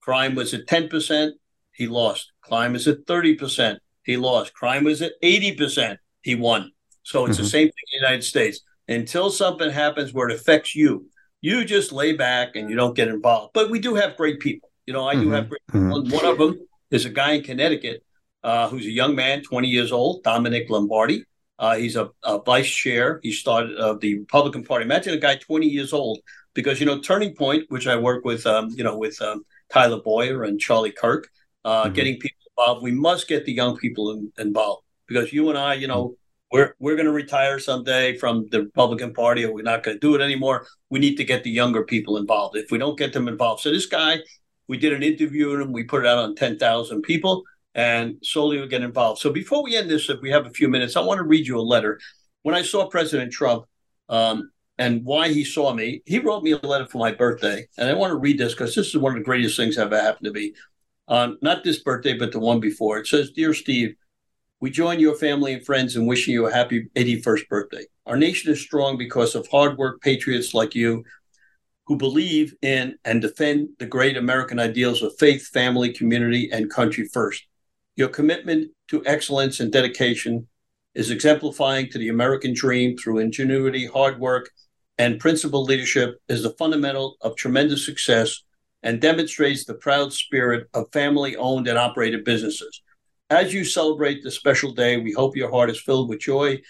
Crime 0.00 0.34
was 0.34 0.54
at 0.54 0.66
10%, 0.66 1.32
he 1.72 1.86
lost. 1.86 2.32
Crime 2.42 2.74
was 2.74 2.86
at 2.86 3.06
30%, 3.06 3.78
he 4.04 4.16
lost. 4.16 4.52
Crime 4.54 4.84
was 4.84 5.00
at 5.00 5.12
80%, 5.22 5.96
he 6.22 6.34
won. 6.34 6.72
So 7.02 7.24
it's 7.24 7.36
mm-hmm. 7.36 7.42
the 7.42 7.48
same 7.48 7.66
thing 7.66 7.84
in 7.92 8.00
the 8.00 8.06
United 8.06 8.22
States. 8.22 8.60
Until 8.88 9.30
something 9.30 9.70
happens 9.70 10.12
where 10.12 10.28
it 10.28 10.34
affects 10.34 10.74
you, 10.74 11.06
you 11.40 11.64
just 11.64 11.92
lay 11.92 12.12
back 12.12 12.54
and 12.54 12.68
you 12.68 12.76
don't 12.76 12.96
get 12.96 13.08
involved. 13.08 13.52
But 13.54 13.70
we 13.70 13.78
do 13.78 13.94
have 13.94 14.16
great 14.16 14.40
people. 14.40 14.70
You 14.86 14.92
know, 14.92 15.06
I 15.08 15.14
mm-hmm. 15.14 15.24
do 15.24 15.30
have 15.30 15.48
great 15.48 15.66
people. 15.70 16.02
Mm-hmm. 16.02 16.14
One 16.14 16.24
of 16.24 16.38
them 16.38 16.66
there's 16.92 17.06
a 17.06 17.10
guy 17.10 17.32
in 17.32 17.42
Connecticut 17.42 18.04
uh, 18.44 18.68
who's 18.68 18.84
a 18.84 18.90
young 18.90 19.14
man, 19.14 19.42
20 19.42 19.66
years 19.66 19.92
old, 19.92 20.22
Dominic 20.22 20.68
Lombardi. 20.68 21.24
Uh, 21.58 21.76
he's 21.76 21.96
a, 21.96 22.10
a, 22.22 22.38
vice 22.42 22.68
chair. 22.68 23.18
He 23.22 23.32
started 23.32 23.78
uh, 23.78 23.94
the 23.94 24.18
Republican 24.18 24.62
Party. 24.62 24.84
Imagine 24.84 25.14
a 25.14 25.18
guy 25.18 25.36
20 25.36 25.66
years 25.66 25.94
old, 25.94 26.20
because 26.54 26.80
you 26.80 26.86
know 26.86 27.00
Turning 27.00 27.34
Point, 27.34 27.64
which 27.70 27.86
I 27.86 27.96
work 27.96 28.24
with, 28.24 28.46
um, 28.46 28.68
you 28.74 28.84
know, 28.84 28.98
with 28.98 29.20
um, 29.22 29.44
Tyler 29.70 30.00
Bowyer 30.04 30.44
and 30.44 30.60
Charlie 30.60 30.92
Kirk, 30.92 31.30
uh, 31.64 31.84
mm-hmm. 31.84 31.94
getting 31.94 32.18
people 32.18 32.36
involved. 32.58 32.82
We 32.82 32.92
must 32.92 33.26
get 33.26 33.46
the 33.46 33.52
young 33.52 33.78
people 33.78 34.10
in, 34.10 34.32
involved 34.38 34.82
because 35.06 35.32
you 35.32 35.48
and 35.48 35.58
I, 35.58 35.74
you 35.74 35.86
know, 35.86 36.16
we're 36.50 36.74
we're 36.78 36.96
going 36.96 37.06
to 37.06 37.12
retire 37.12 37.58
someday 37.58 38.18
from 38.18 38.48
the 38.50 38.64
Republican 38.64 39.14
Party, 39.14 39.44
or 39.44 39.54
we're 39.54 39.62
not 39.62 39.82
going 39.82 39.96
to 39.96 40.00
do 40.00 40.14
it 40.14 40.20
anymore. 40.20 40.66
We 40.90 40.98
need 40.98 41.16
to 41.16 41.24
get 41.24 41.42
the 41.42 41.50
younger 41.50 41.84
people 41.84 42.18
involved. 42.18 42.56
If 42.56 42.70
we 42.70 42.76
don't 42.76 42.98
get 42.98 43.14
them 43.14 43.28
involved, 43.28 43.62
so 43.62 43.70
this 43.70 43.86
guy 43.86 44.18
we 44.68 44.78
did 44.78 44.92
an 44.92 45.02
interview 45.02 45.50
with 45.50 45.60
him. 45.60 45.72
We 45.72 45.84
put 45.84 46.04
it 46.04 46.08
out 46.08 46.18
on 46.18 46.34
10,000 46.34 47.02
people 47.02 47.44
and 47.74 48.16
slowly 48.22 48.60
we 48.60 48.66
get 48.68 48.82
involved. 48.82 49.20
So 49.20 49.30
before 49.30 49.62
we 49.62 49.76
end 49.76 49.90
this, 49.90 50.10
if 50.10 50.20
we 50.20 50.30
have 50.30 50.46
a 50.46 50.50
few 50.50 50.68
minutes, 50.68 50.96
I 50.96 51.00
want 51.00 51.18
to 51.18 51.24
read 51.24 51.46
you 51.46 51.58
a 51.58 51.62
letter. 51.62 51.98
When 52.42 52.54
I 52.54 52.62
saw 52.62 52.88
President 52.88 53.32
Trump 53.32 53.64
um, 54.08 54.50
and 54.78 55.04
why 55.04 55.28
he 55.28 55.44
saw 55.44 55.72
me, 55.72 56.02
he 56.04 56.18
wrote 56.18 56.42
me 56.42 56.52
a 56.52 56.58
letter 56.58 56.86
for 56.86 56.98
my 56.98 57.12
birthday. 57.12 57.66
And 57.78 57.88
I 57.88 57.94
want 57.94 58.10
to 58.10 58.18
read 58.18 58.38
this 58.38 58.52
because 58.52 58.74
this 58.74 58.88
is 58.88 58.96
one 58.96 59.12
of 59.12 59.18
the 59.18 59.24
greatest 59.24 59.56
things 59.56 59.78
ever 59.78 60.00
happened 60.00 60.26
to 60.26 60.32
me. 60.32 60.54
Um, 61.08 61.38
not 61.42 61.64
this 61.64 61.82
birthday, 61.82 62.16
but 62.16 62.32
the 62.32 62.38
one 62.38 62.60
before. 62.60 62.98
It 62.98 63.06
says, 63.06 63.30
Dear 63.30 63.54
Steve, 63.54 63.94
we 64.60 64.70
join 64.70 65.00
your 65.00 65.16
family 65.16 65.54
and 65.54 65.64
friends 65.64 65.96
in 65.96 66.06
wishing 66.06 66.34
you 66.34 66.46
a 66.46 66.52
happy 66.52 66.86
81st 66.94 67.48
birthday. 67.48 67.84
Our 68.06 68.16
nation 68.16 68.52
is 68.52 68.60
strong 68.60 68.96
because 68.96 69.34
of 69.34 69.48
hard 69.48 69.76
work 69.76 70.00
patriots 70.00 70.54
like 70.54 70.74
you 70.74 71.04
who 71.86 71.96
believe 71.96 72.54
in 72.62 72.96
and 73.04 73.20
defend 73.20 73.68
the 73.78 73.86
great 73.86 74.16
American 74.16 74.58
ideals 74.58 75.02
of 75.02 75.16
faith, 75.18 75.48
family, 75.48 75.92
community, 75.92 76.48
and 76.52 76.70
country 76.70 77.08
first. 77.12 77.44
Your 77.96 78.08
commitment 78.08 78.70
to 78.88 79.04
excellence 79.04 79.60
and 79.60 79.72
dedication 79.72 80.48
is 80.94 81.10
exemplifying 81.10 81.88
to 81.90 81.98
the 81.98 82.08
American 82.08 82.54
dream 82.54 82.96
through 82.96 83.18
ingenuity, 83.18 83.86
hard 83.86 84.20
work, 84.20 84.50
and 84.98 85.18
principled 85.18 85.68
leadership 85.68 86.20
is 86.28 86.42
the 86.42 86.50
fundamental 86.50 87.16
of 87.22 87.34
tremendous 87.36 87.84
success 87.84 88.42
and 88.82 89.00
demonstrates 89.00 89.64
the 89.64 89.74
proud 89.74 90.12
spirit 90.12 90.68
of 90.74 90.92
family 90.92 91.36
owned 91.36 91.66
and 91.66 91.78
operated 91.78 92.24
businesses. 92.24 92.82
As 93.30 93.54
you 93.54 93.64
celebrate 93.64 94.22
this 94.22 94.36
special 94.36 94.72
day, 94.72 94.98
we 94.98 95.12
hope 95.12 95.36
your 95.36 95.50
heart 95.50 95.70
is 95.70 95.80
filled 95.80 96.08
with 96.08 96.20
joy, 96.20 96.60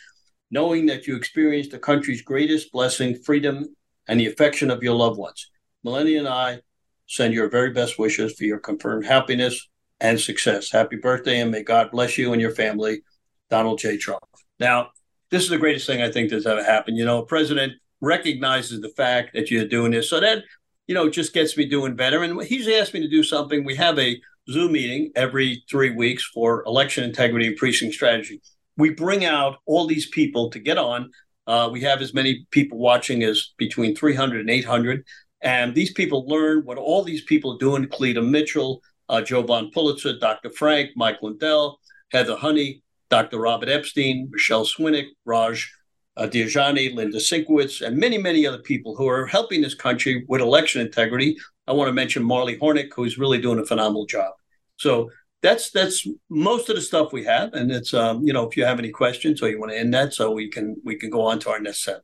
knowing 0.51 0.87
that 0.87 1.07
you 1.07 1.17
experienced 1.17 1.73
the 1.73 1.79
country's 1.79 2.23
greatest 2.23 2.71
blessing, 2.71 3.17
freedom, 3.17 3.75
and 4.09 4.19
the 4.19 4.27
affection 4.27 4.71
of 4.71 4.83
your 4.83 4.95
loved 4.95 5.19
ones. 5.19 5.51
Melania 5.85 6.19
and 6.21 6.29
I 6.29 6.61
send 7.07 7.35
your 7.35 7.49
very 7.49 7.71
best 7.71 7.99
wishes 7.99 8.35
for 8.35 8.45
your 8.45 8.59
confirmed 8.59 9.07
happiness 9.07 9.69
and 10.01 10.21
success. 10.21 10.71
Happy 10.71 10.97
birthday, 10.97 11.41
and 11.41 11.51
may 11.51 11.63
God 11.63 11.91
bless 11.91 12.19
you 12.19 12.33
and 12.33 12.41
your 12.41 12.55
family, 12.55 13.03
Donald 13.51 13.79
J. 13.79 13.97
Trump. 13.97 14.23
Now, 14.59 14.91
this 15.31 15.43
is 15.43 15.49
the 15.49 15.59
greatest 15.59 15.87
thing 15.87 16.03
I 16.03 16.11
think 16.11 16.31
that's 16.31 16.47
ever 16.47 16.63
happened. 16.63 16.97
You 16.97 17.05
know, 17.05 17.23
a 17.23 17.27
president 17.27 17.73
recognizes 18.01 18.81
the 18.81 18.91
fact 18.91 19.31
that 19.35 19.51
you're 19.51 19.67
doing 19.67 19.93
this. 19.93 20.11
So 20.11 20.21
that, 20.21 20.45
you 20.87 20.95
know, 20.95 21.09
just 21.09 21.33
gets 21.33 21.57
me 21.57 21.67
doing 21.67 21.97
better. 21.97 22.23
And 22.23 22.43
he's 22.43 22.69
asked 22.69 22.95
me 22.95 23.01
to 23.01 23.09
do 23.09 23.23
something. 23.23 23.65
We 23.65 23.77
have 23.77 23.99
a 23.99 24.21
Zoom 24.51 24.73
meeting 24.73 25.13
every 25.15 25.65
three 25.71 25.91
weeks 25.91 26.29
for 26.35 26.65
election 26.65 27.05
integrity 27.05 27.47
and 27.47 27.57
precinct 27.57 27.95
strategy. 27.95 28.43
We 28.77 28.91
bring 28.91 29.25
out 29.25 29.59
all 29.67 29.87
these 29.87 30.09
people 30.09 30.51
to 30.51 30.59
get 30.59 30.79
on 30.79 31.11
uh, 31.47 31.69
we 31.73 31.81
have 31.81 32.01
as 32.01 32.15
many 32.15 32.47
people 32.51 32.79
watching 32.79 33.23
as 33.23 33.53
between 33.59 33.97
300 33.97 34.41
and 34.41 34.51
800. 34.51 35.05
And 35.43 35.75
these 35.75 35.93
people 35.93 36.27
learn 36.27 36.65
what 36.65 36.79
all 36.79 37.03
these 37.03 37.23
people 37.25 37.55
are 37.55 37.59
doing 37.59 37.89
Cleta 37.89 38.23
Mitchell, 38.23 38.81
uh, 39.09 39.23
von 39.23 39.71
Pulitzer, 39.73 40.19
Dr. 40.19 40.51
Frank, 40.51 40.91
Mike 40.97 41.19
Lindell, 41.21 41.81
Heather 42.11 42.37
Honey, 42.37 42.83
Dr. 43.11 43.39
Robert 43.39 43.69
Epstein, 43.69 44.29
Michelle 44.31 44.65
Swinick, 44.65 45.07
Raj 45.25 45.71
uh, 46.17 46.27
Diajani, 46.27 46.95
Linda 46.95 47.19
Sinkowitz, 47.19 47.85
and 47.85 47.97
many, 47.97 48.19
many 48.19 48.47
other 48.47 48.59
people 48.59 48.95
who 48.97 49.09
are 49.09 49.27
helping 49.27 49.63
this 49.63 49.75
country 49.75 50.25
with 50.29 50.41
election 50.41 50.81
integrity. 50.81 51.37
I 51.67 51.73
want 51.73 51.89
to 51.89 51.93
mention 51.93 52.23
Marly 52.23 52.59
Hornik, 52.59 52.91
who's 52.95 53.19
really 53.19 53.41
doing 53.41 53.59
a 53.59 53.67
phenomenal 53.67 54.07
job. 54.07 54.33
So 54.79 55.11
that's 55.43 55.71
that's 55.71 56.07
most 56.31 56.69
of 56.69 56.77
the 56.77 56.83
stuff 56.83 57.13
we 57.13 57.25
have, 57.25 57.53
and 57.53 57.71
it's 57.71 57.93
um, 57.93 58.23
you 58.25 58.33
know 58.33 58.49
if 58.49 58.57
you 58.57 58.65
have 58.65 58.79
any 58.79 58.91
questions 58.91 59.43
or 59.43 59.51
you 59.51 59.59
want 59.59 59.73
to 59.73 59.79
end 59.79 59.93
that, 59.93 60.15
so 60.15 60.31
we 60.31 60.49
can 60.49 60.77
we 60.85 60.97
can 60.97 61.11
go 61.11 61.23
on 61.23 61.39
to 61.41 61.51
our 61.51 61.61
next 61.61 61.85
set. 61.85 62.03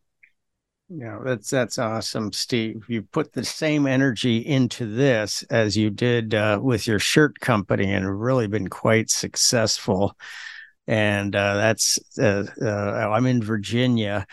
Yeah, 0.91 1.19
that's 1.25 1.51
that's 1.51 1.79
awesome, 1.79 2.33
Steve. 2.33 2.85
You 2.89 3.03
put 3.03 3.33
the 3.33 3.45
same 3.45 3.87
energy 3.87 4.39
into 4.39 4.87
this 4.87 5.45
as 5.45 5.77
you 5.77 5.91
did 5.91 6.35
uh, 6.35 6.59
with 6.63 6.87
your 6.87 6.99
shirt 6.99 7.39
company, 7.41 7.93
and 7.93 8.21
really 8.21 8.49
been 8.49 8.69
quite 8.69 9.11
successful. 9.11 10.17
And 10.87 11.37
uh, 11.37 11.55
that's 11.57 11.99
uh, 12.19 12.45
uh 12.61 13.11
I'm 13.13 13.27
in 13.27 13.43
Virginia 13.43 14.27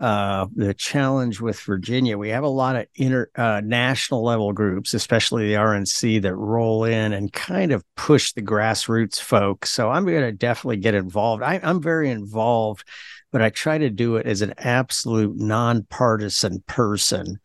uh, 0.00 0.46
the 0.54 0.74
challenge 0.74 1.40
with 1.40 1.58
Virginia, 1.60 2.16
we 2.16 2.28
have 2.28 2.44
a 2.44 2.48
lot 2.48 2.76
of 2.76 2.86
inter 2.94 3.28
uh, 3.34 3.60
national 3.64 4.22
level 4.22 4.52
groups, 4.52 4.94
especially 4.94 5.48
the 5.48 5.54
RNC, 5.54 6.22
that 6.22 6.34
roll 6.34 6.84
in 6.84 7.12
and 7.12 7.32
kind 7.32 7.72
of 7.72 7.84
push 7.96 8.32
the 8.32 8.42
grassroots 8.42 9.20
folks. 9.20 9.70
So 9.70 9.90
I'm 9.90 10.04
going 10.04 10.22
to 10.22 10.32
definitely 10.32 10.76
get 10.76 10.94
involved. 10.94 11.42
I, 11.42 11.58
I'm 11.62 11.82
very 11.82 12.10
involved, 12.10 12.84
but 13.32 13.42
I 13.42 13.50
try 13.50 13.78
to 13.78 13.90
do 13.90 14.16
it 14.16 14.26
as 14.26 14.40
an 14.40 14.54
absolute 14.58 15.36
nonpartisan 15.36 16.62
person. 16.66 17.40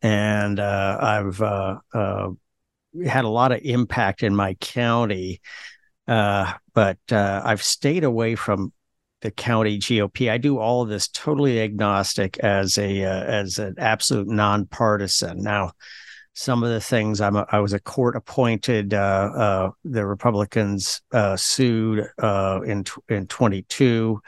And 0.00 0.60
uh, 0.60 0.98
I've 1.00 1.42
uh, 1.42 1.78
uh, 1.92 2.28
had 3.04 3.24
a 3.24 3.28
lot 3.28 3.50
of 3.50 3.60
impact 3.62 4.22
in 4.22 4.36
my 4.36 4.54
county. 4.54 5.40
Uh, 6.06 6.52
but 6.74 6.98
uh, 7.10 7.42
I've 7.44 7.62
stayed 7.62 8.04
away 8.04 8.36
from 8.36 8.72
the 9.20 9.30
county 9.30 9.78
GOP. 9.78 10.30
I 10.30 10.38
do 10.38 10.58
all 10.58 10.82
of 10.82 10.88
this 10.88 11.08
totally 11.08 11.60
agnostic 11.60 12.38
as 12.38 12.78
a 12.78 13.04
uh, 13.04 13.22
as 13.24 13.58
an 13.58 13.74
absolute 13.78 14.28
nonpartisan. 14.28 15.42
Now, 15.42 15.72
some 16.34 16.62
of 16.62 16.70
the 16.70 16.80
things 16.80 17.20
I'm 17.20 17.34
a, 17.34 17.46
I 17.50 17.58
was 17.58 17.72
a 17.72 17.80
court 17.80 18.14
appointed. 18.14 18.94
Uh, 18.94 19.30
uh, 19.34 19.70
the 19.84 20.06
Republicans 20.06 21.02
uh, 21.12 21.36
sued 21.36 22.08
uh, 22.22 22.60
in 22.64 22.84
in 23.08 23.26
22, 23.26 24.20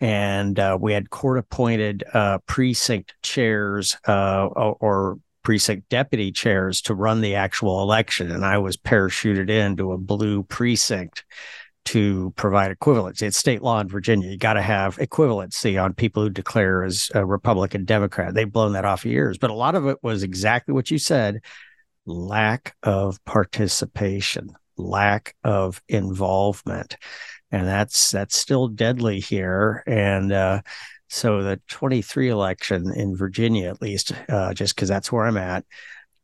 and 0.00 0.58
uh, 0.58 0.76
we 0.80 0.92
had 0.92 1.10
court 1.10 1.38
appointed 1.38 2.02
precinct 2.46 3.14
chairs 3.22 3.96
or, 4.06 4.76
or 4.80 5.18
precinct 5.44 5.88
deputy 5.88 6.32
chairs 6.32 6.82
to 6.82 6.94
run 6.94 7.20
the 7.20 7.36
actual 7.36 7.82
election, 7.82 8.32
and 8.32 8.44
I 8.44 8.58
was 8.58 8.76
parachuted 8.76 9.48
into 9.48 9.92
a 9.92 9.98
blue 9.98 10.42
precinct 10.42 11.24
to 11.88 12.34
provide 12.36 12.70
equivalency. 12.70 13.22
It's 13.22 13.38
state 13.38 13.62
law 13.62 13.80
in 13.80 13.88
Virginia. 13.88 14.30
You 14.30 14.36
got 14.36 14.54
to 14.54 14.62
have 14.62 14.98
equivalency 14.98 15.82
on 15.82 15.94
people 15.94 16.22
who 16.22 16.28
declare 16.28 16.84
as 16.84 17.10
a 17.14 17.24
Republican 17.24 17.86
Democrat. 17.86 18.34
They've 18.34 18.52
blown 18.52 18.74
that 18.74 18.84
off 18.84 19.06
years, 19.06 19.38
but 19.38 19.48
a 19.48 19.54
lot 19.54 19.74
of 19.74 19.86
it 19.86 19.96
was 20.02 20.22
exactly 20.22 20.74
what 20.74 20.90
you 20.90 20.98
said 20.98 21.40
lack 22.04 22.74
of 22.82 23.24
participation, 23.24 24.50
lack 24.76 25.34
of 25.44 25.82
involvement. 25.88 26.98
And 27.50 27.66
that's 27.66 28.10
that's 28.10 28.36
still 28.36 28.68
deadly 28.68 29.20
here. 29.20 29.82
And 29.86 30.30
uh, 30.30 30.60
so 31.08 31.42
the 31.42 31.58
23 31.68 32.28
election 32.28 32.92
in 32.94 33.16
Virginia, 33.16 33.70
at 33.70 33.80
least, 33.80 34.12
uh, 34.28 34.52
just 34.52 34.76
because 34.76 34.90
that's 34.90 35.10
where 35.10 35.24
I'm 35.24 35.38
at, 35.38 35.64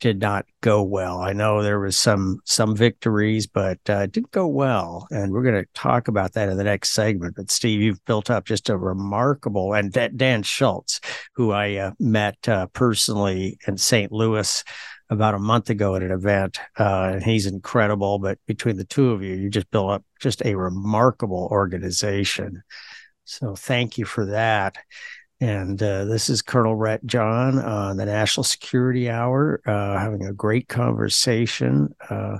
did 0.01 0.21
not 0.21 0.47
go 0.61 0.83
well. 0.83 1.21
I 1.21 1.33
know 1.33 1.63
there 1.63 1.81
was 1.81 1.97
some 1.97 2.41
some 2.45 2.77
victories, 2.77 3.47
but 3.47 3.79
uh, 3.89 4.01
it 4.01 4.13
didn't 4.13 4.31
go 4.31 4.47
well, 4.47 5.07
and 5.11 5.33
we're 5.33 5.43
going 5.43 5.63
to 5.63 5.69
talk 5.75 6.09
about 6.09 6.33
that 6.35 6.49
in 6.49 6.57
the 6.57 6.65
next 6.65 6.91
segment. 6.91 7.37
But 7.37 7.51
Steve, 7.51 7.81
you've 7.81 8.05
built 8.05 8.31
up 8.31 8.45
just 8.45 8.69
a 8.69 8.77
remarkable 8.77 9.75
and 9.75 9.93
Dan 9.93 10.43
Schultz, 10.43 11.01
who 11.35 11.53
I 11.53 11.77
uh, 11.77 11.93
met 11.99 12.49
uh, 12.49 12.67
personally 12.69 13.59
in 13.67 13.77
St. 13.77 14.13
Louis 14.13 14.65
about 15.11 15.35
a 15.35 15.39
month 15.39 15.71
ago 15.71 15.95
at 15.95 16.03
an 16.03 16.11
event, 16.11 16.59
uh, 16.79 17.13
and 17.15 17.23
he's 17.23 17.47
incredible. 17.47 18.19
But 18.19 18.39
between 18.47 18.77
the 18.77 18.85
two 18.85 19.11
of 19.11 19.23
you, 19.23 19.35
you 19.35 19.51
just 19.51 19.71
built 19.71 19.91
up 19.91 20.05
just 20.21 20.45
a 20.45 20.55
remarkable 20.55 21.49
organization. 21.51 22.63
So 23.25 23.55
thank 23.55 23.97
you 23.99 24.05
for 24.05 24.27
that. 24.27 24.77
And 25.41 25.83
uh, 25.83 26.05
this 26.05 26.31
is 26.31 26.43
Colonel 26.43 26.77
Rhett 26.77 27.05
John 27.07 27.59
on 27.59 27.97
the 27.97 28.07
National 28.07 28.45
Security 28.45 29.11
Hour, 29.11 29.61
uh, 29.67 29.99
having 29.99 30.25
a 30.27 30.33
great 30.33 30.69
conversation 30.69 31.95
uh, 32.09 32.39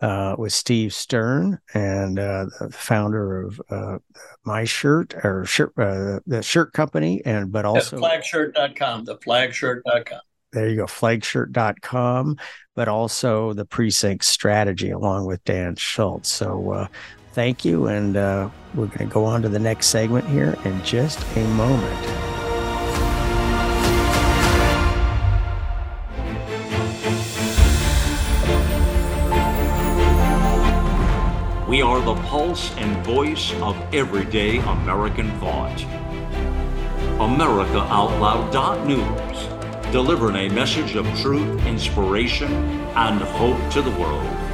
uh 0.00 0.36
with 0.38 0.52
Steve 0.52 0.94
Stern 0.94 1.58
and 1.74 2.20
uh, 2.20 2.46
the 2.60 2.70
founder 2.70 3.42
of 3.42 3.60
uh, 3.70 3.98
My 4.44 4.64
Shirt 4.64 5.14
or 5.24 5.44
shirt, 5.44 5.74
the 5.74 6.40
shirt 6.42 6.72
company, 6.72 7.22
and 7.24 7.50
but 7.50 7.64
also 7.64 7.98
flagshirt.com, 7.98 9.04
the 9.04 9.16
flagshirt.com. 9.16 10.20
There 10.52 10.68
you 10.68 10.76
go, 10.76 10.86
flagshirt.com, 10.86 12.36
but 12.76 12.88
also 12.88 13.52
the 13.54 13.64
precinct 13.64 14.24
strategy 14.24 14.90
along 14.90 15.26
with 15.26 15.42
Dan 15.44 15.74
Schultz. 15.76 16.28
So 16.28 16.88
thank 17.32 17.64
you. 17.64 17.86
And 17.86 18.16
uh, 18.16 18.50
we're 18.74 18.86
going 18.86 19.08
to 19.08 19.14
go 19.14 19.24
on 19.24 19.42
to 19.42 19.48
the 19.48 19.58
next 19.58 19.88
segment 19.88 20.28
here 20.28 20.56
in 20.64 20.82
just 20.84 21.20
a 21.36 21.44
moment. 21.48 22.28
We 31.68 31.82
are 31.82 32.00
the 32.00 32.14
pulse 32.22 32.74
and 32.78 33.04
voice 33.04 33.52
of 33.60 33.76
everyday 33.94 34.56
American 34.56 35.30
thought. 35.38 35.76
AmericaOutloud.news, 37.18 39.92
delivering 39.92 40.36
a 40.36 40.48
message 40.54 40.96
of 40.96 41.06
truth, 41.20 41.66
inspiration, 41.66 42.50
and 42.96 43.20
hope 43.20 43.70
to 43.72 43.82
the 43.82 43.90
world. 43.90 44.47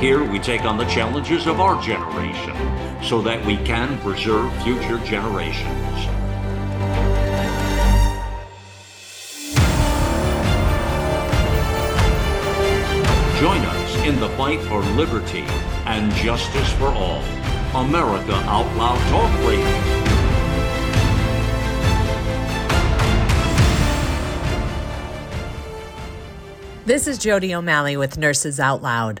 Here 0.00 0.24
we 0.24 0.38
take 0.40 0.62
on 0.62 0.76
the 0.76 0.84
challenges 0.86 1.46
of 1.46 1.60
our 1.60 1.80
generation 1.80 2.54
so 3.02 3.22
that 3.22 3.44
we 3.46 3.56
can 3.58 3.96
preserve 4.00 4.52
future 4.62 4.98
generations. 4.98 5.74
Join 13.40 13.58
us 13.58 13.96
in 14.04 14.18
the 14.20 14.28
fight 14.36 14.60
for 14.62 14.80
liberty 14.96 15.44
and 15.86 16.12
justice 16.14 16.72
for 16.72 16.88
all. 16.88 17.22
America 17.74 18.34
Out 18.46 18.76
Loud 18.76 18.98
Talk 19.10 19.46
Radio. 19.46 20.04
This 26.84 27.06
is 27.06 27.16
Jody 27.16 27.54
O'Malley 27.54 27.96
with 27.96 28.18
Nurses 28.18 28.58
Out 28.60 28.82
Loud. 28.82 29.20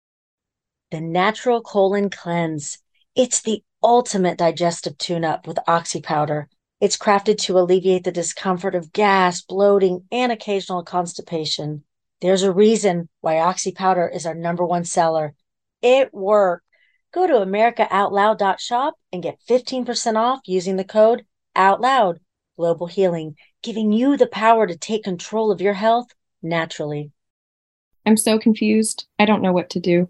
the 0.91 1.01
Natural 1.01 1.61
Colon 1.61 2.09
Cleanse. 2.09 2.77
It's 3.15 3.41
the 3.41 3.63
ultimate 3.81 4.37
digestive 4.37 4.97
tune 4.97 5.23
up 5.23 5.47
with 5.47 5.57
oxy 5.67 6.01
powder. 6.01 6.49
It's 6.81 6.97
crafted 6.97 7.37
to 7.43 7.57
alleviate 7.57 8.03
the 8.03 8.11
discomfort 8.11 8.75
of 8.75 8.91
gas, 8.91 9.41
bloating, 9.41 10.05
and 10.11 10.31
occasional 10.31 10.83
constipation. 10.83 11.83
There's 12.19 12.43
a 12.43 12.51
reason 12.51 13.07
why 13.21 13.39
oxy 13.39 13.71
powder 13.71 14.07
is 14.07 14.25
our 14.25 14.35
number 14.35 14.65
one 14.65 14.83
seller. 14.83 15.33
It 15.81 16.13
worked. 16.13 16.65
Go 17.13 17.25
to 17.25 17.33
AmericaOutloud.shop 17.33 18.95
and 19.11 19.23
get 19.23 19.39
15% 19.49 20.15
off 20.15 20.41
using 20.45 20.75
the 20.75 20.83
code 20.83 21.25
OUTLOUD. 21.55 22.19
Global 22.57 22.87
Healing, 22.87 23.35
giving 23.63 23.91
you 23.91 24.17
the 24.17 24.27
power 24.27 24.67
to 24.67 24.77
take 24.77 25.03
control 25.03 25.51
of 25.51 25.61
your 25.61 25.73
health 25.73 26.07
naturally. 26.43 27.11
I'm 28.05 28.17
so 28.17 28.37
confused. 28.37 29.07
I 29.17 29.25
don't 29.25 29.41
know 29.41 29.53
what 29.53 29.69
to 29.71 29.79
do. 29.79 30.09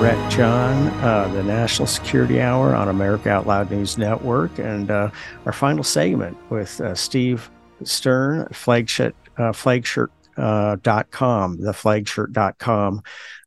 Rhett 0.00 0.32
John, 0.32 0.86
uh, 1.04 1.28
the 1.34 1.42
National 1.42 1.86
Security 1.86 2.40
Hour 2.40 2.74
on 2.74 2.88
America 2.88 3.28
Out 3.28 3.46
Loud 3.46 3.70
News 3.70 3.98
Network, 3.98 4.58
and 4.58 4.90
uh, 4.90 5.10
our 5.44 5.52
final 5.52 5.84
segment 5.84 6.38
with 6.48 6.80
uh, 6.80 6.94
Steve 6.94 7.50
Stern, 7.84 8.48
flagship 8.50 9.14
uh, 9.36 9.52
flagship 9.52 10.08
uh, 10.38 10.76
dot 10.80 11.10
com, 11.10 11.60
the 11.60 11.72
flagshirt.com 11.72 13.02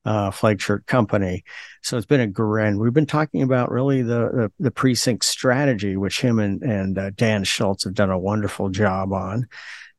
uh, 0.05 0.29
flag 0.29 0.61
shirt 0.61 0.85
company. 0.85 1.43
So 1.81 1.97
it's 1.97 2.05
been 2.05 2.21
a 2.21 2.27
grand. 2.27 2.79
We've 2.79 2.93
been 2.93 3.07
talking 3.07 3.41
about 3.41 3.71
really 3.71 4.03
the, 4.03 4.29
the, 4.29 4.51
the 4.59 4.71
precinct 4.71 5.25
strategy, 5.25 5.97
which 5.97 6.21
him 6.21 6.37
and, 6.37 6.61
and 6.61 6.99
uh, 6.99 7.09
Dan 7.15 7.45
Schultz 7.45 7.83
have 7.85 7.95
done 7.95 8.11
a 8.11 8.19
wonderful 8.19 8.69
job 8.69 9.11
on. 9.11 9.47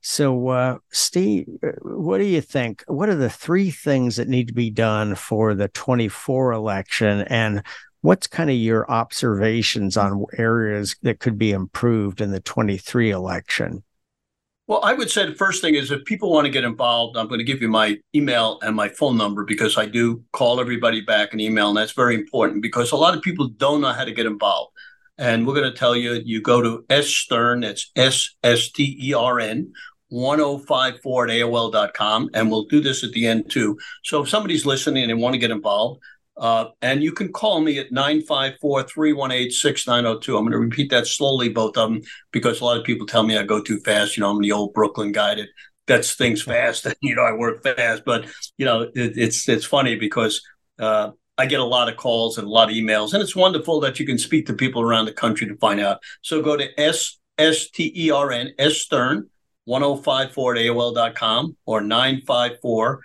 So, 0.07 0.49
uh, 0.49 0.79
Steve, 0.91 1.49
uh, 1.63 1.69
what 1.81 2.19
do 2.19 2.25
you 2.25 2.43
think? 2.43 2.85
What 2.89 3.09
are 3.09 3.15
the 3.15 3.31
three 3.31 3.71
things 3.71 4.17
that 4.17 4.29
need 4.29 4.49
to 4.49 4.53
be 4.53 4.69
done 4.69 5.15
for 5.15 5.55
the 5.55 5.69
24 5.69 6.53
election? 6.53 7.23
And 7.23 7.63
what's 8.03 8.27
kind 8.27 8.51
of 8.51 8.57
your 8.57 8.89
observations 8.91 9.97
on 9.97 10.27
areas 10.37 10.95
that 11.01 11.21
could 11.21 11.39
be 11.39 11.53
improved 11.53 12.21
in 12.21 12.33
the 12.33 12.41
23 12.41 13.13
election? 13.13 13.83
Well, 14.67 14.81
I 14.85 14.93
would 14.93 15.11
say 15.11 15.25
the 15.25 15.35
first 15.37 15.63
thing 15.63 15.75
is 15.75 15.91
if 15.91 16.05
people 16.05 16.31
want 16.31 16.45
to 16.45 16.53
get 16.53 16.65
involved, 16.65 17.17
I'm 17.17 17.27
going 17.27 17.39
to 17.39 17.45
give 17.45 17.63
you 17.63 17.69
my 17.69 17.97
email 18.15 18.59
and 18.61 18.77
my 18.77 18.91
phone 18.91 19.17
number 19.17 19.43
because 19.47 19.79
I 19.79 19.87
do 19.87 20.23
call 20.35 20.61
everybody 20.61 21.01
back 21.01 21.33
an 21.33 21.41
email, 21.41 21.69
and 21.69 21.79
that's 21.79 21.93
very 21.93 22.15
important 22.15 22.61
because 22.61 22.93
a 22.93 22.97
lot 22.97 23.17
of 23.17 23.23
people 23.23 23.49
don't 23.49 23.81
know 23.81 23.93
how 23.93 24.05
to 24.05 24.13
get 24.13 24.27
involved. 24.27 24.73
And 25.17 25.47
we're 25.47 25.55
going 25.55 25.71
to 25.71 25.79
tell 25.79 25.95
you, 25.95 26.21
you 26.25 26.43
go 26.43 26.61
to 26.61 26.85
S 26.91 27.07
Stern, 27.07 27.61
that's 27.61 27.91
S 27.95 28.35
S 28.43 28.71
T 28.71 28.99
E 29.01 29.15
R 29.15 29.39
N, 29.39 29.73
1054 30.09 31.29
at 31.29 31.31
AOL.com, 31.31 32.31
and 32.35 32.51
we'll 32.51 32.67
do 32.67 32.81
this 32.81 33.05
at 33.05 33.13
the 33.13 33.27
end 33.27 33.51
too. 33.51 33.79
So 34.05 34.23
if 34.23 34.29
somebody's 34.29 34.67
listening 34.67 35.11
and 35.11 35.21
want 35.21 35.35
to 35.35 35.39
get 35.39 35.51
involved, 35.51 36.01
uh, 36.37 36.67
and 36.83 37.03
you 37.03 37.13
can 37.13 37.33
call 37.33 37.61
me 37.61 37.79
at 37.79 37.93
954 37.93 38.83
318 38.85 39.51
6902. 39.51 40.37
I'm 40.37 40.45
going 40.45 40.53
to 40.53 40.59
repeat 40.59 40.91
that 40.91 41.07
slowly, 41.07 41.49
both 41.49 41.77
of 41.77 41.91
them, 41.91 42.03
because 42.33 42.61
a 42.61 42.65
lot 42.65 42.79
of 42.79 42.85
people 42.85 43.07
tell 43.07 43.23
me 43.23 43.39
I 43.39 43.45
go 43.45 43.63
too 43.63 43.79
fast. 43.81 44.17
You 44.17 44.23
know, 44.23 44.31
I'm 44.31 44.41
the 44.41 44.53
old 44.53 44.75
Brooklyn 44.75 45.13
guy 45.13 45.37
that 45.37 45.49
that's 45.87 46.15
things 46.15 46.43
fast 46.43 46.87
and, 46.87 46.97
you 47.01 47.15
know, 47.15 47.23
I 47.23 47.33
work 47.33 47.63
fast. 47.63 48.03
But, 48.05 48.27
you 48.59 48.65
know, 48.65 48.83
it, 48.83 49.17
it's 49.17 49.49
it's 49.49 49.65
funny 49.65 49.97
because 49.97 50.43
uh, 50.81 51.11
I 51.39 51.47
get 51.47 51.61
a 51.61 51.65
lot 51.65 51.89
of 51.89 51.97
calls 51.97 52.39
and 52.39 52.47
a 52.47 52.51
lot 52.51 52.69
of 52.69 52.75
emails, 52.75 53.13
and 53.13 53.23
it's 53.23 53.37
wonderful 53.37 53.81
that 53.81 54.01
you 54.01 54.07
can 54.07 54.19
speak 54.19 54.47
to 54.47 54.55
people 54.55 54.83
around 54.83 55.05
the 55.05 55.13
country 55.13 55.47
to 55.47 55.57
find 55.57 55.81
out. 55.81 56.01
So 56.23 56.43
go 56.43 56.57
to 56.57 56.81
S 56.81 57.19
S 57.39 57.71
T 57.71 57.93
E 57.95 58.11
R 58.11 58.33
N, 58.33 58.53
S 58.59 58.79
Stern, 58.79 59.29
1054 59.65 60.57
at 60.57 60.61
AOL.com 60.63 61.57
or 61.67 61.81
954 61.81 63.01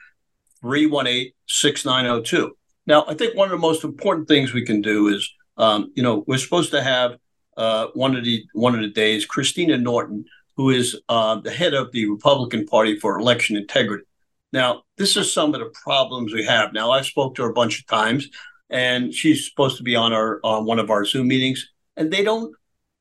318 0.62 1.32
6902 1.47 2.55
now, 2.89 3.05
I 3.07 3.14
think 3.14 3.36
one 3.36 3.45
of 3.45 3.51
the 3.51 3.57
most 3.57 3.84
important 3.84 4.28
things 4.28 4.51
we 4.51 4.66
can 4.66 4.82
do 4.82 5.10
is, 5.10 5.32
um, 5.57 5.91
you 5.93 6.01
know, 6.01 6.24
we're 6.26 6.39
supposed 6.39 6.72
to 6.72 6.82
have 6.82 7.18
uh, 7.55 7.88
one 7.93 8.16
of 8.16 8.26
the 8.26 8.43
one 8.53 8.74
of 8.74 8.82
the 8.82 8.89
days 8.89 9.28
Christina 9.28 9.78
Norton, 9.78 10.26
who 10.57 10.72
is 10.72 10.99
uh, 11.07 11.36
the 11.36 11.51
head 11.51 11.76
of 11.76 11.91
the 11.91 12.10
Republican 12.10 12.66
Party 12.66 12.99
for 12.99 13.20
Election 13.20 13.57
Integrity. 13.57 14.05
Now, 14.51 14.82
this 14.97 15.18
is 15.18 15.32
some 15.32 15.53
of 15.53 15.60
the 15.60 15.72
problems 15.84 16.34
we 16.34 16.43
have. 16.45 16.74
Now, 16.74 16.89
I've 16.89 17.05
spoke 17.05 17.36
to 17.36 17.43
her 17.43 17.51
a 17.51 17.53
bunch 17.53 17.80
of 17.80 17.86
times, 17.86 18.28
and 18.72 19.14
she's 19.14 19.47
supposed 19.47 19.78
to 19.78 19.84
be 19.84 19.95
on 19.95 20.12
our 20.12 20.39
on 20.43 20.66
one 20.66 20.80
of 20.80 20.89
our 20.89 21.05
Zoom 21.05 21.28
meetings, 21.28 21.70
and 21.95 22.12
they 22.12 22.24
don't 22.24 22.51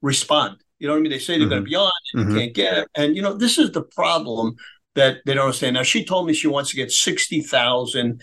respond. 0.03 0.59
You 0.79 0.87
know 0.87 0.95
what 0.95 1.01
I 1.01 1.03
mean? 1.03 1.13
They 1.13 1.19
say 1.19 1.35
they're 1.35 1.43
mm-hmm. 1.43 1.51
going 1.51 1.65
to 1.65 1.69
be 1.69 1.77
on, 1.77 1.91
and 2.15 2.23
mm-hmm. 2.23 2.33
you 2.33 2.41
can't 2.41 2.55
get 2.55 2.79
it. 2.79 2.89
And 2.95 3.17
you 3.17 3.23
know, 3.23 3.35
this 3.35 3.59
is 3.59 3.73
the 3.73 3.83
problem 3.83 4.57
that 4.95 5.19
they 5.27 5.35
don't 5.35 5.47
understand. 5.47 5.75
Now, 5.75 5.83
she 5.83 6.05
told 6.05 6.27
me 6.27 6.35
she 6.35 6.47
wants 6.47 6.71
to 6.71 6.77
get 6.77 6.93
sixty 6.93 7.41
thousand 7.41 8.23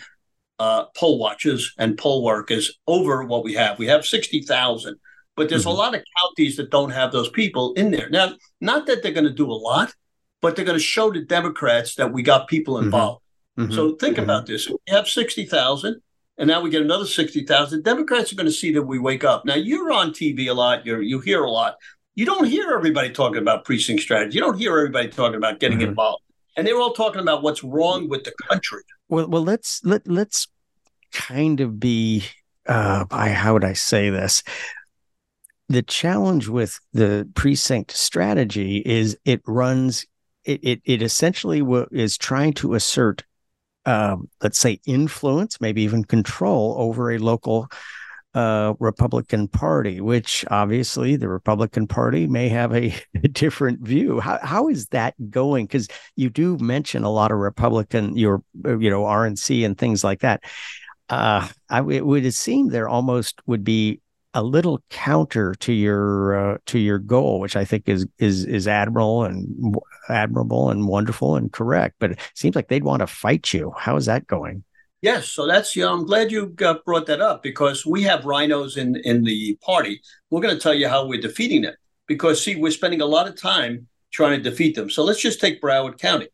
uh, 0.60 0.86
poll 0.96 1.20
watchers 1.20 1.74
and 1.78 1.98
poll 1.98 2.24
workers 2.24 2.80
over 2.88 3.24
what 3.24 3.44
we 3.44 3.54
have. 3.54 3.78
We 3.78 3.88
have 3.88 4.06
60,000, 4.06 4.96
but 5.36 5.50
there's 5.50 5.62
mm-hmm. 5.62 5.70
a 5.70 5.74
lot 5.74 5.96
of 5.96 6.04
counties 6.18 6.58
that 6.58 6.72
don't 6.72 6.92
have 6.92 7.12
those 7.12 7.30
people 7.30 7.74
in 7.74 7.92
there. 7.92 8.10
Now, 8.10 8.34
not 8.62 8.86
that 8.88 9.04
they're 9.04 9.12
going 9.12 9.26
to 9.26 9.34
do 9.34 9.52
a 9.52 9.54
lot, 9.54 9.94
but 10.42 10.56
they're 10.56 10.66
going 10.66 10.78
to 10.78 10.84
show 10.84 11.12
the 11.12 11.22
Democrats 11.22 11.96
that 11.96 12.12
we 12.12 12.24
got 12.24 12.48
people 12.48 12.76
mm-hmm. 12.76 12.86
involved. 12.86 13.22
Mm-hmm. 13.58 13.74
So 13.74 13.96
think 13.96 14.16
mm-hmm. 14.16 14.24
about 14.24 14.46
this. 14.46 14.70
We 14.70 14.78
have 14.90 15.08
60,000 15.08 16.02
and 16.38 16.48
now 16.48 16.62
we 16.62 16.70
get 16.70 16.82
another 16.82 17.06
60,000. 17.06 17.84
Democrats 17.84 18.32
are 18.32 18.36
going 18.36 18.46
to 18.46 18.52
see 18.52 18.74
that 18.74 18.84
we 18.84 19.00
wake 19.00 19.24
up. 19.24 19.46
Now 19.46 19.56
you're 19.56 19.92
on 19.92 20.12
TV 20.12 20.50
a 20.50 20.54
lot, 20.54 20.86
you 20.86 21.00
you 21.00 21.20
hear 21.20 21.44
a 21.44 21.50
lot. 21.50 21.76
You 22.16 22.26
don't 22.26 22.46
hear 22.46 22.72
everybody 22.72 23.12
talking 23.12 23.42
about 23.42 23.66
precinct 23.66 24.02
strategy. 24.02 24.36
You 24.36 24.42
don't 24.42 24.58
hear 24.58 24.72
everybody 24.72 25.10
talking 25.10 25.36
about 25.36 25.60
getting 25.60 25.80
mm-hmm. 25.80 25.90
involved. 25.90 26.24
And 26.58 26.66
they're 26.66 26.80
all 26.80 26.94
talking 26.94 27.22
about 27.22 27.44
what's 27.44 27.64
wrong 27.64 28.08
with 28.08 28.24
the 28.24 28.32
country. 28.50 28.82
Well, 29.10 29.28
well, 29.28 29.44
let's 29.44 29.84
let 29.84 30.08
let's 30.08 30.48
kind 31.12 31.60
of 31.60 31.80
be. 31.80 32.24
Uh, 32.66 33.06
I 33.12 33.30
how 33.30 33.54
would 33.54 33.66
I 33.66 33.74
say 33.74 34.10
this? 34.10 34.42
The 35.68 35.82
challenge 35.82 36.48
with 36.48 36.80
the 36.94 37.30
precinct 37.36 37.92
strategy 37.92 38.78
is 38.86 39.18
it 39.26 39.42
runs. 39.46 40.06
It 40.46 40.64
it, 40.64 40.82
it 40.86 41.02
essentially 41.02 41.62
is 41.92 42.18
trying 42.18 42.54
to 42.54 42.76
assert, 42.76 43.26
um, 43.86 44.30
let's 44.42 44.58
say, 44.58 44.80
influence, 44.86 45.60
maybe 45.60 45.82
even 45.82 46.06
control 46.06 46.76
over 46.78 47.12
a 47.12 47.18
local 47.18 47.68
uh, 48.36 48.74
Republican 48.80 49.48
Party, 49.48 50.02
which 50.02 50.44
obviously 50.52 51.16
the 51.16 51.30
Republican 51.30 51.88
Party 51.88 52.28
may 52.28 52.50
have 52.50 52.76
a, 52.76 52.94
a 53.16 53.28
different 53.32 53.80
view. 53.80 54.20
How 54.20 54.40
how 54.44 54.68
is 54.68 54.88
that 54.88 55.16
going? 55.32 55.66
Because 55.66 55.88
you 56.18 56.30
do 56.30 56.58
mention 56.58 57.04
a 57.04 57.12
lot 57.12 57.32
of 57.32 57.38
Republican, 57.38 58.18
your 58.18 58.44
you 58.64 58.90
know 58.90 59.04
RNC 59.04 59.66
and 59.66 59.78
things 59.78 60.04
like 60.04 60.20
that. 60.20 60.44
Uh, 61.10 61.48
I 61.70 61.80
it 61.80 62.06
would 62.06 62.34
seem 62.34 62.68
there 62.68 62.90
almost 62.90 63.42
would 63.48 63.64
be 63.64 64.02
a 64.34 64.44
little 64.44 64.84
counter 64.90 65.56
to 65.56 65.72
your 65.72 66.56
uh, 66.56 66.58
to 66.66 66.78
your 66.78 67.00
goal, 67.00 67.40
which 67.40 67.56
I 67.56 67.64
think 67.64 67.88
is 67.88 68.06
is 68.20 68.44
is 68.44 68.68
admirable 68.68 69.24
and 69.24 69.78
admirable 70.10 70.70
and 70.72 70.90
wonderful 70.90 71.38
and 71.38 71.54
correct. 71.54 71.96
But 72.00 72.12
it 72.12 72.20
seems 72.34 72.54
like 72.54 72.68
they'd 72.68 72.84
want 72.84 73.00
to 73.00 73.08
fight 73.08 73.54
you. 73.54 73.74
How 73.78 73.96
is 73.96 74.08
that 74.08 74.28
going? 74.28 74.65
Yes, 75.06 75.30
so 75.30 75.46
that's 75.46 75.76
know, 75.76 75.94
I'm 75.94 76.04
glad 76.08 76.32
you 76.32 76.48
got, 76.48 76.84
brought 76.84 77.06
that 77.06 77.22
up 77.22 77.44
because 77.44 77.86
we 77.86 78.02
have 78.02 78.26
rhinos 78.26 78.76
in 78.76 78.96
in 79.04 79.24
the 79.24 79.56
party. 79.62 80.02
We're 80.32 80.42
going 80.42 80.56
to 80.56 80.60
tell 80.60 80.74
you 80.74 80.90
how 80.90 81.06
we're 81.06 81.22
defeating 81.22 81.62
them 81.62 81.76
because 82.08 82.44
see, 82.44 82.56
we're 82.56 82.72
spending 82.72 83.02
a 83.02 83.06
lot 83.06 83.28
of 83.28 83.40
time 83.40 83.88
trying 84.12 84.36
to 84.36 84.50
defeat 84.50 84.74
them. 84.74 84.90
So 84.90 85.04
let's 85.04 85.22
just 85.22 85.40
take 85.40 85.62
Broward 85.62 86.00
County. 86.00 86.30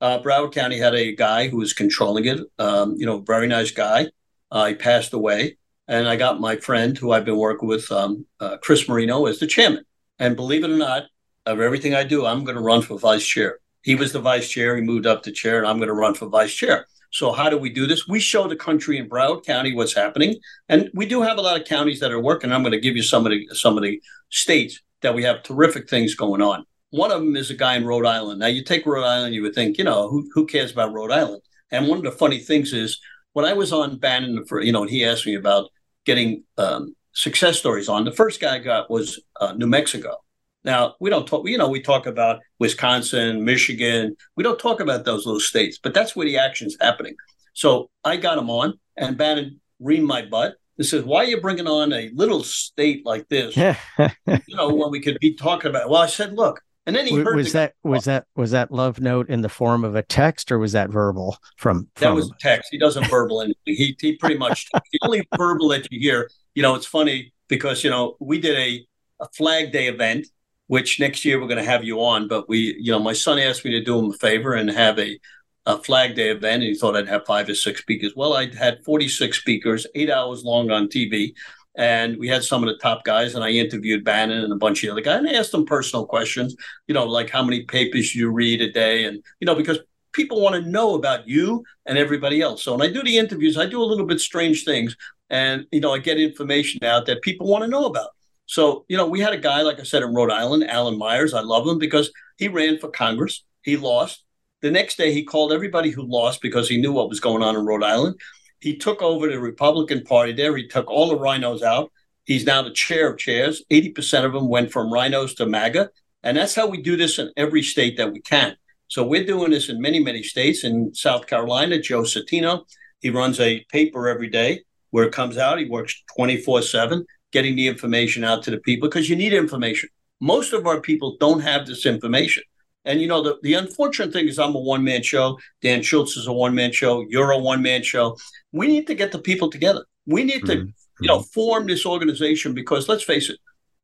Uh, 0.00 0.20
Broward 0.20 0.52
County 0.52 0.78
had 0.78 0.94
a 0.94 1.16
guy 1.16 1.48
who 1.48 1.56
was 1.56 1.72
controlling 1.72 2.26
it. 2.26 2.38
Um, 2.60 2.94
you 2.96 3.06
know, 3.06 3.18
very 3.18 3.48
nice 3.48 3.72
guy. 3.72 4.06
Uh, 4.52 4.66
he 4.66 4.74
passed 4.76 5.12
away, 5.12 5.56
and 5.88 6.06
I 6.06 6.14
got 6.14 6.38
my 6.38 6.54
friend 6.54 6.96
who 6.96 7.10
I've 7.10 7.24
been 7.24 7.38
working 7.38 7.68
with, 7.68 7.90
um, 7.90 8.24
uh, 8.38 8.56
Chris 8.58 8.88
Marino, 8.88 9.26
as 9.26 9.40
the 9.40 9.48
chairman. 9.48 9.84
And 10.20 10.36
believe 10.36 10.62
it 10.62 10.70
or 10.70 10.76
not, 10.76 11.06
of 11.44 11.58
everything 11.58 11.96
I 11.96 12.04
do, 12.04 12.24
I'm 12.24 12.44
going 12.44 12.54
to 12.54 12.62
run 12.62 12.82
for 12.82 13.00
vice 13.00 13.26
chair. 13.26 13.58
He 13.82 13.96
was 13.96 14.12
the 14.12 14.20
vice 14.20 14.48
chair. 14.48 14.76
He 14.76 14.82
moved 14.82 15.06
up 15.06 15.24
to 15.24 15.32
chair, 15.32 15.58
and 15.58 15.66
I'm 15.66 15.78
going 15.78 15.88
to 15.88 16.02
run 16.04 16.14
for 16.14 16.26
vice 16.26 16.54
chair. 16.54 16.86
So 17.12 17.32
how 17.32 17.50
do 17.50 17.58
we 17.58 17.70
do 17.70 17.86
this? 17.86 18.08
We 18.08 18.20
show 18.20 18.48
the 18.48 18.56
country 18.56 18.98
in 18.98 19.08
Broward 19.08 19.44
County 19.44 19.74
what's 19.74 19.94
happening, 19.94 20.36
and 20.68 20.90
we 20.94 21.06
do 21.06 21.20
have 21.22 21.38
a 21.38 21.42
lot 21.42 21.60
of 21.60 21.66
counties 21.66 22.00
that 22.00 22.10
are 22.10 22.20
working. 22.20 22.50
I'm 22.50 22.62
going 22.62 22.72
to 22.72 22.80
give 22.80 22.96
you 22.96 23.02
some 23.02 23.26
of 23.26 23.32
the 23.32 23.46
some 23.52 23.76
of 23.76 23.82
the 23.82 24.00
states 24.30 24.80
that 25.02 25.14
we 25.14 25.22
have 25.24 25.42
terrific 25.42 25.88
things 25.88 26.14
going 26.14 26.40
on. 26.40 26.64
One 26.90 27.10
of 27.10 27.20
them 27.20 27.36
is 27.36 27.50
a 27.50 27.54
guy 27.54 27.76
in 27.76 27.86
Rhode 27.86 28.06
Island. 28.06 28.40
Now 28.40 28.46
you 28.46 28.64
take 28.64 28.86
Rhode 28.86 29.04
Island, 29.04 29.34
you 29.34 29.42
would 29.42 29.54
think, 29.54 29.78
you 29.78 29.84
know, 29.84 30.08
who 30.08 30.28
who 30.34 30.46
cares 30.46 30.72
about 30.72 30.92
Rhode 30.92 31.12
Island? 31.12 31.42
And 31.70 31.86
one 31.86 31.98
of 31.98 32.04
the 32.04 32.12
funny 32.12 32.38
things 32.38 32.72
is 32.72 32.98
when 33.32 33.44
I 33.44 33.52
was 33.52 33.72
on 33.72 33.98
Bannon 33.98 34.44
for, 34.46 34.60
you 34.60 34.72
know, 34.72 34.84
he 34.84 35.04
asked 35.04 35.26
me 35.26 35.34
about 35.34 35.70
getting 36.04 36.44
um, 36.58 36.94
success 37.12 37.58
stories 37.58 37.88
on. 37.88 38.04
The 38.04 38.12
first 38.12 38.40
guy 38.40 38.56
I 38.56 38.58
got 38.58 38.90
was 38.90 39.20
uh, 39.40 39.52
New 39.52 39.66
Mexico. 39.66 40.16
Now 40.64 40.94
we 41.00 41.10
don't 41.10 41.26
talk. 41.26 41.48
You 41.48 41.58
know, 41.58 41.68
we 41.68 41.80
talk 41.80 42.06
about 42.06 42.40
Wisconsin, 42.58 43.44
Michigan. 43.44 44.16
We 44.36 44.44
don't 44.44 44.58
talk 44.58 44.80
about 44.80 45.04
those 45.04 45.26
little 45.26 45.40
states, 45.40 45.78
but 45.82 45.94
that's 45.94 46.14
where 46.14 46.26
the 46.26 46.38
action's 46.38 46.76
happening. 46.80 47.16
So 47.54 47.90
I 48.04 48.16
got 48.16 48.38
him 48.38 48.50
on, 48.50 48.74
and 48.96 49.16
Bannon 49.16 49.60
reamed 49.82 50.06
my 50.06 50.22
butt. 50.22 50.54
He 50.76 50.84
says, 50.84 51.04
"Why 51.04 51.18
are 51.18 51.24
you 51.24 51.40
bringing 51.40 51.66
on 51.66 51.92
a 51.92 52.10
little 52.14 52.44
state 52.44 53.04
like 53.04 53.28
this? 53.28 53.56
you 53.56 54.56
know, 54.56 54.72
when 54.74 54.90
we 54.90 55.00
could 55.00 55.18
be 55.20 55.34
talking 55.34 55.70
about." 55.70 55.90
Well, 55.90 56.02
I 56.02 56.06
said, 56.06 56.34
"Look." 56.34 56.60
And 56.84 56.96
then 56.96 57.06
he 57.06 57.16
was, 57.16 57.34
was 57.34 57.52
that 57.52 57.74
was 57.84 58.04
that 58.06 58.26
was 58.34 58.50
that 58.50 58.72
love 58.72 59.00
note 59.00 59.28
in 59.28 59.42
the 59.42 59.48
form 59.48 59.84
of 59.84 59.94
a 59.94 60.02
text 60.02 60.50
or 60.50 60.58
was 60.58 60.72
that 60.72 60.90
verbal 60.90 61.36
from, 61.56 61.88
from 61.94 62.08
that 62.08 62.14
was 62.14 62.32
text 62.40 62.70
he 62.72 62.78
doesn't 62.78 63.08
verbal 63.08 63.40
anything 63.40 63.56
he, 63.64 63.96
he 64.00 64.16
pretty 64.16 64.36
much 64.36 64.68
the 64.72 64.98
only 65.02 65.24
verbal 65.36 65.68
that 65.68 65.86
you 65.92 66.00
hear 66.00 66.28
you 66.56 66.62
know 66.62 66.74
it's 66.74 66.86
funny 66.86 67.32
because 67.46 67.84
you 67.84 67.90
know 67.90 68.16
we 68.18 68.40
did 68.40 68.56
a, 68.56 68.84
a 69.20 69.28
flag 69.28 69.70
day 69.70 69.86
event 69.86 70.26
which 70.72 70.98
next 70.98 71.22
year 71.22 71.38
we're 71.38 71.46
going 71.46 71.62
to 71.62 71.70
have 71.70 71.84
you 71.84 72.02
on. 72.02 72.26
But 72.26 72.48
we, 72.48 72.74
you 72.80 72.90
know, 72.90 72.98
my 72.98 73.12
son 73.12 73.38
asked 73.38 73.62
me 73.62 73.72
to 73.72 73.84
do 73.84 73.98
him 73.98 74.06
a 74.06 74.14
favor 74.14 74.54
and 74.54 74.70
have 74.70 74.98
a, 74.98 75.20
a 75.66 75.76
Flag 75.76 76.14
Day 76.14 76.30
event, 76.30 76.62
and 76.62 76.72
he 76.72 76.74
thought 76.74 76.96
I'd 76.96 77.08
have 77.08 77.26
five 77.26 77.46
or 77.50 77.54
six 77.54 77.82
speakers. 77.82 78.14
Well, 78.16 78.32
I 78.32 78.46
had 78.54 78.82
46 78.82 79.38
speakers, 79.38 79.86
eight 79.94 80.08
hours 80.08 80.44
long 80.44 80.70
on 80.70 80.88
TV. 80.88 81.34
And 81.76 82.16
we 82.16 82.26
had 82.26 82.42
some 82.42 82.62
of 82.62 82.70
the 82.70 82.78
top 82.78 83.04
guys, 83.04 83.34
and 83.34 83.44
I 83.44 83.50
interviewed 83.50 84.02
Bannon 84.02 84.44
and 84.44 84.52
a 84.52 84.56
bunch 84.56 84.82
of 84.82 84.92
other 84.92 85.02
guys, 85.02 85.18
and 85.18 85.28
I 85.28 85.34
asked 85.34 85.52
them 85.52 85.66
personal 85.66 86.06
questions, 86.06 86.56
you 86.86 86.94
know, 86.94 87.04
like 87.04 87.28
how 87.28 87.42
many 87.42 87.64
papers 87.64 88.14
you 88.14 88.30
read 88.30 88.62
a 88.62 88.72
day, 88.72 89.04
and 89.04 89.22
you 89.40 89.46
know, 89.46 89.54
because 89.54 89.78
people 90.12 90.40
want 90.40 90.54
to 90.54 90.70
know 90.70 90.94
about 90.94 91.28
you 91.28 91.64
and 91.84 91.98
everybody 91.98 92.40
else. 92.40 92.62
So 92.62 92.72
when 92.72 92.88
I 92.88 92.92
do 92.92 93.02
the 93.02 93.18
interviews, 93.18 93.58
I 93.58 93.66
do 93.66 93.82
a 93.82 93.84
little 93.84 94.06
bit 94.06 94.20
strange 94.20 94.64
things, 94.64 94.96
and 95.28 95.66
you 95.70 95.80
know, 95.80 95.92
I 95.92 95.98
get 95.98 96.18
information 96.18 96.82
out 96.82 97.04
that 97.06 97.20
people 97.20 97.46
want 97.46 97.62
to 97.62 97.68
know 97.68 97.84
about. 97.84 98.08
So, 98.46 98.84
you 98.88 98.96
know, 98.96 99.06
we 99.06 99.20
had 99.20 99.32
a 99.32 99.38
guy, 99.38 99.62
like 99.62 99.80
I 99.80 99.84
said, 99.84 100.02
in 100.02 100.14
Rhode 100.14 100.30
Island, 100.30 100.68
Alan 100.68 100.98
Myers. 100.98 101.34
I 101.34 101.40
love 101.40 101.66
him 101.66 101.78
because 101.78 102.12
he 102.38 102.48
ran 102.48 102.78
for 102.78 102.88
Congress. 102.88 103.44
He 103.62 103.76
lost. 103.76 104.24
The 104.60 104.70
next 104.70 104.96
day, 104.96 105.12
he 105.12 105.24
called 105.24 105.52
everybody 105.52 105.90
who 105.90 106.02
lost 106.02 106.40
because 106.40 106.68
he 106.68 106.80
knew 106.80 106.92
what 106.92 107.08
was 107.08 107.20
going 107.20 107.42
on 107.42 107.56
in 107.56 107.64
Rhode 107.64 107.82
Island. 107.82 108.20
He 108.60 108.76
took 108.76 109.02
over 109.02 109.28
the 109.28 109.40
Republican 109.40 110.04
Party 110.04 110.32
there. 110.32 110.56
He 110.56 110.68
took 110.68 110.88
all 110.88 111.08
the 111.08 111.18
rhinos 111.18 111.62
out. 111.62 111.90
He's 112.24 112.46
now 112.46 112.62
the 112.62 112.70
chair 112.70 113.10
of 113.10 113.18
chairs. 113.18 113.64
80% 113.70 114.24
of 114.24 114.32
them 114.32 114.48
went 114.48 114.70
from 114.70 114.92
rhinos 114.92 115.34
to 115.34 115.46
MAGA. 115.46 115.90
And 116.22 116.36
that's 116.36 116.54
how 116.54 116.68
we 116.68 116.80
do 116.80 116.96
this 116.96 117.18
in 117.18 117.32
every 117.36 117.62
state 117.62 117.96
that 117.96 118.12
we 118.12 118.20
can. 118.20 118.56
So 118.86 119.04
we're 119.04 119.24
doing 119.24 119.50
this 119.50 119.68
in 119.68 119.80
many, 119.80 119.98
many 119.98 120.22
states. 120.22 120.64
In 120.64 120.94
South 120.94 121.26
Carolina, 121.26 121.80
Joe 121.80 122.02
Cetino, 122.02 122.64
he 123.00 123.10
runs 123.10 123.40
a 123.40 123.64
paper 123.72 124.08
every 124.08 124.28
day 124.28 124.62
where 124.90 125.04
it 125.04 125.12
comes 125.12 125.38
out. 125.38 125.58
He 125.58 125.64
works 125.64 126.00
24 126.16 126.62
7, 126.62 127.04
getting 127.32 127.56
the 127.56 127.66
information 127.66 128.24
out 128.24 128.42
to 128.44 128.50
the 128.50 128.58
people 128.58 128.88
because 128.88 129.08
you 129.08 129.16
need 129.16 129.32
information. 129.32 129.88
Most 130.20 130.52
of 130.52 130.66
our 130.66 130.80
people 130.80 131.16
don't 131.18 131.40
have 131.40 131.66
this 131.66 131.84
information. 131.86 132.44
And 132.84 133.00
you 133.00 133.06
know, 133.06 133.22
the, 133.22 133.38
the 133.42 133.54
unfortunate 133.54 134.12
thing 134.12 134.28
is 134.28 134.38
I'm 134.38 134.54
a 134.54 134.60
one 134.60 134.84
man 134.84 135.02
show. 135.02 135.38
Dan 135.62 135.82
Schultz 135.82 136.16
is 136.16 136.26
a 136.26 136.32
one 136.32 136.54
man 136.54 136.72
show. 136.72 137.04
You're 137.08 137.30
a 137.30 137.38
one 137.38 137.62
man 137.62 137.82
show. 137.82 138.16
We 138.52 138.66
need 138.66 138.86
to 138.88 138.94
get 138.94 139.12
the 139.12 139.18
people 139.18 139.50
together. 139.50 139.84
We 140.06 140.24
need 140.24 140.46
to, 140.46 140.56
mm-hmm. 140.56 140.68
you 141.00 141.08
know, 141.08 141.20
form 141.20 141.66
this 141.66 141.86
organization 141.86 142.54
because 142.54 142.88
let's 142.88 143.04
face 143.04 143.30
it, 143.30 143.38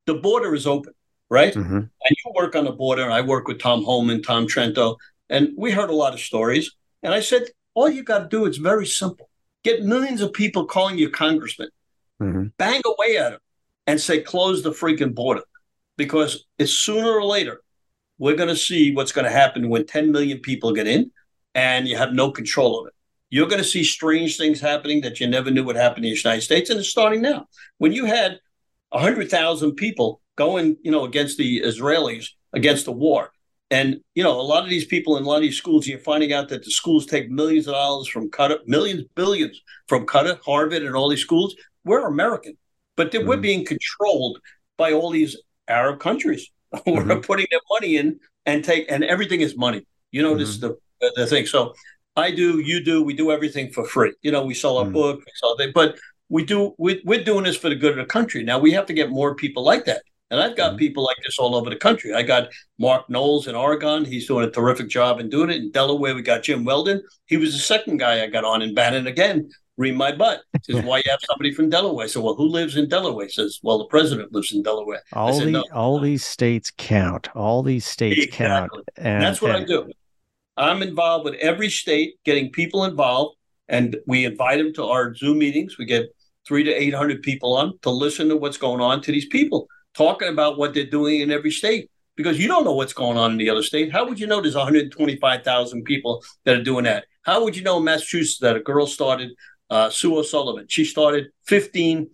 the 0.06 0.14
border 0.14 0.54
is 0.54 0.66
open, 0.66 0.94
right? 1.30 1.54
Mm-hmm. 1.54 1.76
And 1.76 1.90
you 2.24 2.32
work 2.34 2.56
on 2.56 2.64
the 2.64 2.72
border. 2.72 3.10
I 3.10 3.20
work 3.20 3.46
with 3.46 3.60
Tom 3.60 3.84
Homan, 3.84 4.22
Tom 4.22 4.46
Trento, 4.46 4.96
and 5.30 5.50
we 5.56 5.70
heard 5.70 5.90
a 5.90 5.94
lot 5.94 6.14
of 6.14 6.20
stories. 6.20 6.72
And 7.02 7.14
I 7.14 7.20
said, 7.20 7.44
all 7.74 7.88
you 7.88 8.02
got 8.02 8.18
to 8.18 8.28
do 8.28 8.46
is 8.46 8.56
very 8.56 8.86
simple. 8.86 9.28
Get 9.62 9.84
millions 9.84 10.20
of 10.20 10.32
people 10.32 10.66
calling 10.66 10.98
you 10.98 11.10
congressman. 11.10 11.68
Mm-hmm. 12.20 12.48
Bang 12.56 12.82
away 12.84 13.18
at 13.18 13.30
them 13.30 13.40
and 13.86 14.00
say, 14.00 14.20
close 14.20 14.62
the 14.62 14.70
freaking 14.70 15.14
border. 15.14 15.42
Because 15.96 16.46
it's 16.58 16.72
sooner 16.72 17.10
or 17.10 17.24
later, 17.24 17.60
we're 18.18 18.36
going 18.36 18.48
to 18.48 18.56
see 18.56 18.94
what's 18.94 19.12
going 19.12 19.24
to 19.24 19.30
happen 19.30 19.68
when 19.68 19.86
10 19.86 20.12
million 20.12 20.38
people 20.38 20.72
get 20.72 20.86
in 20.86 21.10
and 21.54 21.88
you 21.88 21.96
have 21.96 22.12
no 22.12 22.30
control 22.30 22.80
of 22.80 22.86
it. 22.88 22.94
You're 23.30 23.48
going 23.48 23.62
to 23.62 23.68
see 23.68 23.84
strange 23.84 24.36
things 24.36 24.60
happening 24.60 25.00
that 25.02 25.20
you 25.20 25.26
never 25.26 25.50
knew 25.50 25.64
would 25.64 25.76
happen 25.76 25.98
in 25.98 26.10
the 26.10 26.16
United 26.16 26.42
States, 26.42 26.70
and 26.70 26.78
it's 26.78 26.88
starting 26.88 27.20
now. 27.20 27.46
When 27.76 27.92
you 27.92 28.06
had 28.06 28.38
100,000 28.90 29.72
people 29.74 30.20
going, 30.36 30.76
you 30.82 30.90
know, 30.90 31.04
against 31.04 31.36
the 31.36 31.60
Israelis, 31.60 32.28
against 32.54 32.86
the 32.86 32.92
war, 32.92 33.30
and 33.70 34.00
you 34.14 34.22
know, 34.22 34.40
a 34.40 34.42
lot 34.42 34.64
of 34.64 34.70
these 34.70 34.86
people 34.86 35.18
in 35.18 35.24
a 35.24 35.26
lot 35.26 35.36
of 35.36 35.42
these 35.42 35.58
schools, 35.58 35.86
you're 35.86 35.98
finding 35.98 36.32
out 36.32 36.48
that 36.48 36.64
the 36.64 36.70
schools 36.70 37.04
take 37.04 37.30
millions 37.30 37.66
of 37.66 37.74
dollars 37.74 38.08
from 38.08 38.30
Qatar, 38.30 38.60
millions, 38.66 39.04
billions 39.14 39.60
from 39.88 40.06
Qatar, 40.06 40.38
Harvard, 40.44 40.82
and 40.82 40.96
all 40.96 41.10
these 41.10 41.20
schools. 41.20 41.54
We're 41.84 42.06
American, 42.06 42.56
but 42.96 43.12
mm-hmm. 43.12 43.26
we're 43.26 43.36
being 43.38 43.64
controlled 43.64 44.38
by 44.76 44.92
all 44.92 45.10
these 45.10 45.36
Arab 45.66 46.00
countries. 46.00 46.50
Mm-hmm. 46.86 47.08
We're 47.08 47.20
putting 47.20 47.46
their 47.50 47.60
money 47.70 47.96
in 47.96 48.20
and 48.44 48.62
take, 48.62 48.92
and 48.92 49.02
everything 49.02 49.40
is 49.40 49.56
money. 49.56 49.86
You 50.10 50.20
know, 50.20 50.32
mm-hmm. 50.32 50.40
this 50.40 50.50
is 50.50 50.60
the 50.60 50.76
the 51.16 51.26
thing. 51.26 51.46
So 51.46 51.72
I 52.16 52.30
do, 52.30 52.58
you 52.58 52.84
do, 52.84 53.02
we 53.02 53.14
do 53.14 53.30
everything 53.30 53.70
for 53.70 53.86
free. 53.86 54.12
You 54.22 54.32
know, 54.32 54.44
we 54.44 54.54
sell 54.54 54.76
our 54.76 54.84
mm-hmm. 54.84 54.92
book, 54.92 55.18
we 55.18 55.32
sell 55.36 55.56
things, 55.56 55.72
but 55.74 55.98
we 56.28 56.44
do. 56.44 56.74
We, 56.78 57.00
we're 57.04 57.24
doing 57.24 57.44
this 57.44 57.56
for 57.56 57.68
the 57.68 57.74
good 57.74 57.92
of 57.92 57.98
the 57.98 58.04
country. 58.04 58.42
Now 58.42 58.58
we 58.58 58.72
have 58.72 58.86
to 58.86 58.92
get 58.92 59.10
more 59.10 59.34
people 59.34 59.62
like 59.62 59.84
that. 59.86 60.02
And 60.30 60.40
I've 60.40 60.56
got 60.56 60.72
mm-hmm. 60.72 60.78
people 60.78 61.04
like 61.04 61.16
this 61.24 61.38
all 61.38 61.54
over 61.54 61.70
the 61.70 61.76
country. 61.76 62.12
I 62.12 62.22
got 62.22 62.48
Mark 62.78 63.08
Knowles 63.08 63.46
in 63.46 63.54
Oregon. 63.54 64.04
He's 64.04 64.26
doing 64.26 64.46
a 64.46 64.50
terrific 64.50 64.88
job 64.88 65.20
in 65.20 65.30
doing 65.30 65.48
it. 65.48 65.56
In 65.56 65.70
Delaware, 65.70 66.14
we 66.14 66.22
got 66.22 66.42
Jim 66.42 66.64
Weldon. 66.64 67.02
He 67.26 67.38
was 67.38 67.52
the 67.52 67.60
second 67.60 67.96
guy 67.96 68.22
I 68.22 68.26
got 68.26 68.44
on 68.44 68.60
in 68.60 68.74
Bannon 68.74 69.06
again 69.06 69.48
read 69.78 69.96
my 69.96 70.12
butt. 70.12 70.42
He 70.66 70.74
says, 70.74 70.84
why 70.84 70.98
you 70.98 71.10
have 71.10 71.20
somebody 71.26 71.54
from 71.54 71.70
Delaware? 71.70 72.04
I 72.04 72.08
said, 72.08 72.22
well, 72.22 72.34
who 72.34 72.48
lives 72.48 72.76
in 72.76 72.88
Delaware? 72.88 73.26
He 73.26 73.32
says, 73.32 73.60
well, 73.62 73.78
the 73.78 73.86
president 73.86 74.32
lives 74.32 74.52
in 74.52 74.62
Delaware. 74.62 75.02
All, 75.12 75.32
said, 75.32 75.46
the, 75.46 75.52
no. 75.52 75.64
all 75.72 76.00
these 76.00 76.26
states 76.26 76.72
count. 76.76 77.34
All 77.34 77.62
these 77.62 77.86
states 77.86 78.24
exactly. 78.24 78.46
count. 78.46 78.72
And, 78.96 79.06
and 79.06 79.22
that's 79.22 79.40
what 79.40 79.54
and... 79.54 79.64
I 79.64 79.66
do. 79.66 79.90
I'm 80.56 80.82
involved 80.82 81.24
with 81.24 81.34
every 81.34 81.70
state, 81.70 82.16
getting 82.24 82.50
people 82.50 82.84
involved, 82.84 83.36
and 83.68 83.96
we 84.06 84.24
invite 84.24 84.58
them 84.58 84.74
to 84.74 84.84
our 84.84 85.14
Zoom 85.14 85.38
meetings. 85.38 85.78
We 85.78 85.84
get 85.84 86.06
three 86.46 86.64
to 86.64 86.72
800 86.72 87.22
people 87.22 87.54
on 87.56 87.78
to 87.82 87.90
listen 87.90 88.28
to 88.30 88.36
what's 88.36 88.56
going 88.56 88.80
on 88.80 89.00
to 89.02 89.12
these 89.12 89.26
people, 89.26 89.68
talking 89.94 90.28
about 90.28 90.58
what 90.58 90.74
they're 90.74 90.84
doing 90.84 91.20
in 91.20 91.30
every 91.30 91.52
state. 91.52 91.88
Because 92.16 92.40
you 92.40 92.48
don't 92.48 92.64
know 92.64 92.72
what's 92.72 92.92
going 92.92 93.16
on 93.16 93.30
in 93.30 93.36
the 93.36 93.48
other 93.48 93.62
state. 93.62 93.92
How 93.92 94.04
would 94.04 94.18
you 94.18 94.26
know 94.26 94.40
there's 94.40 94.56
125,000 94.56 95.84
people 95.84 96.24
that 96.44 96.56
are 96.56 96.64
doing 96.64 96.82
that? 96.82 97.04
How 97.22 97.44
would 97.44 97.56
you 97.56 97.62
know 97.62 97.76
in 97.76 97.84
Massachusetts 97.84 98.38
that 98.38 98.56
a 98.56 98.60
girl 98.60 98.88
started 98.88 99.30
uh, 99.70 99.90
Sue 99.90 100.16
O'Sullivan. 100.16 100.66
She 100.68 100.84
started 100.84 101.28
15 101.46 102.10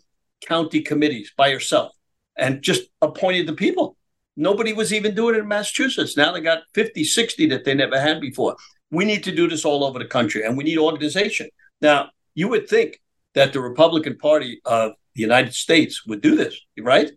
county 0.46 0.82
committees 0.82 1.32
by 1.36 1.50
herself 1.50 1.92
and 2.36 2.62
just 2.62 2.88
appointed 3.00 3.46
the 3.46 3.52
people. 3.52 3.96
Nobody 4.36 4.72
was 4.72 4.92
even 4.92 5.14
doing 5.14 5.36
it 5.36 5.38
in 5.38 5.48
Massachusetts. 5.48 6.16
Now 6.16 6.32
they 6.32 6.40
got 6.40 6.62
50, 6.74 7.04
60 7.04 7.48
that 7.48 7.64
they 7.64 7.74
never 7.74 8.00
had 8.00 8.20
before. 8.20 8.56
We 8.90 9.04
need 9.04 9.24
to 9.24 9.34
do 9.34 9.48
this 9.48 9.64
all 9.64 9.84
over 9.84 9.98
the 9.98 10.04
country 10.04 10.44
and 10.44 10.56
we 10.56 10.64
need 10.64 10.78
organization. 10.78 11.48
Now, 11.80 12.10
you 12.34 12.48
would 12.48 12.68
think 12.68 13.00
that 13.34 13.52
the 13.52 13.60
Republican 13.60 14.16
Party 14.16 14.60
of 14.64 14.92
the 15.14 15.22
United 15.22 15.54
States 15.54 16.06
would 16.06 16.20
do 16.20 16.34
this, 16.34 16.58
right? 16.78 17.10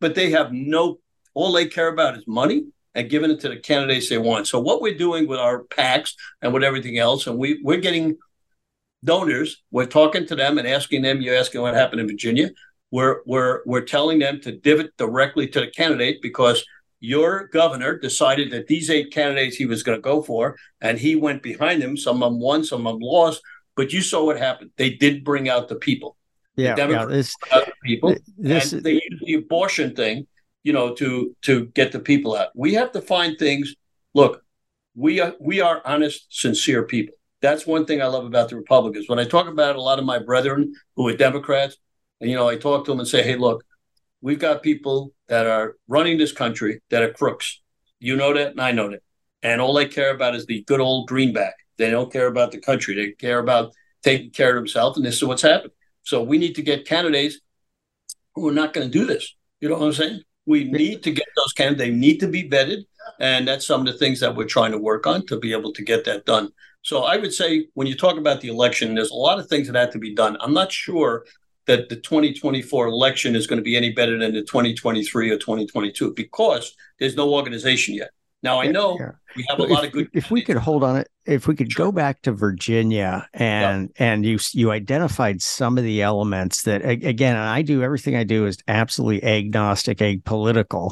But 0.00 0.14
they 0.14 0.30
have 0.30 0.52
no, 0.52 0.98
all 1.34 1.52
they 1.52 1.66
care 1.66 1.88
about 1.88 2.16
is 2.16 2.24
money 2.26 2.64
and 2.94 3.10
giving 3.10 3.30
it 3.30 3.40
to 3.40 3.48
the 3.48 3.56
candidates 3.56 4.08
they 4.08 4.18
want. 4.18 4.46
So, 4.46 4.60
what 4.60 4.80
we're 4.80 4.98
doing 4.98 5.26
with 5.26 5.38
our 5.38 5.64
PACs 5.64 6.14
and 6.42 6.52
with 6.52 6.62
everything 6.62 6.98
else, 6.98 7.26
and 7.26 7.38
we, 7.38 7.60
we're 7.62 7.80
getting 7.80 8.16
donors, 9.04 9.62
we're 9.70 9.86
talking 9.86 10.26
to 10.26 10.34
them 10.34 10.58
and 10.58 10.66
asking 10.66 11.02
them, 11.02 11.20
you're 11.20 11.36
asking 11.36 11.60
what 11.60 11.74
happened 11.74 12.00
in 12.00 12.08
Virginia. 12.08 12.50
We're, 12.90 13.20
we're, 13.26 13.60
we're 13.66 13.82
telling 13.82 14.18
them 14.18 14.40
to 14.40 14.52
divot 14.52 14.96
directly 14.96 15.48
to 15.48 15.60
the 15.60 15.66
candidate 15.68 16.22
because 16.22 16.64
your 17.00 17.48
governor 17.48 17.98
decided 17.98 18.50
that 18.52 18.66
these 18.66 18.88
eight 18.88 19.12
candidates 19.12 19.56
he 19.56 19.66
was 19.66 19.82
going 19.82 19.98
to 19.98 20.02
go 20.02 20.22
for, 20.22 20.56
and 20.80 20.98
he 20.98 21.16
went 21.16 21.42
behind 21.42 21.82
them. 21.82 21.96
Some 21.96 22.22
of 22.22 22.32
them 22.32 22.40
won, 22.40 22.64
some 22.64 22.86
of 22.86 22.94
them 22.94 23.00
lost. 23.02 23.42
But 23.76 23.92
you 23.92 24.00
saw 24.00 24.24
what 24.24 24.38
happened. 24.38 24.70
They 24.76 24.90
did 24.90 25.24
bring 25.24 25.48
out 25.48 25.68
the 25.68 25.74
people. 25.74 26.16
Yeah, 26.56 26.76
the 26.76 26.88
yeah 26.88 27.04
this, 27.06 27.34
the 27.50 27.72
people. 27.84 28.14
This, 28.38 28.72
and 28.72 28.82
they 28.82 28.92
used 28.92 29.26
the 29.26 29.34
abortion 29.34 29.94
thing, 29.94 30.26
you 30.62 30.72
know, 30.72 30.94
to 30.94 31.36
to 31.42 31.66
get 31.66 31.92
the 31.92 31.98
people 31.98 32.36
out. 32.36 32.50
We 32.54 32.74
have 32.74 32.92
to 32.92 33.02
find 33.02 33.36
things. 33.38 33.74
Look, 34.14 34.42
we 34.94 35.20
are 35.20 35.34
we 35.40 35.60
are 35.60 35.82
honest, 35.84 36.26
sincere 36.30 36.84
people. 36.84 37.16
That's 37.44 37.66
one 37.66 37.84
thing 37.84 38.00
I 38.00 38.06
love 38.06 38.24
about 38.24 38.48
the 38.48 38.56
Republicans. 38.56 39.06
When 39.06 39.18
I 39.18 39.24
talk 39.24 39.48
about 39.48 39.76
a 39.76 39.82
lot 39.82 39.98
of 39.98 40.06
my 40.06 40.18
brethren 40.18 40.72
who 40.96 41.06
are 41.08 41.14
Democrats, 41.14 41.76
and 42.18 42.30
you 42.30 42.36
know, 42.36 42.48
I 42.48 42.56
talk 42.56 42.86
to 42.86 42.90
them 42.90 43.00
and 43.00 43.06
say, 43.06 43.22
"Hey, 43.22 43.36
look, 43.36 43.62
we've 44.22 44.38
got 44.38 44.62
people 44.62 45.12
that 45.28 45.46
are 45.46 45.76
running 45.86 46.16
this 46.16 46.32
country 46.32 46.80
that 46.88 47.02
are 47.02 47.12
crooks. 47.12 47.60
You 48.00 48.16
know 48.16 48.32
that, 48.32 48.52
and 48.52 48.62
I 48.62 48.72
know 48.72 48.88
that. 48.88 49.02
And 49.42 49.60
all 49.60 49.74
they 49.74 49.84
care 49.84 50.14
about 50.14 50.34
is 50.34 50.46
the 50.46 50.62
good 50.62 50.80
old 50.80 51.06
greenback. 51.06 51.52
They 51.76 51.90
don't 51.90 52.10
care 52.10 52.28
about 52.28 52.50
the 52.50 52.60
country. 52.60 52.94
They 52.94 53.12
care 53.12 53.40
about 53.40 53.74
taking 54.02 54.30
care 54.30 54.56
of 54.56 54.56
themselves. 54.56 54.96
And 54.96 55.04
this 55.04 55.16
is 55.16 55.24
what's 55.24 55.42
happened. 55.42 55.72
So 56.02 56.22
we 56.22 56.38
need 56.38 56.54
to 56.54 56.62
get 56.62 56.86
candidates 56.86 57.40
who 58.34 58.48
are 58.48 58.52
not 58.52 58.72
going 58.72 58.90
to 58.90 58.98
do 58.98 59.04
this. 59.04 59.34
You 59.60 59.68
know 59.68 59.76
what 59.76 59.84
I'm 59.84 59.92
saying? 59.92 60.22
We 60.46 60.64
need 60.64 61.02
to 61.02 61.10
get 61.10 61.26
those 61.36 61.52
candidates. 61.52 61.90
They 61.90 61.94
need 61.94 62.20
to 62.20 62.28
be 62.28 62.48
vetted. 62.48 62.84
And 63.20 63.46
that's 63.46 63.66
some 63.66 63.80
of 63.80 63.86
the 63.86 63.98
things 63.98 64.20
that 64.20 64.34
we're 64.34 64.46
trying 64.46 64.72
to 64.72 64.78
work 64.78 65.06
on 65.06 65.26
to 65.26 65.38
be 65.38 65.52
able 65.52 65.74
to 65.74 65.84
get 65.84 66.06
that 66.06 66.24
done. 66.24 66.48
So 66.84 67.04
I 67.04 67.16
would 67.16 67.32
say 67.32 67.66
when 67.74 67.86
you 67.86 67.96
talk 67.96 68.18
about 68.18 68.42
the 68.42 68.48
election, 68.48 68.94
there's 68.94 69.10
a 69.10 69.14
lot 69.14 69.38
of 69.38 69.48
things 69.48 69.66
that 69.66 69.76
have 69.76 69.90
to 69.92 69.98
be 69.98 70.14
done. 70.14 70.36
I'm 70.40 70.52
not 70.52 70.70
sure 70.70 71.24
that 71.66 71.88
the 71.88 71.96
2024 71.96 72.86
election 72.86 73.34
is 73.34 73.46
going 73.46 73.56
to 73.56 73.62
be 73.62 73.74
any 73.74 73.90
better 73.90 74.18
than 74.18 74.34
the 74.34 74.42
2023 74.42 75.30
or 75.30 75.38
2022 75.38 76.12
because 76.12 76.76
there's 76.98 77.16
no 77.16 77.32
organization 77.32 77.94
yet. 77.94 78.10
Now 78.42 78.60
I 78.60 78.66
know 78.66 78.98
yeah. 79.00 79.12
we 79.34 79.46
have 79.48 79.58
a 79.58 79.62
lot 79.62 79.84
if, 79.84 79.86
of 79.86 79.92
good. 79.92 80.10
If 80.12 80.30
we 80.30 80.42
could 80.42 80.58
hold 80.58 80.84
on 80.84 80.96
it, 80.96 81.08
if 81.24 81.48
we 81.48 81.56
could 81.56 81.72
sure. 81.72 81.86
go 81.86 81.92
back 81.92 82.20
to 82.22 82.32
Virginia 82.32 83.26
and 83.32 83.90
yeah. 83.98 84.06
and 84.06 84.26
you 84.26 84.38
you 84.52 84.70
identified 84.70 85.40
some 85.40 85.78
of 85.78 85.84
the 85.84 86.02
elements 86.02 86.64
that 86.64 86.84
again, 86.84 87.34
and 87.34 87.44
I 87.46 87.62
do 87.62 87.82
everything 87.82 88.14
I 88.14 88.24
do 88.24 88.44
is 88.44 88.58
absolutely 88.68 89.24
agnostic, 89.24 89.98
apolitical. 89.98 90.90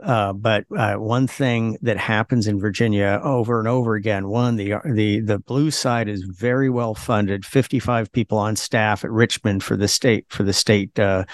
Uh, 0.00 0.32
but 0.32 0.64
uh, 0.76 0.94
one 0.94 1.26
thing 1.26 1.76
that 1.82 1.96
happens 1.96 2.46
in 2.46 2.60
Virginia 2.60 3.20
over 3.22 3.58
and 3.58 3.66
over 3.66 3.94
again, 3.94 4.28
one 4.28 4.56
the 4.56 4.74
the 4.84 5.20
the 5.20 5.38
blue 5.40 5.70
side 5.70 6.08
is 6.08 6.22
very 6.22 6.70
well 6.70 6.94
funded, 6.94 7.44
55 7.44 8.12
people 8.12 8.38
on 8.38 8.54
staff 8.54 9.04
at 9.04 9.10
Richmond 9.10 9.64
for 9.64 9.76
the 9.76 9.88
state 9.88 10.26
for 10.28 10.44
the 10.44 10.52
state 10.52 10.96
uh, 10.98 11.24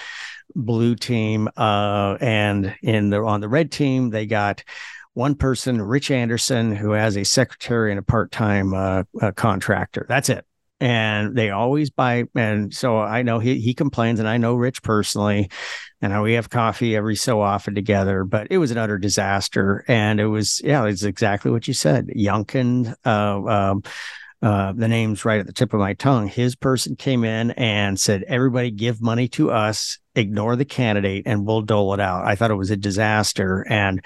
blue 0.55 0.95
team, 0.95 1.49
uh, 1.57 2.17
and 2.21 2.75
in 2.83 3.11
the 3.11 3.21
on 3.21 3.41
the 3.41 3.49
red 3.49 3.71
team 3.71 4.11
they 4.11 4.25
got 4.25 4.65
one 5.13 5.35
person, 5.35 5.81
Rich 5.81 6.11
Anderson, 6.11 6.75
who 6.75 6.91
has 6.91 7.17
a 7.17 7.25
secretary 7.25 7.93
and 7.93 7.99
a 7.99 8.03
part 8.03 8.33
time 8.33 8.73
uh, 8.73 9.05
contractor. 9.37 10.07
That's 10.09 10.29
it 10.29 10.47
and 10.85 11.35
they 11.35 11.49
always 11.49 11.89
buy 11.89 12.25
and 12.35 12.75
so 12.75 12.99
i 12.99 13.23
know 13.23 13.39
he, 13.39 13.59
he 13.59 13.73
complains 13.73 14.21
and 14.21 14.29
i 14.29 14.37
know 14.37 14.55
rich 14.55 14.83
personally 14.83 15.51
and 16.03 16.23
we 16.23 16.35
have 16.35 16.51
coffee 16.51 16.95
every 16.95 17.17
so 17.17 17.41
often 17.41 17.75
together 17.75 18.23
but 18.23 18.47
it 18.51 18.59
was 18.59 18.71
an 18.71 18.77
utter 18.77 18.99
disaster 18.99 19.83
and 19.89 20.21
it 20.21 20.27
was 20.27 20.61
yeah 20.63 20.85
it's 20.85 21.03
exactly 21.03 21.51
what 21.51 21.67
you 21.67 21.73
said 21.73 22.09
Youngkin 22.09 22.95
uh, 23.07 23.71
um, 23.71 23.83
uh, 24.43 24.75
the 24.75 24.89
name's 24.89 25.25
right 25.25 25.41
at 25.41 25.47
the 25.47 25.55
tip 25.55 25.73
of 25.73 25.81
my 25.81 25.95
tongue. 25.95 26.29
His 26.29 26.55
person 26.55 26.97
came 26.97 27.25
in 27.25 27.53
and 27.53 27.99
said 27.99 28.25
everybody 28.25 28.71
give 28.71 29.01
money 29.01 29.27
to 29.29 29.51
us 29.51 29.99
ignore 30.15 30.55
the 30.55 30.67
candidate 30.67 31.23
and 31.25 31.47
we'll 31.47 31.63
dole 31.63 31.95
it 31.95 32.01
out. 32.01 32.27
I 32.27 32.35
thought 32.35 32.51
it 32.51 32.57
was 32.57 32.71
a 32.71 32.77
disaster 32.77 33.67
and 33.71 34.05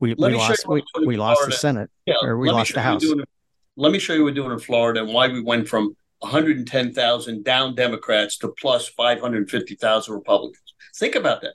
we, 0.00 0.14
we 0.14 0.34
lost 0.34 0.66
we, 0.66 0.82
we 1.04 1.18
lost 1.18 1.44
the 1.44 1.52
Senate 1.52 1.90
yeah, 2.06 2.14
or 2.22 2.38
we 2.38 2.50
lost 2.50 2.72
the 2.72 2.80
House. 2.80 3.04
Let 3.80 3.92
me 3.92 4.00
show 4.00 4.12
you 4.12 4.24
what 4.24 4.30
we're 4.30 4.34
doing 4.34 4.50
in 4.50 4.58
Florida 4.58 5.04
and 5.04 5.14
why 5.14 5.28
we 5.28 5.40
went 5.40 5.68
from 5.68 5.96
110,000 6.18 7.44
down 7.44 7.76
Democrats 7.76 8.36
to 8.38 8.52
plus 8.60 8.88
550,000 8.88 10.12
Republicans. 10.12 10.74
Think 10.96 11.14
about 11.14 11.42
that. 11.42 11.54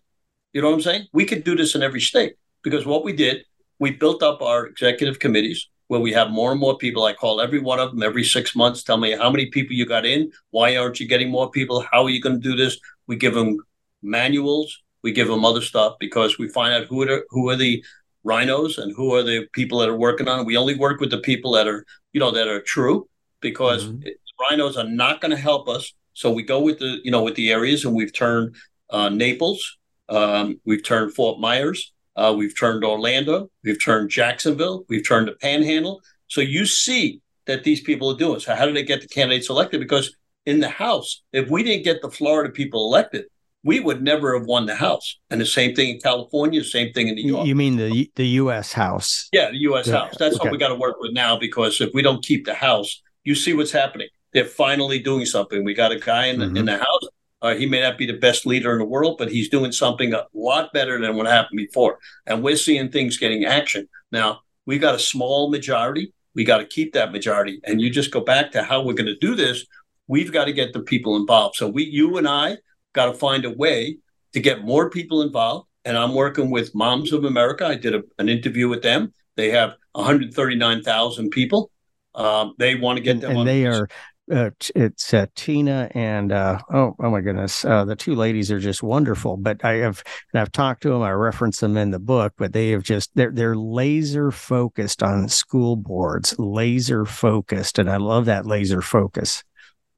You 0.53 0.61
know 0.61 0.69
what 0.69 0.76
I'm 0.76 0.82
saying? 0.82 1.07
We 1.11 1.26
could 1.26 1.43
do 1.43 1.53
this 1.53 1.76
in 1.76 1.84
every 1.84 1.99
state 1.99 2.36
because 2.63 2.86
what 2.86 3.03
we 3.03 3.11
did, 3.11 3.43
we 3.78 3.91
built 3.91 4.24
up 4.24 4.41
our 4.41 4.67
executive 4.67 5.19
committees 5.19 5.67
where 5.88 5.99
we 5.99 6.13
have 6.13 6.32
more 6.32 6.51
and 6.51 6.61
more 6.61 6.78
people. 6.78 7.03
I 7.03 7.11
call 7.11 7.41
every 7.41 7.59
one 7.59 7.82
of 7.82 7.91
them 7.91 8.01
every 8.01 8.24
six 8.24 8.55
months. 8.55 8.84
Tell 8.84 8.95
me 8.95 9.11
how 9.11 9.30
many 9.30 9.47
people 9.47 9.76
you 9.76 9.86
got 9.86 10.05
in. 10.05 10.32
Why 10.51 10.78
aren't 10.78 11.01
you 11.01 11.07
getting 11.09 11.30
more 11.30 11.51
people? 11.51 11.86
How 11.91 12.05
are 12.05 12.09
you 12.09 12.21
going 12.21 12.41
to 12.41 12.49
do 12.49 12.55
this? 12.55 12.80
We 13.05 13.17
give 13.17 13.34
them 13.34 13.57
manuals. 14.01 14.82
We 15.01 15.11
give 15.11 15.28
them 15.28 15.43
other 15.43 15.59
stuff 15.59 15.95
because 15.99 16.39
we 16.39 16.47
find 16.47 16.74
out 16.74 16.88
who 16.88 17.03
are 17.03 17.26
who 17.32 17.49
are 17.49 17.57
the 17.57 17.84
rhinos 18.24 18.78
and 18.78 18.93
who 18.95 19.13
are 19.13 19.24
the 19.24 19.47
people 19.53 19.80
that 19.80 19.89
are 19.89 19.97
working 19.97 20.28
on 20.28 20.39
it. 20.39 20.45
We 20.45 20.57
only 20.57 20.76
work 20.76 20.99
with 20.99 21.09
the 21.09 21.19
people 21.19 21.51
that 21.53 21.67
are 21.67 21.86
you 22.11 22.19
know 22.19 22.32
that 22.32 22.47
are 22.47 22.61
true 22.61 23.07
because 23.41 23.86
mm-hmm. 23.86 24.07
rhinos 24.39 24.78
are 24.78 24.88
not 24.88 25.21
going 25.21 25.32
to 25.32 25.38
help 25.38 25.67
us. 25.67 25.93
So 26.13 26.32
we 26.32 26.43
go 26.43 26.61
with 26.61 26.80
the 26.80 26.99
you 27.03 27.11
know 27.11 27.24
with 27.24 27.36
the 27.36 27.51
areas 27.51 27.86
and 27.86 27.95
we've 27.95 28.13
turned 28.13 28.55
uh, 28.89 29.09
Naples, 29.09 29.78
um, 30.09 30.59
we've 30.65 30.84
turned 30.84 31.13
Fort 31.13 31.39
Myers, 31.39 31.93
uh, 32.15 32.34
we've 32.38 32.57
turned 32.57 32.84
Orlando, 32.84 33.49
we've 33.63 33.84
turned 33.84 34.09
Jacksonville, 34.09 34.86
we've 34.89 35.07
turned 35.07 35.28
the 35.28 35.34
Panhandle. 35.34 36.01
So 36.28 36.41
you 36.41 36.65
see 36.65 37.21
that 37.45 37.63
these 37.63 37.82
people 37.82 38.11
are 38.11 38.17
doing. 38.17 38.39
So 38.39 38.55
how 38.55 38.65
did 38.65 38.76
they 38.76 38.84
get 38.84 39.01
the 39.01 39.07
candidates 39.07 39.49
elected? 39.49 39.80
Because 39.80 40.15
in 40.45 40.59
the 40.59 40.69
House, 40.69 41.24
if 41.32 41.49
we 41.49 41.63
didn't 41.63 41.84
get 41.84 42.01
the 42.01 42.11
Florida 42.11 42.51
people 42.51 42.88
elected, 42.88 43.26
we 43.64 43.80
would 43.80 44.03
never 44.03 44.38
have 44.38 44.45
won 44.45 44.66
the 44.66 44.76
House. 44.76 45.20
And 45.30 45.39
the 45.39 45.45
same 45.45 45.76
thing 45.76 45.95
in 45.95 45.99
California, 45.99 46.64
same 46.64 46.93
thing 46.93 47.07
in 47.07 47.16
New 47.16 47.28
York. 47.28 47.47
You 47.47 47.55
mean 47.55 47.78
the 47.78 48.11
the 48.16 48.28
U.S. 48.28 48.74
House? 48.74 49.30
Yeah, 49.32 49.51
the 49.51 49.57
U.S. 49.70 49.88
Yeah. 49.88 49.99
House. 49.99 50.16
That's 50.18 50.36
okay. 50.36 50.45
what 50.45 50.51
we 50.51 50.57
got 50.57 50.70
to 50.70 50.76
work 50.76 50.97
with 50.99 51.14
now 51.14 51.38
because 51.38 51.80
if 51.82 51.91
we 51.93 52.01
don't 52.01 52.24
keep 52.24 52.45
the 52.45 52.53
House, 52.53 53.01
you 53.24 53.36
see 53.36 53.53
what's 53.53 53.72
happening. 53.72 54.07
They're 54.34 54.45
finally 54.45 54.99
doing 54.99 55.26
something. 55.26 55.64
We 55.64 55.74
got 55.74 55.91
a 55.91 55.99
guy 55.99 56.28
in 56.28 56.39
the, 56.39 56.45
mm-hmm. 56.47 56.57
in 56.57 56.66
the 56.66 56.78
House 56.78 57.07
uh, 57.43 57.55
he 57.55 57.66
may 57.66 57.82
not 57.82 57.97
be 57.97 58.05
the 58.05 58.14
best 58.14 58.45
leader 58.45 58.72
in 58.72 58.80
the 58.80 58.86
world, 58.86 59.18
but 59.18 59.30
he's 59.30 59.49
doing 59.49 59.74
something 59.74 60.14
a 60.14 60.26
lot 60.34 60.72
better 60.72 60.99
than 60.99 61.18
what 61.18 61.28
happened 61.28 61.57
before. 61.57 61.99
And 62.26 62.41
we're 62.41 62.55
seeing 62.55 62.89
things 62.89 63.18
getting 63.18 63.43
action. 63.43 63.89
Now, 64.14 64.39
we 64.66 64.80
got 64.80 64.95
a 64.95 64.99
small 64.99 65.51
majority. 65.51 66.14
We 66.36 66.45
got 66.45 66.59
to 66.59 66.66
keep 66.66 66.93
that 66.93 67.11
majority. 67.11 67.59
And 67.66 67.82
you 67.82 67.89
just 67.89 68.11
go 68.11 68.22
back 68.22 68.51
to 68.53 68.64
how 68.64 68.82
we're 68.82 68.93
going 68.93 69.07
to 69.07 69.18
do 69.18 69.36
this. 69.36 69.66
We've 70.07 70.32
got 70.32 70.45
to 70.45 70.53
get 70.53 70.72
the 70.72 70.80
people 70.80 71.18
involved. 71.18 71.57
So 71.57 71.68
we, 71.68 71.84
you 71.84 72.18
and 72.18 72.30
I, 72.30 72.59
got 72.93 73.07
to 73.07 73.13
find 73.13 73.45
a 73.45 73.49
way 73.49 73.97
to 74.33 74.39
get 74.39 74.63
more 74.63 74.89
people 74.89 75.21
involved. 75.21 75.67
And 75.85 75.97
I'm 75.97 76.15
working 76.15 76.49
with 76.49 76.73
Moms 76.73 77.11
of 77.11 77.25
America. 77.25 77.65
I 77.65 77.75
did 77.75 77.93
a, 77.93 78.03
an 78.17 78.29
interview 78.29 78.69
with 78.69 78.81
them. 78.81 79.13
They 79.35 79.51
have 79.51 79.73
139,000 79.93 81.29
people. 81.29 81.69
Um, 82.15 82.53
they 82.57 82.75
want 82.75 82.97
to 82.97 83.03
get 83.03 83.19
them. 83.21 83.31
And, 83.31 83.39
and 83.39 83.47
they 83.47 83.65
are 83.65 83.87
uh, 84.31 84.51
it's 84.73 85.13
uh, 85.13 85.25
Tina 85.35 85.89
and 85.93 86.31
uh, 86.31 86.59
oh 86.73 86.95
oh 86.99 87.09
my 87.09 87.19
goodness, 87.19 87.65
uh, 87.65 87.83
the 87.83 87.95
two 87.95 88.15
ladies 88.15 88.51
are 88.51 88.59
just 88.59 88.81
wonderful. 88.81 89.35
But 89.35 89.65
I 89.65 89.73
have 89.77 90.01
and 90.31 90.39
I've 90.39 90.51
talked 90.51 90.83
to 90.83 90.89
them. 90.89 91.01
I 91.01 91.11
reference 91.11 91.59
them 91.59 91.75
in 91.75 91.91
the 91.91 91.99
book, 91.99 92.33
but 92.37 92.53
they 92.53 92.69
have 92.69 92.83
just 92.83 93.11
they're 93.15 93.31
they're 93.31 93.55
laser 93.55 94.31
focused 94.31 95.03
on 95.03 95.27
school 95.27 95.75
boards, 95.75 96.35
laser 96.39 97.05
focused, 97.05 97.79
and 97.79 97.89
I 97.89 97.97
love 97.97 98.25
that 98.25 98.45
laser 98.45 98.81
focus. 98.81 99.43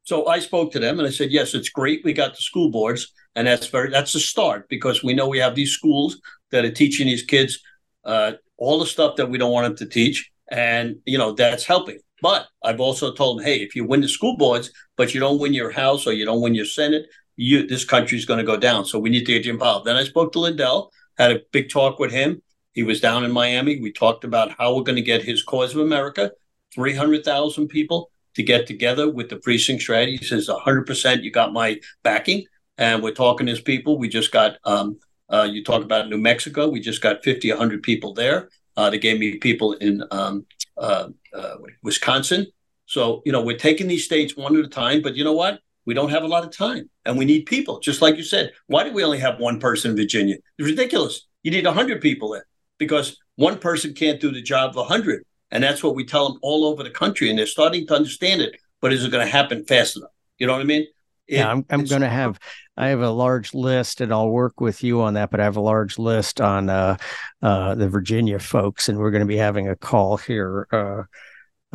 So 0.05 0.27
I 0.27 0.39
spoke 0.39 0.71
to 0.71 0.79
them 0.79 0.99
and 0.99 1.07
I 1.07 1.11
said, 1.11 1.31
yes, 1.31 1.53
it's 1.55 1.69
great. 1.69 2.03
We 2.03 2.13
got 2.13 2.35
the 2.35 2.41
school 2.41 2.69
boards, 2.69 3.11
and 3.35 3.47
that's 3.47 3.67
very 3.67 3.89
that's 3.89 4.15
a 4.15 4.19
start 4.19 4.69
because 4.69 5.03
we 5.03 5.13
know 5.13 5.27
we 5.27 5.39
have 5.39 5.55
these 5.55 5.71
schools 5.71 6.21
that 6.51 6.63
are 6.63 6.71
teaching 6.71 7.07
these 7.07 7.23
kids 7.23 7.59
uh, 8.05 8.33
all 8.57 8.79
the 8.79 8.85
stuff 8.85 9.15
that 9.17 9.29
we 9.29 9.37
don't 9.37 9.51
want 9.51 9.65
them 9.65 9.75
to 9.77 9.91
teach, 9.91 10.31
and 10.49 10.97
you 11.05 11.17
know 11.17 11.33
that's 11.33 11.65
helping. 11.65 11.97
But 12.21 12.47
I've 12.63 12.79
also 12.79 13.13
told 13.13 13.39
them, 13.39 13.45
hey, 13.45 13.57
if 13.57 13.75
you 13.75 13.83
win 13.83 14.01
the 14.01 14.07
school 14.07 14.37
boards, 14.37 14.71
but 14.95 15.13
you 15.13 15.19
don't 15.19 15.39
win 15.39 15.53
your 15.53 15.71
house 15.71 16.07
or 16.07 16.13
you 16.13 16.23
don't 16.23 16.41
win 16.41 16.55
your 16.55 16.65
Senate, 16.65 17.07
you 17.35 17.65
this 17.67 17.83
country's 17.83 18.25
going 18.25 18.39
to 18.39 18.45
go 18.45 18.57
down. 18.57 18.85
So 18.85 18.99
we 18.99 19.09
need 19.09 19.25
to 19.25 19.33
get 19.33 19.45
you 19.45 19.53
involved. 19.53 19.85
Then 19.85 19.97
I 19.97 20.03
spoke 20.03 20.31
to 20.33 20.39
Lindell, 20.39 20.91
had 21.17 21.31
a 21.31 21.41
big 21.51 21.69
talk 21.69 21.99
with 21.99 22.11
him. 22.11 22.41
He 22.73 22.83
was 22.83 23.01
down 23.01 23.23
in 23.25 23.31
Miami. 23.31 23.81
We 23.81 23.91
talked 23.91 24.23
about 24.23 24.55
how 24.57 24.75
we're 24.75 24.83
going 24.83 24.97
to 24.97 25.01
get 25.01 25.23
his 25.23 25.43
cause 25.43 25.73
of 25.73 25.81
America, 25.81 26.31
300,000 26.73 27.67
people 27.69 28.11
to 28.36 28.43
get 28.43 28.67
together 28.67 29.09
with 29.09 29.29
the 29.29 29.38
precinct 29.38 29.81
strategy. 29.81 30.17
He 30.17 30.25
says 30.25 30.49
100% 30.49 31.23
you 31.23 31.31
got 31.31 31.53
my 31.53 31.79
backing. 32.03 32.45
And 32.77 33.01
we're 33.01 33.11
talking 33.11 33.47
as 33.47 33.61
people. 33.61 33.97
We 33.97 34.09
just 34.09 34.31
got, 34.31 34.57
um, 34.65 34.99
uh, 35.29 35.47
you 35.49 35.63
talk 35.63 35.83
about 35.83 36.09
New 36.09 36.17
Mexico. 36.17 36.67
We 36.67 36.81
just 36.81 37.01
got 37.01 37.23
50, 37.23 37.49
100 37.49 37.81
people 37.83 38.13
there. 38.13 38.49
Uh, 38.75 38.89
they 38.89 38.99
gave 38.99 39.19
me 39.19 39.38
people 39.38 39.73
in 39.73 40.03
um, 40.11 40.45
uh, 40.77 41.07
uh, 41.33 41.55
Wisconsin. 41.83 42.47
So, 42.86 43.21
you 43.25 43.31
know, 43.31 43.41
we're 43.41 43.57
taking 43.57 43.88
these 43.88 44.05
states 44.05 44.36
one 44.36 44.57
at 44.57 44.65
a 44.65 44.67
time, 44.67 45.01
but 45.01 45.15
you 45.15 45.23
know 45.23 45.33
what? 45.33 45.59
We 45.86 45.93
don't 45.93 46.09
have 46.09 46.23
a 46.23 46.27
lot 46.27 46.43
of 46.43 46.51
time 46.51 46.89
and 47.05 47.17
we 47.17 47.25
need 47.25 47.45
people, 47.45 47.79
just 47.79 48.01
like 48.01 48.17
you 48.17 48.23
said. 48.23 48.51
Why 48.67 48.83
do 48.83 48.91
we 48.91 49.03
only 49.03 49.19
have 49.19 49.39
one 49.39 49.59
person 49.59 49.91
in 49.91 49.97
Virginia? 49.97 50.36
It's 50.57 50.67
ridiculous. 50.67 51.27
You 51.43 51.51
need 51.51 51.65
100 51.65 52.01
people 52.01 52.31
there 52.31 52.47
because 52.77 53.17
one 53.36 53.57
person 53.59 53.93
can't 53.93 54.19
do 54.19 54.31
the 54.31 54.41
job 54.41 54.71
of 54.71 54.77
100. 54.77 55.23
And 55.55 55.63
that's 55.63 55.81
what 55.81 55.95
we 55.95 56.03
tell 56.03 56.27
them 56.27 56.39
all 56.41 56.65
over 56.65 56.83
the 56.83 56.89
country. 56.89 57.29
And 57.29 57.39
they're 57.39 57.45
starting 57.45 57.87
to 57.87 57.95
understand 57.95 58.41
it, 58.41 58.59
but 58.81 58.91
is 58.91 59.05
it 59.05 59.11
going 59.11 59.25
to 59.25 59.31
happen 59.31 59.63
fast 59.63 59.95
enough? 59.95 60.09
You 60.37 60.47
know 60.47 60.53
what 60.53 60.61
I 60.61 60.65
mean? 60.65 60.81
It, 61.27 61.37
yeah, 61.37 61.49
I'm, 61.49 61.65
I'm 61.69 61.85
going 61.85 62.01
to 62.01 62.09
have 62.09 62.37
I 62.75 62.89
have 62.89 62.99
a 62.99 63.09
large 63.09 63.53
list, 63.53 64.01
and 64.01 64.13
I'll 64.13 64.29
work 64.29 64.59
with 64.59 64.83
you 64.83 65.01
on 65.01 65.13
that. 65.13 65.31
But 65.31 65.39
I 65.39 65.45
have 65.45 65.55
a 65.55 65.61
large 65.61 65.97
list 65.97 66.41
on 66.41 66.69
uh, 66.69 66.97
uh, 67.41 67.73
the 67.75 67.87
Virginia 67.87 68.37
folks, 68.37 68.89
and 68.89 68.97
we're 68.97 69.11
going 69.11 69.21
to 69.21 69.27
be 69.27 69.37
having 69.37 69.69
a 69.69 69.77
call 69.77 70.17
here 70.17 70.67
uh, 70.73 71.03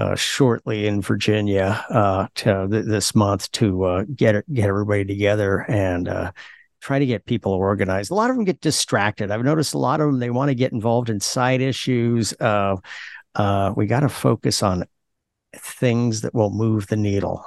uh 0.01 0.15
shortly 0.15 0.87
in 0.87 1.01
Virginia 1.01 1.83
uh, 1.89 2.27
to 2.35 2.69
th- 2.71 2.85
this 2.85 3.15
month 3.15 3.51
to 3.53 3.85
uh, 3.85 4.05
get 4.15 4.45
get 4.53 4.67
everybody 4.67 5.07
together 5.07 5.65
and 5.69 6.07
try 6.83 6.99
to 6.99 7.07
get 7.07 7.25
people 7.25 7.53
organized. 7.53 8.11
A 8.11 8.15
lot 8.15 8.31
of 8.31 8.37
them 8.37 8.45
get 8.45 8.61
distracted. 8.61 9.31
I've 9.31 9.45
noticed 9.45 9.75
a 9.75 9.79
lot 9.79 10.01
of 10.01 10.07
them 10.07 10.19
they 10.19 10.31
want 10.31 10.51
to 10.51 10.55
get 10.55 10.73
involved 10.73 11.11
in 11.11 11.19
side 11.19 11.63
issues. 11.63 12.35
We 13.77 13.87
got 13.87 14.01
to 14.01 14.09
focus 14.09 14.63
on 14.63 14.85
things 15.57 16.21
that 16.23 16.35
will 16.35 16.51
move 16.51 16.87
the 16.87 16.97
needle. 16.97 17.45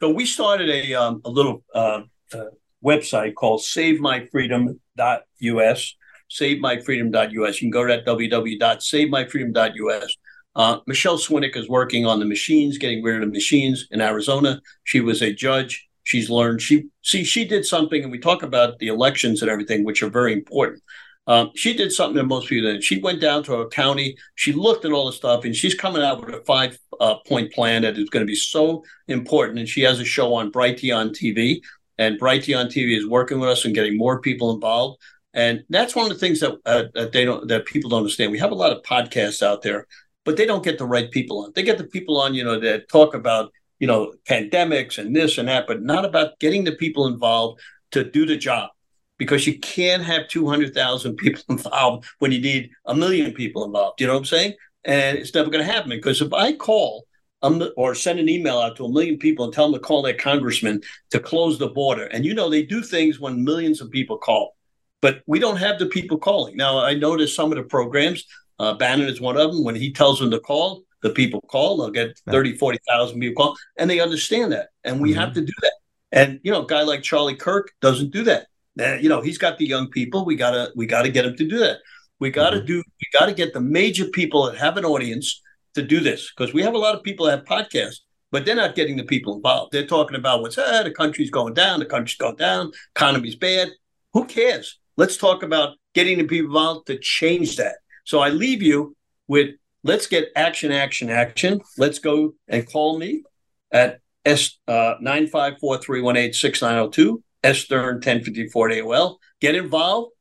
So 0.00 0.10
we 0.10 0.26
started 0.26 0.68
a 0.68 0.94
um, 0.94 1.20
a 1.24 1.30
little 1.30 1.62
uh, 1.74 2.02
uh, 2.32 2.44
website 2.84 3.34
called 3.34 3.60
SaveMyFreedom.us. 3.60 5.96
SaveMyFreedom.us. 6.30 7.60
You 7.60 7.60
can 7.60 7.70
go 7.70 7.86
to 7.86 7.94
that 7.94 8.04
www.savemyfreedom.us. 8.06 10.16
Uh, 10.56 10.78
Michelle 10.86 11.18
Swinick 11.18 11.56
is 11.56 11.68
working 11.68 12.06
on 12.06 12.20
the 12.20 12.26
machines, 12.26 12.78
getting 12.78 13.02
rid 13.02 13.16
of 13.16 13.22
the 13.22 13.32
machines 13.32 13.88
in 13.90 14.00
Arizona. 14.00 14.60
She 14.84 15.00
was 15.00 15.20
a 15.22 15.32
judge. 15.32 15.88
She's 16.04 16.30
learned. 16.30 16.62
She 16.62 16.84
see 17.02 17.24
she 17.24 17.44
did 17.44 17.64
something, 17.64 18.00
and 18.02 18.12
we 18.12 18.18
talk 18.18 18.42
about 18.42 18.78
the 18.78 18.88
elections 18.88 19.40
and 19.42 19.50
everything, 19.50 19.84
which 19.84 20.02
are 20.02 20.10
very 20.10 20.32
important. 20.32 20.82
Um, 21.26 21.52
she 21.54 21.74
did 21.74 21.90
something 21.92 22.16
that 22.16 22.24
most 22.24 22.48
people 22.48 22.70
didn't. 22.70 22.84
She 22.84 23.00
went 23.00 23.20
down 23.20 23.42
to 23.44 23.56
a 23.56 23.68
county. 23.68 24.16
She 24.34 24.52
looked 24.52 24.84
at 24.84 24.92
all 24.92 25.06
the 25.06 25.12
stuff, 25.12 25.44
and 25.44 25.54
she's 25.54 25.74
coming 25.74 26.02
out 26.02 26.24
with 26.24 26.34
a 26.34 26.44
five 26.44 26.78
uh, 27.00 27.16
point 27.26 27.52
plan 27.52 27.82
that 27.82 27.96
is 27.96 28.10
going 28.10 28.24
to 28.24 28.30
be 28.30 28.36
so 28.36 28.84
important. 29.08 29.58
And 29.58 29.68
she 29.68 29.82
has 29.82 30.00
a 30.00 30.04
show 30.04 30.34
on 30.34 30.52
Brighteon 30.52 31.10
TV, 31.10 31.60
and 31.98 32.20
Brighteon 32.20 32.66
TV 32.66 32.96
is 32.96 33.06
working 33.06 33.40
with 33.40 33.48
us 33.48 33.64
and 33.64 33.74
getting 33.74 33.96
more 33.96 34.20
people 34.20 34.52
involved. 34.52 35.00
And 35.32 35.64
that's 35.68 35.96
one 35.96 36.04
of 36.04 36.12
the 36.12 36.18
things 36.18 36.40
that, 36.40 36.58
uh, 36.64 36.84
that 36.94 37.12
they 37.12 37.24
don't 37.24 37.48
that 37.48 37.66
people 37.66 37.90
don't 37.90 37.98
understand. 37.98 38.30
We 38.30 38.38
have 38.38 38.52
a 38.52 38.56
lot 38.56 38.72
of 38.72 38.82
podcasts 38.82 39.42
out 39.42 39.62
there, 39.62 39.86
but 40.24 40.36
they 40.36 40.46
don't 40.46 40.62
get 40.62 40.78
the 40.78 40.86
right 40.86 41.10
people 41.10 41.44
on. 41.44 41.52
They 41.54 41.62
get 41.62 41.78
the 41.78 41.84
people 41.84 42.20
on, 42.20 42.34
you 42.34 42.44
know, 42.44 42.60
that 42.60 42.88
talk 42.88 43.14
about 43.14 43.50
you 43.78 43.86
know 43.86 44.12
pandemics 44.28 44.98
and 44.98 45.16
this 45.16 45.38
and 45.38 45.48
that, 45.48 45.66
but 45.66 45.82
not 45.82 46.04
about 46.04 46.38
getting 46.38 46.64
the 46.64 46.72
people 46.72 47.06
involved 47.06 47.60
to 47.92 48.04
do 48.04 48.26
the 48.26 48.36
job 48.36 48.70
because 49.18 49.46
you 49.46 49.58
can't 49.58 50.02
have 50.02 50.28
200,000 50.28 51.16
people 51.16 51.42
involved 51.48 52.06
when 52.18 52.32
you 52.32 52.40
need 52.40 52.70
a 52.86 52.94
million 52.94 53.32
people 53.32 53.64
involved. 53.64 54.00
You 54.00 54.06
know 54.06 54.14
what 54.14 54.20
I'm 54.20 54.24
saying? 54.26 54.54
And 54.84 55.18
it's 55.18 55.34
never 55.34 55.50
going 55.50 55.64
to 55.64 55.72
happen 55.72 55.90
because 55.90 56.20
if 56.20 56.32
I 56.32 56.52
call 56.52 57.06
um, 57.42 57.62
or 57.76 57.94
send 57.94 58.18
an 58.18 58.28
email 58.28 58.58
out 58.58 58.76
to 58.76 58.84
a 58.84 58.92
million 58.92 59.18
people 59.18 59.44
and 59.44 59.54
tell 59.54 59.70
them 59.70 59.80
to 59.80 59.86
call 59.86 60.02
their 60.02 60.14
congressman 60.14 60.82
to 61.10 61.20
close 61.20 61.58
the 61.58 61.68
border, 61.68 62.04
and 62.06 62.24
you 62.24 62.34
know, 62.34 62.50
they 62.50 62.62
do 62.62 62.82
things 62.82 63.20
when 63.20 63.44
millions 63.44 63.80
of 63.80 63.90
people 63.90 64.18
call, 64.18 64.56
but 65.00 65.22
we 65.26 65.38
don't 65.38 65.56
have 65.56 65.78
the 65.78 65.86
people 65.86 66.18
calling. 66.18 66.56
Now, 66.56 66.78
I 66.78 66.94
noticed 66.94 67.36
some 67.36 67.52
of 67.52 67.56
the 67.56 67.64
programs, 67.64 68.24
uh, 68.58 68.74
Bannon 68.74 69.08
is 69.08 69.20
one 69.20 69.36
of 69.36 69.52
them, 69.52 69.64
when 69.64 69.74
he 69.74 69.92
tells 69.92 70.20
them 70.20 70.30
to 70.30 70.40
call, 70.40 70.84
the 71.02 71.10
people 71.10 71.42
call, 71.42 71.76
they'll 71.76 71.90
get 71.90 72.18
30, 72.30 72.56
40,000 72.56 73.20
people 73.20 73.44
call, 73.44 73.56
and 73.76 73.90
they 73.90 74.00
understand 74.00 74.52
that. 74.52 74.68
And 74.82 75.00
we 75.00 75.10
mm-hmm. 75.10 75.20
have 75.20 75.34
to 75.34 75.42
do 75.42 75.52
that. 75.60 75.72
And, 76.12 76.40
you 76.44 76.52
know, 76.52 76.62
a 76.62 76.66
guy 76.66 76.82
like 76.82 77.02
Charlie 77.02 77.36
Kirk 77.36 77.72
doesn't 77.80 78.10
do 78.10 78.22
that 78.24 78.46
uh, 78.80 78.94
you 78.94 79.08
know, 79.08 79.20
he's 79.20 79.38
got 79.38 79.58
the 79.58 79.66
young 79.66 79.88
people. 79.88 80.24
We 80.24 80.36
gotta 80.36 80.72
we 80.74 80.86
gotta 80.86 81.10
get 81.10 81.24
him 81.24 81.36
to 81.36 81.48
do 81.48 81.58
that. 81.58 81.78
We 82.18 82.30
gotta 82.30 82.58
mm-hmm. 82.58 82.66
do 82.66 82.76
we 82.76 83.18
gotta 83.18 83.32
get 83.32 83.52
the 83.52 83.60
major 83.60 84.06
people 84.06 84.46
that 84.46 84.56
have 84.56 84.76
an 84.76 84.84
audience 84.84 85.40
to 85.74 85.82
do 85.82 86.00
this 86.00 86.32
because 86.36 86.54
we 86.54 86.62
have 86.62 86.74
a 86.74 86.78
lot 86.78 86.94
of 86.94 87.02
people 87.02 87.26
that 87.26 87.38
have 87.38 87.44
podcasts, 87.44 88.00
but 88.30 88.44
they're 88.44 88.54
not 88.54 88.74
getting 88.74 88.96
the 88.96 89.04
people 89.04 89.36
involved. 89.36 89.72
They're 89.72 89.86
talking 89.86 90.16
about 90.16 90.42
what's 90.42 90.58
ah, 90.58 90.82
the 90.82 90.90
country's 90.90 91.30
going 91.30 91.54
down, 91.54 91.80
the 91.80 91.86
country's 91.86 92.16
going 92.16 92.36
down, 92.36 92.72
economy's 92.94 93.36
bad. 93.36 93.70
Who 94.12 94.24
cares? 94.24 94.78
Let's 94.96 95.16
talk 95.16 95.42
about 95.42 95.76
getting 95.94 96.18
the 96.18 96.24
people 96.24 96.46
involved 96.46 96.86
to 96.86 96.98
change 96.98 97.56
that. 97.56 97.76
So 98.04 98.20
I 98.20 98.28
leave 98.28 98.62
you 98.62 98.96
with 99.28 99.50
let's 99.82 100.06
get 100.06 100.30
action, 100.36 100.72
action, 100.72 101.10
action. 101.10 101.60
Let's 101.78 101.98
go 101.98 102.34
and 102.48 102.66
call 102.66 102.98
me 102.98 103.22
at 103.70 104.00
S 104.24 104.58
uh, 104.66 104.94
954-318-6902, 105.02 107.22
S 107.44 107.58
Stern 107.58 107.96
1054 107.96 108.70
AOL. 108.70 109.18
Get 109.40 109.54
involved. 109.54 110.12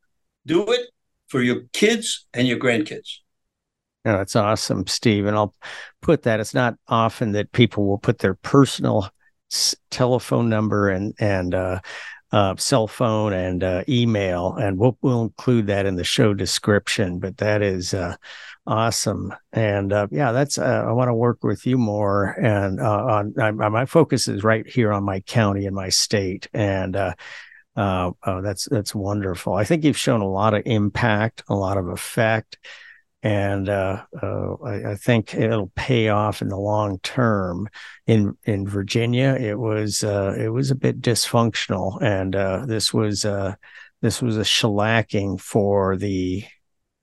Do 0.45 0.71
it 0.71 0.81
for 1.27 1.41
your 1.41 1.61
kids 1.71 2.27
and 2.33 2.47
your 2.47 2.59
grandkids. 2.59 3.19
That's 4.03 4.35
awesome, 4.35 4.85
Steve. 4.85 5.25
And 5.25 5.35
I'll 5.35 5.55
put 6.01 6.23
that. 6.23 6.41
It's 6.41 6.53
not 6.53 6.75
often 6.87 7.31
that 7.31 7.53
people 7.53 7.87
will 7.87 7.97
put 7.97 8.19
their 8.19 8.33
personal 8.33 9.09
telephone 9.89 10.49
number 10.49 10.89
and 10.89 11.13
and 11.19 11.55
uh, 11.55 11.79
uh, 12.33 12.55
cell 12.57 12.87
phone 12.87 13.31
and 13.31 13.63
uh, 13.63 13.83
email, 13.87 14.55
and 14.55 14.79
we'll 14.79 14.97
we'll 15.03 15.21
include 15.21 15.67
that 15.67 15.85
in 15.85 15.95
the 15.95 16.03
show 16.03 16.33
description. 16.33 17.19
But 17.19 17.37
that 17.37 17.61
is 17.61 17.93
uh, 17.93 18.15
awesome, 18.65 19.33
and 19.53 19.93
uh, 19.93 20.07
yeah, 20.09 20.31
that's 20.31 20.57
uh, 20.57 20.83
I 20.87 20.91
want 20.93 21.09
to 21.09 21.13
work 21.13 21.43
with 21.43 21.67
you 21.67 21.77
more. 21.77 22.35
And 22.41 22.81
uh, 22.81 23.05
on 23.05 23.33
I, 23.39 23.51
my 23.51 23.85
focus 23.85 24.27
is 24.27 24.43
right 24.43 24.67
here 24.67 24.91
on 24.91 25.03
my 25.03 25.21
county 25.21 25.65
and 25.65 25.75
my 25.75 25.89
state, 25.89 26.49
and. 26.53 26.97
Oh, 27.75 28.13
that's 28.43 28.65
that's 28.69 28.93
wonderful. 28.93 29.55
I 29.55 29.63
think 29.63 29.83
you've 29.83 29.97
shown 29.97 30.21
a 30.21 30.29
lot 30.29 30.53
of 30.53 30.61
impact, 30.67 31.43
a 31.47 31.55
lot 31.55 31.79
of 31.79 31.87
effect, 31.87 32.59
and 33.23 33.69
uh, 33.69 34.03
uh, 34.21 34.55
I, 34.65 34.91
I, 34.91 34.95
think 34.95 35.33
it'll 35.33 35.71
pay 35.75 36.09
off 36.09 36.41
in 36.41 36.49
the 36.49 36.57
long 36.57 36.99
term. 36.99 37.69
In 38.05 38.37
in 38.43 38.67
Virginia, 38.67 39.37
it 39.39 39.57
was 39.57 40.03
uh, 40.03 40.35
it 40.37 40.49
was 40.49 40.71
a 40.71 40.75
bit 40.75 41.01
dysfunctional, 41.01 42.01
and 42.01 42.35
uh, 42.35 42.65
this 42.65 42.93
was 42.93 43.23
uh, 43.23 43.55
this 44.01 44.21
was 44.21 44.37
a 44.37 44.41
shellacking 44.41 45.39
for 45.39 45.95
the 45.95 46.43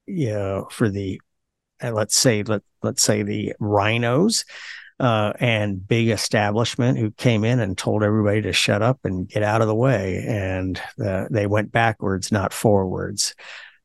you 0.06 0.30
know, 0.30 0.68
for 0.70 0.90
the 0.90 1.22
uh, 1.82 1.92
let's 1.92 2.18
say 2.18 2.42
let 2.42 2.62
let's 2.82 3.02
say 3.02 3.22
the 3.22 3.54
RINOs. 3.58 4.44
and 4.98 5.88
big 5.88 6.10
establishment 6.10 6.98
who 6.98 7.12
came 7.12 7.44
in 7.44 7.60
and 7.60 7.78
told 7.78 8.02
everybody 8.02 8.42
to 8.42 8.52
shut 8.52 8.82
up 8.82 9.00
and 9.04 9.26
get 9.26 9.42
out 9.42 9.62
of 9.62 9.68
the 9.68 9.74
way, 9.74 10.22
and 10.28 10.82
they 11.30 11.46
went 11.46 11.72
backwards, 11.72 12.30
not 12.30 12.52
forwards. 12.52 13.34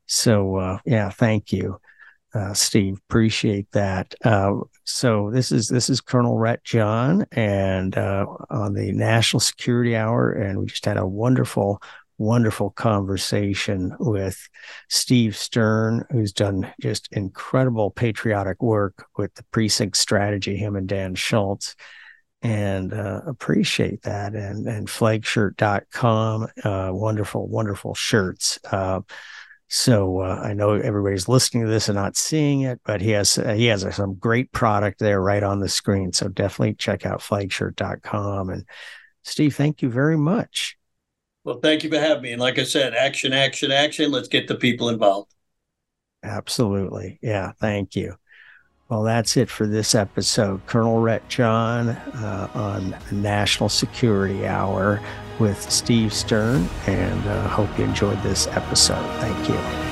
So, 0.06 0.80
yeah, 0.86 1.10
thank 1.10 1.54
you 1.54 1.80
uh, 2.36 2.54
Steve. 2.54 3.00
Appreciate 3.10 3.72
that. 3.72 4.14
Uh, 4.24 4.56
so 4.84 5.32
this 5.32 5.52
is 5.52 5.68
this 5.68 5.90
is 5.90 6.02
Colonel 6.02 6.38
Rhett 6.38 6.64
John, 6.64 7.26
and 7.32 7.98
uh, 7.98 8.26
on 8.50 8.74
the 8.74 8.92
National 8.92 9.40
Security 9.40 9.96
Hour, 9.96 10.32
and 10.32 10.60
we 10.60 10.66
just 10.66 10.86
had 10.86 10.98
a 10.98 11.08
wonderful, 11.08 11.82
wonderful 12.18 12.72
conversation 12.72 13.96
with 14.00 14.50
Steve 14.90 15.36
Stern, 15.38 16.06
who's 16.12 16.34
done 16.34 16.72
just 16.82 17.08
incredible 17.14 17.90
patriotic 17.90 18.62
work 18.62 19.06
with 19.18 19.34
the 19.36 19.44
precinct 19.52 19.98
strategy. 19.98 20.58
Him 20.58 20.76
and 20.76 20.88
Dan 20.88 21.16
Schultz. 21.16 21.76
And 22.42 22.94
uh, 22.94 23.22
appreciate 23.26 24.04
that. 24.04 24.36
And 24.36 24.68
and 24.68 24.88
flagshirt.com, 24.88 26.48
uh, 26.64 26.90
wonderful, 26.92 27.48
wonderful 27.48 27.96
shirts. 27.96 28.60
So 29.68 30.20
uh, 30.20 30.42
I 30.44 30.54
know 30.54 30.74
everybody's 30.74 31.28
listening 31.28 31.66
to 31.66 31.70
this 31.70 31.90
and 31.90 31.96
not 31.96 32.16
seeing 32.16 32.62
it, 32.62 32.80
but 32.86 33.02
he 33.02 33.12
has 33.12 33.38
uh, 33.38 33.54
he 33.54 33.66
has 33.66 33.84
uh, 33.84 33.92
some 33.92 34.16
great 34.16 34.52
product 34.52 35.00
there 35.00 35.22
right 35.22 35.42
on 35.42 35.60
the 35.60 35.70
screen. 35.70 36.14
So 36.14 36.28
definitely 36.28 36.76
check 36.76 37.06
out 37.06 37.20
flagshirt.com. 37.20 38.50
And 38.50 38.66
Steve, 39.24 39.56
thank 39.56 39.82
you 39.82 39.90
very 39.90 40.18
much. 40.18 40.78
Well, 41.44 41.60
thank 41.62 41.84
you 41.84 41.90
for 41.90 42.00
having 42.00 42.24
me. 42.24 42.32
And 42.32 42.42
like 42.42 42.60
I 42.60 42.64
said, 42.64 42.94
action, 42.94 43.34
action, 43.34 43.72
action. 43.72 44.12
Let's 44.12 44.28
get 44.28 44.48
the 44.48 44.56
people 44.56 44.90
involved. 44.90 45.34
Absolutely. 46.24 47.20
Yeah. 47.22 47.52
Thank 47.60 47.96
you. 47.96 48.16
Well, 48.90 49.04
that's 49.04 49.36
it 49.36 49.50
for 49.50 49.66
this 49.66 49.96
episode. 49.96 50.66
Colonel 50.68 51.00
Rhett 51.00 51.28
John 51.28 51.90
uh, 51.90 52.50
on 52.54 52.96
National 53.12 53.68
Security 53.68 54.46
Hour 54.46 55.02
with 55.40 55.70
Steve 55.72 56.14
Stern, 56.14 56.70
and 56.86 57.28
uh, 57.28 57.48
hope 57.48 57.78
you 57.80 57.84
enjoyed 57.84 58.22
this 58.22 58.48
episode. 58.48 59.04
Thank 59.20 59.50
you. 59.50 59.85